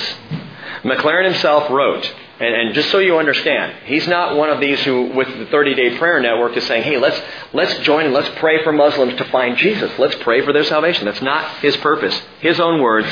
McLaren 0.84 1.26
himself 1.26 1.70
wrote, 1.70 2.10
and, 2.40 2.56
and, 2.56 2.74
just 2.74 2.90
so 2.90 3.00
you 3.00 3.18
understand, 3.18 3.74
he's 3.86 4.08
not 4.08 4.38
one 4.38 4.50
of 4.50 4.62
these 4.62 4.80
who, 4.84 5.14
with 5.14 5.28
the 5.28 5.46
30 5.48 5.76
day 5.76 5.98
prayer 5.98 6.22
network, 6.22 6.56
is 6.56 6.66
saying, 6.68 6.84
hey, 6.84 6.98
let's, 6.98 7.20
let's 7.54 7.78
join 7.80 8.06
and 8.06 8.14
let's 8.14 8.30
pray 8.40 8.64
for 8.64 8.72
Muslims 8.72 9.18
to 9.18 9.26
find 9.26 9.58
Jesus. 9.58 9.92
Let's 10.00 10.16
pray 10.22 10.46
for 10.46 10.54
their 10.54 10.64
salvation. 10.64 11.06
That's 11.06 11.22
not 11.22 11.60
his 11.60 11.76
purpose. 11.78 12.18
His 12.40 12.60
own 12.60 12.82
words 12.82 13.08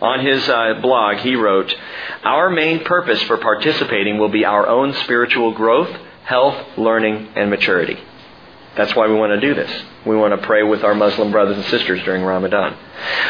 on 0.00 0.24
his 0.24 0.48
uh, 0.48 0.78
blog, 0.80 1.18
he 1.18 1.34
wrote, 1.34 1.74
Our 2.22 2.48
main 2.48 2.82
purpose 2.84 3.22
for 3.24 3.36
participating 3.36 4.18
will 4.18 4.30
be 4.30 4.46
our 4.46 4.66
own 4.66 4.94
spiritual 5.04 5.52
growth, 5.52 5.94
health, 6.24 6.78
learning, 6.78 7.28
and 7.36 7.50
maturity. 7.50 7.98
That's 8.80 8.96
why 8.96 9.08
we 9.08 9.14
want 9.14 9.38
to 9.38 9.46
do 9.46 9.54
this. 9.54 9.70
We 10.06 10.16
want 10.16 10.40
to 10.40 10.46
pray 10.46 10.62
with 10.62 10.84
our 10.84 10.94
Muslim 10.94 11.30
brothers 11.30 11.58
and 11.58 11.66
sisters 11.66 12.02
during 12.02 12.22
Ramadan. 12.22 12.74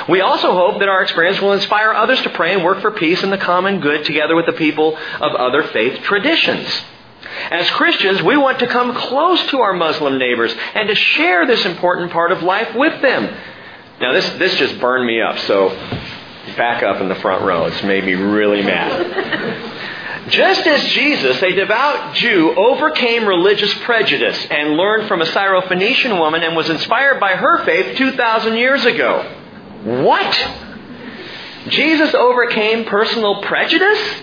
We 0.09 0.20
also 0.20 0.53
hope 0.53 0.78
that 0.78 0.88
our 0.88 1.03
experience 1.03 1.40
will 1.40 1.55
inspire 1.55 1.92
others 1.92 2.22
to 2.22 2.30
pray 2.30 2.55
and 2.55 2.62
work 2.62 2.80
for 2.80 2.92
peace 2.92 3.20
and 3.24 3.32
the 3.32 3.38
common 3.38 3.80
good 3.80 4.05
together 4.05 4.36
with 4.36 4.46
the 4.46 4.53
people 4.53 4.96
of 4.96 5.34
other 5.34 5.64
faith 5.64 6.03
traditions. 6.03 6.68
As 7.51 7.68
Christians, 7.70 8.22
we 8.22 8.36
want 8.36 8.61
to 8.61 8.68
come 8.68 8.94
close 8.94 9.44
to 9.48 9.59
our 9.59 9.72
Muslim 9.72 10.18
neighbors 10.18 10.55
and 10.76 10.88
to 10.88 10.94
share 10.94 11.44
this 11.48 11.64
important 11.64 12.12
part 12.12 12.30
of 12.30 12.44
life 12.44 12.72
with 12.76 13.03
them. 13.03 13.36
Now, 14.01 14.12
this, 14.12 14.30
this 14.38 14.55
just 14.55 14.78
burned 14.78 15.05
me 15.05 15.20
up, 15.20 15.36
so 15.40 15.70
back 16.57 16.84
up 16.84 17.01
in 17.01 17.09
the 17.09 17.16
front 17.16 17.42
row. 17.42 17.64
It's 17.64 17.82
made 17.82 18.05
me 18.05 18.14
really 18.14 18.62
mad. 18.62 19.90
Just 20.31 20.64
as 20.66 20.85
Jesus, 20.93 21.43
a 21.43 21.53
devout 21.53 22.14
Jew, 22.14 22.55
overcame 22.55 23.26
religious 23.26 23.74
prejudice 23.81 24.47
and 24.49 24.76
learned 24.76 25.09
from 25.09 25.20
a 25.22 25.26
Syrophoenician 25.26 26.18
woman 26.18 26.43
and 26.43 26.57
was 26.57 26.70
inspired 26.70 27.18
by 27.18 27.33
her 27.33 27.64
faith 27.64 27.97
2,000 27.97 28.57
years 28.57 28.85
ago. 28.85 29.22
What? 29.83 30.49
Jesus 31.68 32.14
overcame 32.14 32.85
personal 32.85 33.43
prejudice? 33.43 34.22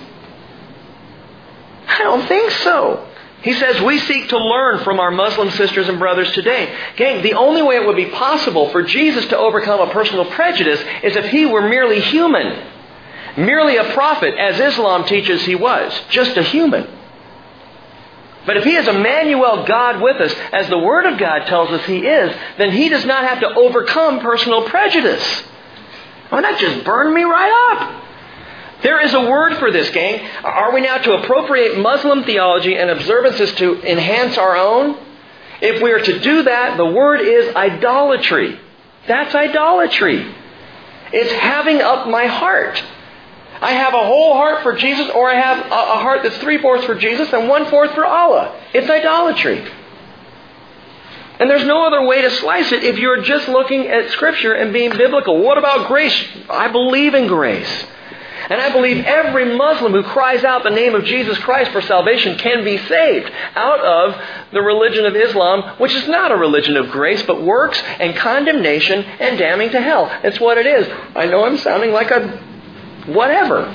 I 1.88 2.00
don't 2.00 2.28
think 2.28 2.52
so. 2.52 3.08
He 3.42 3.54
says 3.54 3.82
we 3.82 4.00
seek 4.00 4.30
to 4.30 4.38
learn 4.38 4.84
from 4.84 5.00
our 5.00 5.12
Muslim 5.12 5.52
sisters 5.52 5.90
and 5.90 6.00
brothers 6.00 6.32
today. 6.32 6.76
Gang, 6.96 7.22
the 7.22 7.34
only 7.34 7.62
way 7.62 7.76
it 7.76 7.86
would 7.86 7.96
be 7.96 8.08
possible 8.08 8.70
for 8.70 8.82
Jesus 8.82 9.26
to 9.28 9.38
overcome 9.38 9.82
a 9.82 9.92
personal 9.92 10.26
prejudice 10.26 10.82
is 11.04 11.16
if 11.16 11.26
he 11.26 11.46
were 11.46 11.68
merely 11.68 12.00
human. 12.00 12.77
Merely 13.38 13.78
a 13.78 13.94
prophet, 13.94 14.34
as 14.34 14.60
Islam 14.60 15.06
teaches 15.06 15.46
he 15.46 15.56
was. 15.56 15.94
Just 16.10 16.36
a 16.38 16.44
human. 16.44 16.88
But 18.48 18.58
if 18.58 18.64
he 18.64 18.76
is 18.76 18.88
Emmanuel, 18.88 19.66
God 19.66 20.02
with 20.02 20.18
us, 20.18 20.34
as 20.52 20.70
the 20.70 20.78
Word 20.78 21.06
of 21.06 21.20
God 21.20 21.46
tells 21.46 21.70
us 21.70 21.86
he 21.86 22.00
is, 22.00 22.36
then 22.58 22.72
he 22.72 22.90
does 22.90 23.06
not 23.06 23.26
have 23.26 23.42
to 23.42 23.48
overcome 23.48 24.22
personal 24.22 24.64
prejudice. 24.64 25.44
Well, 26.32 26.42
that 26.42 26.60
just 26.60 26.84
burned 26.84 27.14
me 27.14 27.24
right 27.24 27.72
up. 27.72 28.04
There 28.84 29.02
is 29.02 29.14
a 29.14 29.22
word 29.22 29.58
for 29.58 29.72
this, 29.72 29.90
gang. 29.90 30.28
Are 30.44 30.72
we 30.72 30.82
now 30.82 30.98
to 30.98 31.14
appropriate 31.14 31.80
Muslim 31.80 32.24
theology 32.24 32.76
and 32.76 32.90
observances 32.90 33.52
to 33.56 33.82
enhance 33.82 34.38
our 34.38 34.56
own? 34.56 34.98
If 35.62 35.82
we 35.82 35.92
are 35.92 36.00
to 36.00 36.20
do 36.20 36.44
that, 36.44 36.78
the 36.78 36.86
word 36.86 37.22
is 37.22 37.56
idolatry. 37.56 38.60
That's 39.08 39.34
idolatry. 39.34 40.32
It's 41.12 41.32
having 41.34 41.82
up 41.82 42.08
my 42.08 42.28
heart. 42.28 42.84
I 43.62 43.72
have 43.72 43.94
a 43.94 44.06
whole 44.06 44.34
heart 44.34 44.64
for 44.64 44.76
Jesus, 44.76 45.10
or 45.10 45.30
I 45.30 45.36
have 45.36 45.66
a 45.66 46.00
heart 46.00 46.22
that's 46.24 46.38
three 46.38 46.62
fourths 46.62 46.86
for 46.86 46.96
Jesus 46.96 47.32
and 47.34 47.48
one 47.48 47.66
fourth 47.70 47.92
for 47.94 48.06
Allah. 48.06 48.60
It's 48.74 48.90
idolatry. 48.90 49.68
And 51.40 51.50
there's 51.50 51.66
no 51.66 51.86
other 51.86 52.04
way 52.06 52.22
to 52.22 52.32
slice 52.32 52.72
it 52.72 52.84
if 52.84 52.98
you're 52.98 53.22
just 53.22 53.48
looking 53.48 53.88
at 53.88 54.10
Scripture 54.12 54.54
and 54.54 54.74
being 54.74 54.92
biblical. 54.92 55.42
What 55.42 55.58
about 55.58 55.88
grace? 55.88 56.16
I 56.50 56.68
believe 56.68 57.14
in 57.14 57.28
grace. 57.28 57.86
And 58.50 58.62
I 58.62 58.72
believe 58.72 59.04
every 59.04 59.58
Muslim 59.58 59.92
who 59.92 60.04
cries 60.04 60.44
out 60.44 60.64
the 60.64 60.70
name 60.70 60.96
of 60.96 61.04
Jesus 61.04 61.38
Christ 61.40 61.72
for 61.72 61.82
salvation 61.82 62.38
can 62.38 62.64
be 62.64 62.78
saved 62.78 63.30
out 63.56 63.82
of 63.82 64.16
the 64.54 64.62
religion 64.62 65.06
of 65.06 65.16
Islam, 65.16 65.78
which 65.80 65.94
is 65.94 66.08
not 66.08 66.32
a 66.32 66.36
religion 66.38 66.78
of 66.78 66.90
grace, 66.90 67.22
but 67.24 67.44
works 67.44 67.82
and 68.00 68.16
condemnation 68.16 69.04
and 69.04 69.38
damning 69.38 69.72
to 69.72 69.82
hell. 69.82 70.10
It's 70.24 70.40
what 70.40 70.58
it 70.58 70.66
is. 70.66 70.88
I 71.16 71.26
know 71.26 71.44
I'm 71.44 71.58
sounding 71.58 71.92
like 71.92 72.10
a 72.10 72.42
whatever. 73.08 73.72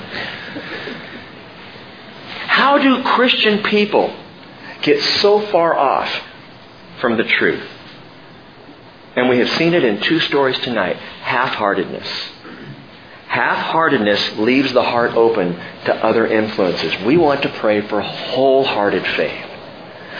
How 2.47 2.77
do 2.77 3.03
Christian 3.03 3.63
people 3.63 4.15
get 4.81 5.01
so 5.01 5.41
far 5.47 5.75
off 5.77 6.09
from 7.01 7.17
the 7.17 7.23
truth? 7.23 7.67
And 9.15 9.29
we 9.29 9.39
have 9.39 9.49
seen 9.49 9.73
it 9.73 9.83
in 9.83 10.01
two 10.01 10.19
stories 10.19 10.57
tonight 10.59 10.95
half 10.95 11.55
heartedness. 11.55 12.07
Half 13.27 13.57
heartedness 13.71 14.37
leaves 14.37 14.73
the 14.73 14.83
heart 14.83 15.11
open 15.15 15.55
to 15.85 15.95
other 16.05 16.27
influences. 16.27 16.93
We 17.03 17.17
want 17.17 17.41
to 17.43 17.49
pray 17.49 17.81
for 17.81 18.01
wholehearted 18.01 19.05
faith. 19.15 19.45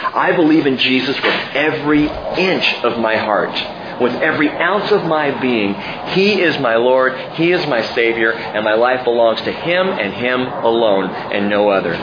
I 0.01 0.35
believe 0.35 0.65
in 0.65 0.77
Jesus 0.77 1.15
with 1.15 1.35
every 1.53 2.07
inch 2.07 2.73
of 2.83 2.99
my 2.99 3.15
heart, 3.15 3.53
with 4.01 4.13
every 4.13 4.49
ounce 4.49 4.91
of 4.91 5.05
my 5.05 5.31
being. 5.41 5.73
He 6.13 6.41
is 6.41 6.59
my 6.59 6.75
Lord, 6.75 7.17
He 7.33 7.51
is 7.51 7.65
my 7.67 7.81
Savior, 7.93 8.33
and 8.33 8.63
my 8.63 8.75
life 8.75 9.03
belongs 9.03 9.41
to 9.41 9.51
Him 9.51 9.87
and 9.87 10.13
Him 10.13 10.41
alone 10.41 11.09
and 11.09 11.49
no 11.49 11.69
other. 11.69 11.93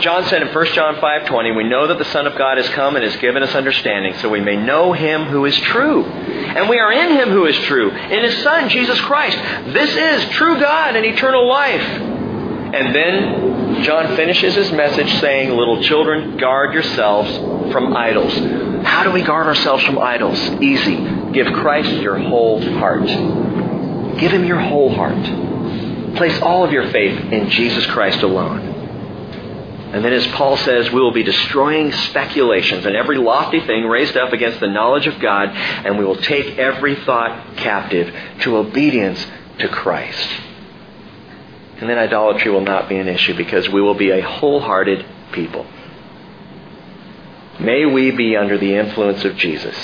John 0.00 0.24
said 0.26 0.42
in 0.42 0.48
1 0.48 0.66
John 0.74 0.96
5:20, 0.96 1.52
"We 1.52 1.64
know 1.64 1.86
that 1.86 1.98
the 1.98 2.04
Son 2.06 2.26
of 2.26 2.36
God 2.36 2.58
has 2.58 2.68
come 2.70 2.96
and 2.96 3.04
has 3.04 3.16
given 3.16 3.42
us 3.42 3.54
understanding, 3.54 4.14
so 4.14 4.28
we 4.28 4.40
may 4.40 4.56
know 4.56 4.92
him 4.92 5.24
who 5.24 5.44
is 5.44 5.58
true. 5.58 6.04
And 6.04 6.68
we 6.68 6.78
are 6.78 6.92
in 6.92 7.16
him 7.16 7.30
who 7.30 7.46
is 7.46 7.58
true, 7.60 7.90
in 7.90 8.22
his 8.22 8.42
Son 8.42 8.68
Jesus 8.68 9.00
Christ. 9.00 9.38
This 9.66 9.96
is 9.96 10.28
true 10.30 10.58
God 10.60 10.96
and 10.96 11.04
eternal 11.04 11.46
life." 11.46 12.15
And 12.76 12.94
then 12.94 13.82
John 13.84 14.16
finishes 14.16 14.54
his 14.54 14.70
message 14.70 15.10
saying, 15.14 15.50
"Little 15.50 15.82
children, 15.82 16.36
guard 16.36 16.74
yourselves 16.74 17.34
from 17.72 17.96
idols." 17.96 18.38
How 18.84 19.02
do 19.02 19.10
we 19.12 19.22
guard 19.22 19.46
ourselves 19.46 19.82
from 19.84 19.98
idols? 19.98 20.38
Easy. 20.60 20.96
Give 21.32 21.50
Christ 21.54 21.90
your 22.02 22.18
whole 22.18 22.60
heart. 22.60 23.06
Give 24.18 24.30
him 24.30 24.44
your 24.44 24.58
whole 24.58 24.90
heart. 24.90 25.24
Place 26.16 26.38
all 26.42 26.64
of 26.64 26.72
your 26.72 26.86
faith 26.88 27.32
in 27.32 27.48
Jesus 27.48 27.86
Christ 27.86 28.22
alone. 28.22 28.74
And 29.94 30.04
then, 30.04 30.12
as 30.12 30.26
Paul 30.28 30.58
says, 30.58 30.92
we 30.92 31.00
will 31.00 31.12
be 31.12 31.22
destroying 31.22 31.92
speculations 31.92 32.84
and 32.84 32.94
every 32.94 33.16
lofty 33.16 33.60
thing 33.60 33.86
raised 33.86 34.16
up 34.18 34.34
against 34.34 34.60
the 34.60 34.66
knowledge 34.66 35.06
of 35.06 35.18
God, 35.18 35.50
and 35.54 35.98
we 35.98 36.04
will 36.04 36.16
take 36.16 36.58
every 36.58 36.94
thought 36.94 37.56
captive 37.56 38.14
to 38.40 38.58
obedience 38.58 39.26
to 39.60 39.68
Christ. 39.68 40.28
And 41.78 41.90
then 41.90 41.98
idolatry 41.98 42.50
will 42.50 42.62
not 42.62 42.88
be 42.88 42.96
an 42.96 43.08
issue 43.08 43.36
because 43.36 43.68
we 43.68 43.82
will 43.82 43.94
be 43.94 44.10
a 44.10 44.22
wholehearted 44.22 45.04
people. 45.32 45.66
May 47.60 47.84
we 47.84 48.10
be 48.10 48.36
under 48.36 48.58
the 48.58 48.74
influence 48.74 49.24
of 49.24 49.36
Jesus. 49.36 49.76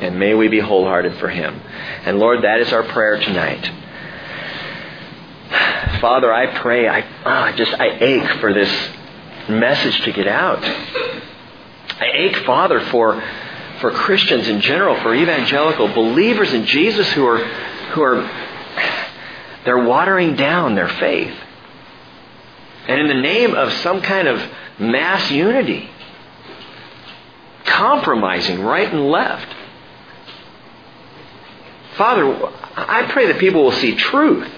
And 0.00 0.18
may 0.18 0.34
we 0.34 0.48
be 0.48 0.60
wholehearted 0.60 1.18
for 1.18 1.28
Him. 1.28 1.60
And 2.04 2.18
Lord, 2.18 2.42
that 2.42 2.60
is 2.60 2.72
our 2.72 2.82
prayer 2.84 3.18
tonight. 3.18 3.70
Father, 6.00 6.32
I 6.32 6.58
pray, 6.60 6.88
I 6.88 7.04
oh, 7.24 7.56
just 7.56 7.74
I 7.74 7.88
ache 8.00 8.40
for 8.40 8.54
this 8.54 8.70
message 9.48 10.00
to 10.02 10.12
get 10.12 10.26
out. 10.26 10.64
I 10.64 12.06
ache, 12.14 12.36
Father, 12.46 12.80
for 12.80 13.22
for 13.80 13.90
Christians 13.90 14.48
in 14.48 14.60
general, 14.60 14.96
for 15.00 15.14
evangelical 15.14 15.88
believers 15.88 16.52
in 16.52 16.66
Jesus 16.66 17.10
who 17.12 17.26
are 17.26 17.38
who 17.92 18.02
are 18.02 18.22
they're 19.64 19.84
watering 19.84 20.36
down 20.36 20.74
their 20.74 20.88
faith. 20.88 21.34
And 22.88 23.00
in 23.00 23.08
the 23.08 23.22
name 23.22 23.54
of 23.54 23.72
some 23.74 24.00
kind 24.00 24.26
of 24.26 24.42
mass 24.78 25.30
unity, 25.30 25.88
compromising 27.64 28.62
right 28.62 28.90
and 28.92 29.10
left. 29.10 29.54
Father, 31.96 32.34
I 32.74 33.08
pray 33.10 33.26
that 33.26 33.38
people 33.38 33.62
will 33.62 33.72
see 33.72 33.94
truth 33.94 34.50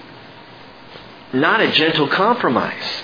not 1.33 1.61
a 1.61 1.73
gentle 1.73 2.09
compromise. 2.09 3.03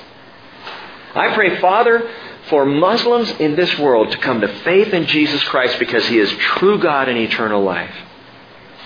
I 1.14 1.34
pray, 1.34 1.60
Father, 1.60 2.10
for 2.48 2.66
Muslims 2.66 3.30
in 3.40 3.56
this 3.56 3.78
world 3.78 4.10
to 4.12 4.18
come 4.18 4.40
to 4.40 4.48
faith 4.62 4.92
in 4.92 5.06
Jesus 5.06 5.42
Christ 5.44 5.78
because 5.78 6.06
He 6.06 6.18
is 6.18 6.30
true 6.30 6.78
God 6.78 7.08
and 7.08 7.18
eternal 7.18 7.62
life. 7.62 7.94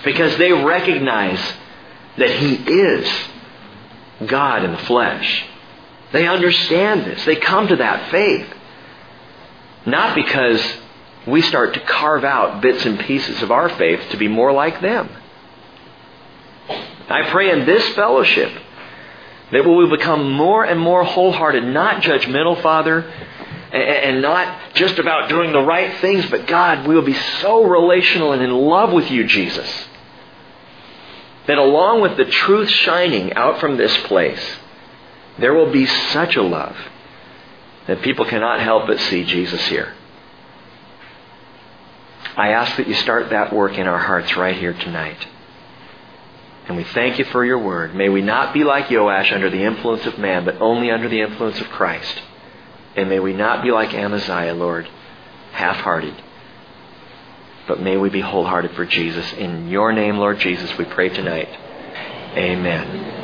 Because 0.03 0.37
they 0.37 0.51
recognize 0.51 1.39
that 2.17 2.29
He 2.29 2.55
is 2.55 3.09
God 4.27 4.63
in 4.63 4.71
the 4.71 4.77
flesh. 4.79 5.45
They 6.11 6.27
understand 6.27 7.05
this. 7.05 7.25
They 7.25 7.35
come 7.35 7.67
to 7.67 7.75
that 7.77 8.11
faith. 8.11 8.47
Not 9.85 10.15
because 10.15 10.61
we 11.27 11.41
start 11.41 11.73
to 11.73 11.79
carve 11.79 12.23
out 12.23 12.61
bits 12.61 12.85
and 12.85 12.99
pieces 12.99 13.41
of 13.41 13.51
our 13.51 13.69
faith 13.69 14.01
to 14.11 14.17
be 14.17 14.27
more 14.27 14.51
like 14.51 14.81
them. 14.81 15.09
I 17.09 17.29
pray 17.29 17.51
in 17.51 17.65
this 17.65 17.87
fellowship 17.95 18.51
that 19.51 19.65
we 19.65 19.69
will 19.69 19.89
become 19.89 20.31
more 20.31 20.63
and 20.63 20.79
more 20.79 21.03
wholehearted, 21.03 21.63
not 21.63 22.01
judgmental, 22.01 22.61
Father, 22.61 23.01
and 23.71 24.21
not 24.21 24.73
just 24.75 24.99
about 24.99 25.29
doing 25.29 25.51
the 25.51 25.61
right 25.61 25.99
things, 25.99 26.25
but 26.27 26.47
God, 26.47 26.87
we 26.87 26.95
will 26.95 27.01
be 27.01 27.17
so 27.41 27.63
relational 27.63 28.31
and 28.31 28.41
in 28.41 28.51
love 28.51 28.91
with 28.91 29.09
you, 29.09 29.25
Jesus, 29.25 29.67
that 31.47 31.57
along 31.57 32.01
with 32.01 32.17
the 32.17 32.25
truth 32.25 32.69
shining 32.69 33.33
out 33.33 33.59
from 33.59 33.77
this 33.77 33.95
place, 34.03 34.57
there 35.37 35.53
will 35.53 35.71
be 35.71 35.85
such 35.85 36.35
a 36.35 36.41
love 36.41 36.75
that 37.87 38.01
people 38.01 38.25
cannot 38.25 38.61
help 38.61 38.87
but 38.87 38.99
see 38.99 39.23
Jesus 39.23 39.61
here. 39.67 39.93
I 42.35 42.49
ask 42.49 42.77
that 42.77 42.87
you 42.87 42.95
start 42.95 43.29
that 43.29 43.53
work 43.53 43.77
in 43.77 43.87
our 43.87 43.99
hearts 43.99 44.35
right 44.35 44.57
here 44.57 44.73
tonight. 44.73 45.27
And 46.67 46.77
we 46.77 46.83
thank 46.85 47.19
you 47.19 47.25
for 47.25 47.43
your 47.43 47.59
word. 47.59 47.93
May 47.93 48.09
we 48.09 48.21
not 48.21 48.53
be 48.53 48.63
like 48.63 48.89
Joash 48.89 49.31
under 49.31 49.49
the 49.49 49.63
influence 49.63 50.05
of 50.05 50.17
man, 50.17 50.45
but 50.45 50.61
only 50.61 50.89
under 50.89 51.09
the 51.09 51.21
influence 51.21 51.59
of 51.59 51.67
Christ. 51.69 52.21
And 52.95 53.09
may 53.09 53.19
we 53.19 53.33
not 53.33 53.63
be 53.63 53.71
like 53.71 53.93
Amaziah, 53.93 54.53
Lord, 54.53 54.87
half 55.51 55.77
hearted. 55.77 56.15
But 57.67 57.79
may 57.81 57.97
we 57.97 58.09
be 58.09 58.21
wholehearted 58.21 58.71
for 58.71 58.85
Jesus. 58.85 59.31
In 59.33 59.69
your 59.69 59.93
name, 59.93 60.17
Lord 60.17 60.39
Jesus, 60.39 60.77
we 60.77 60.85
pray 60.85 61.09
tonight. 61.09 61.49
Amen. 62.35 63.22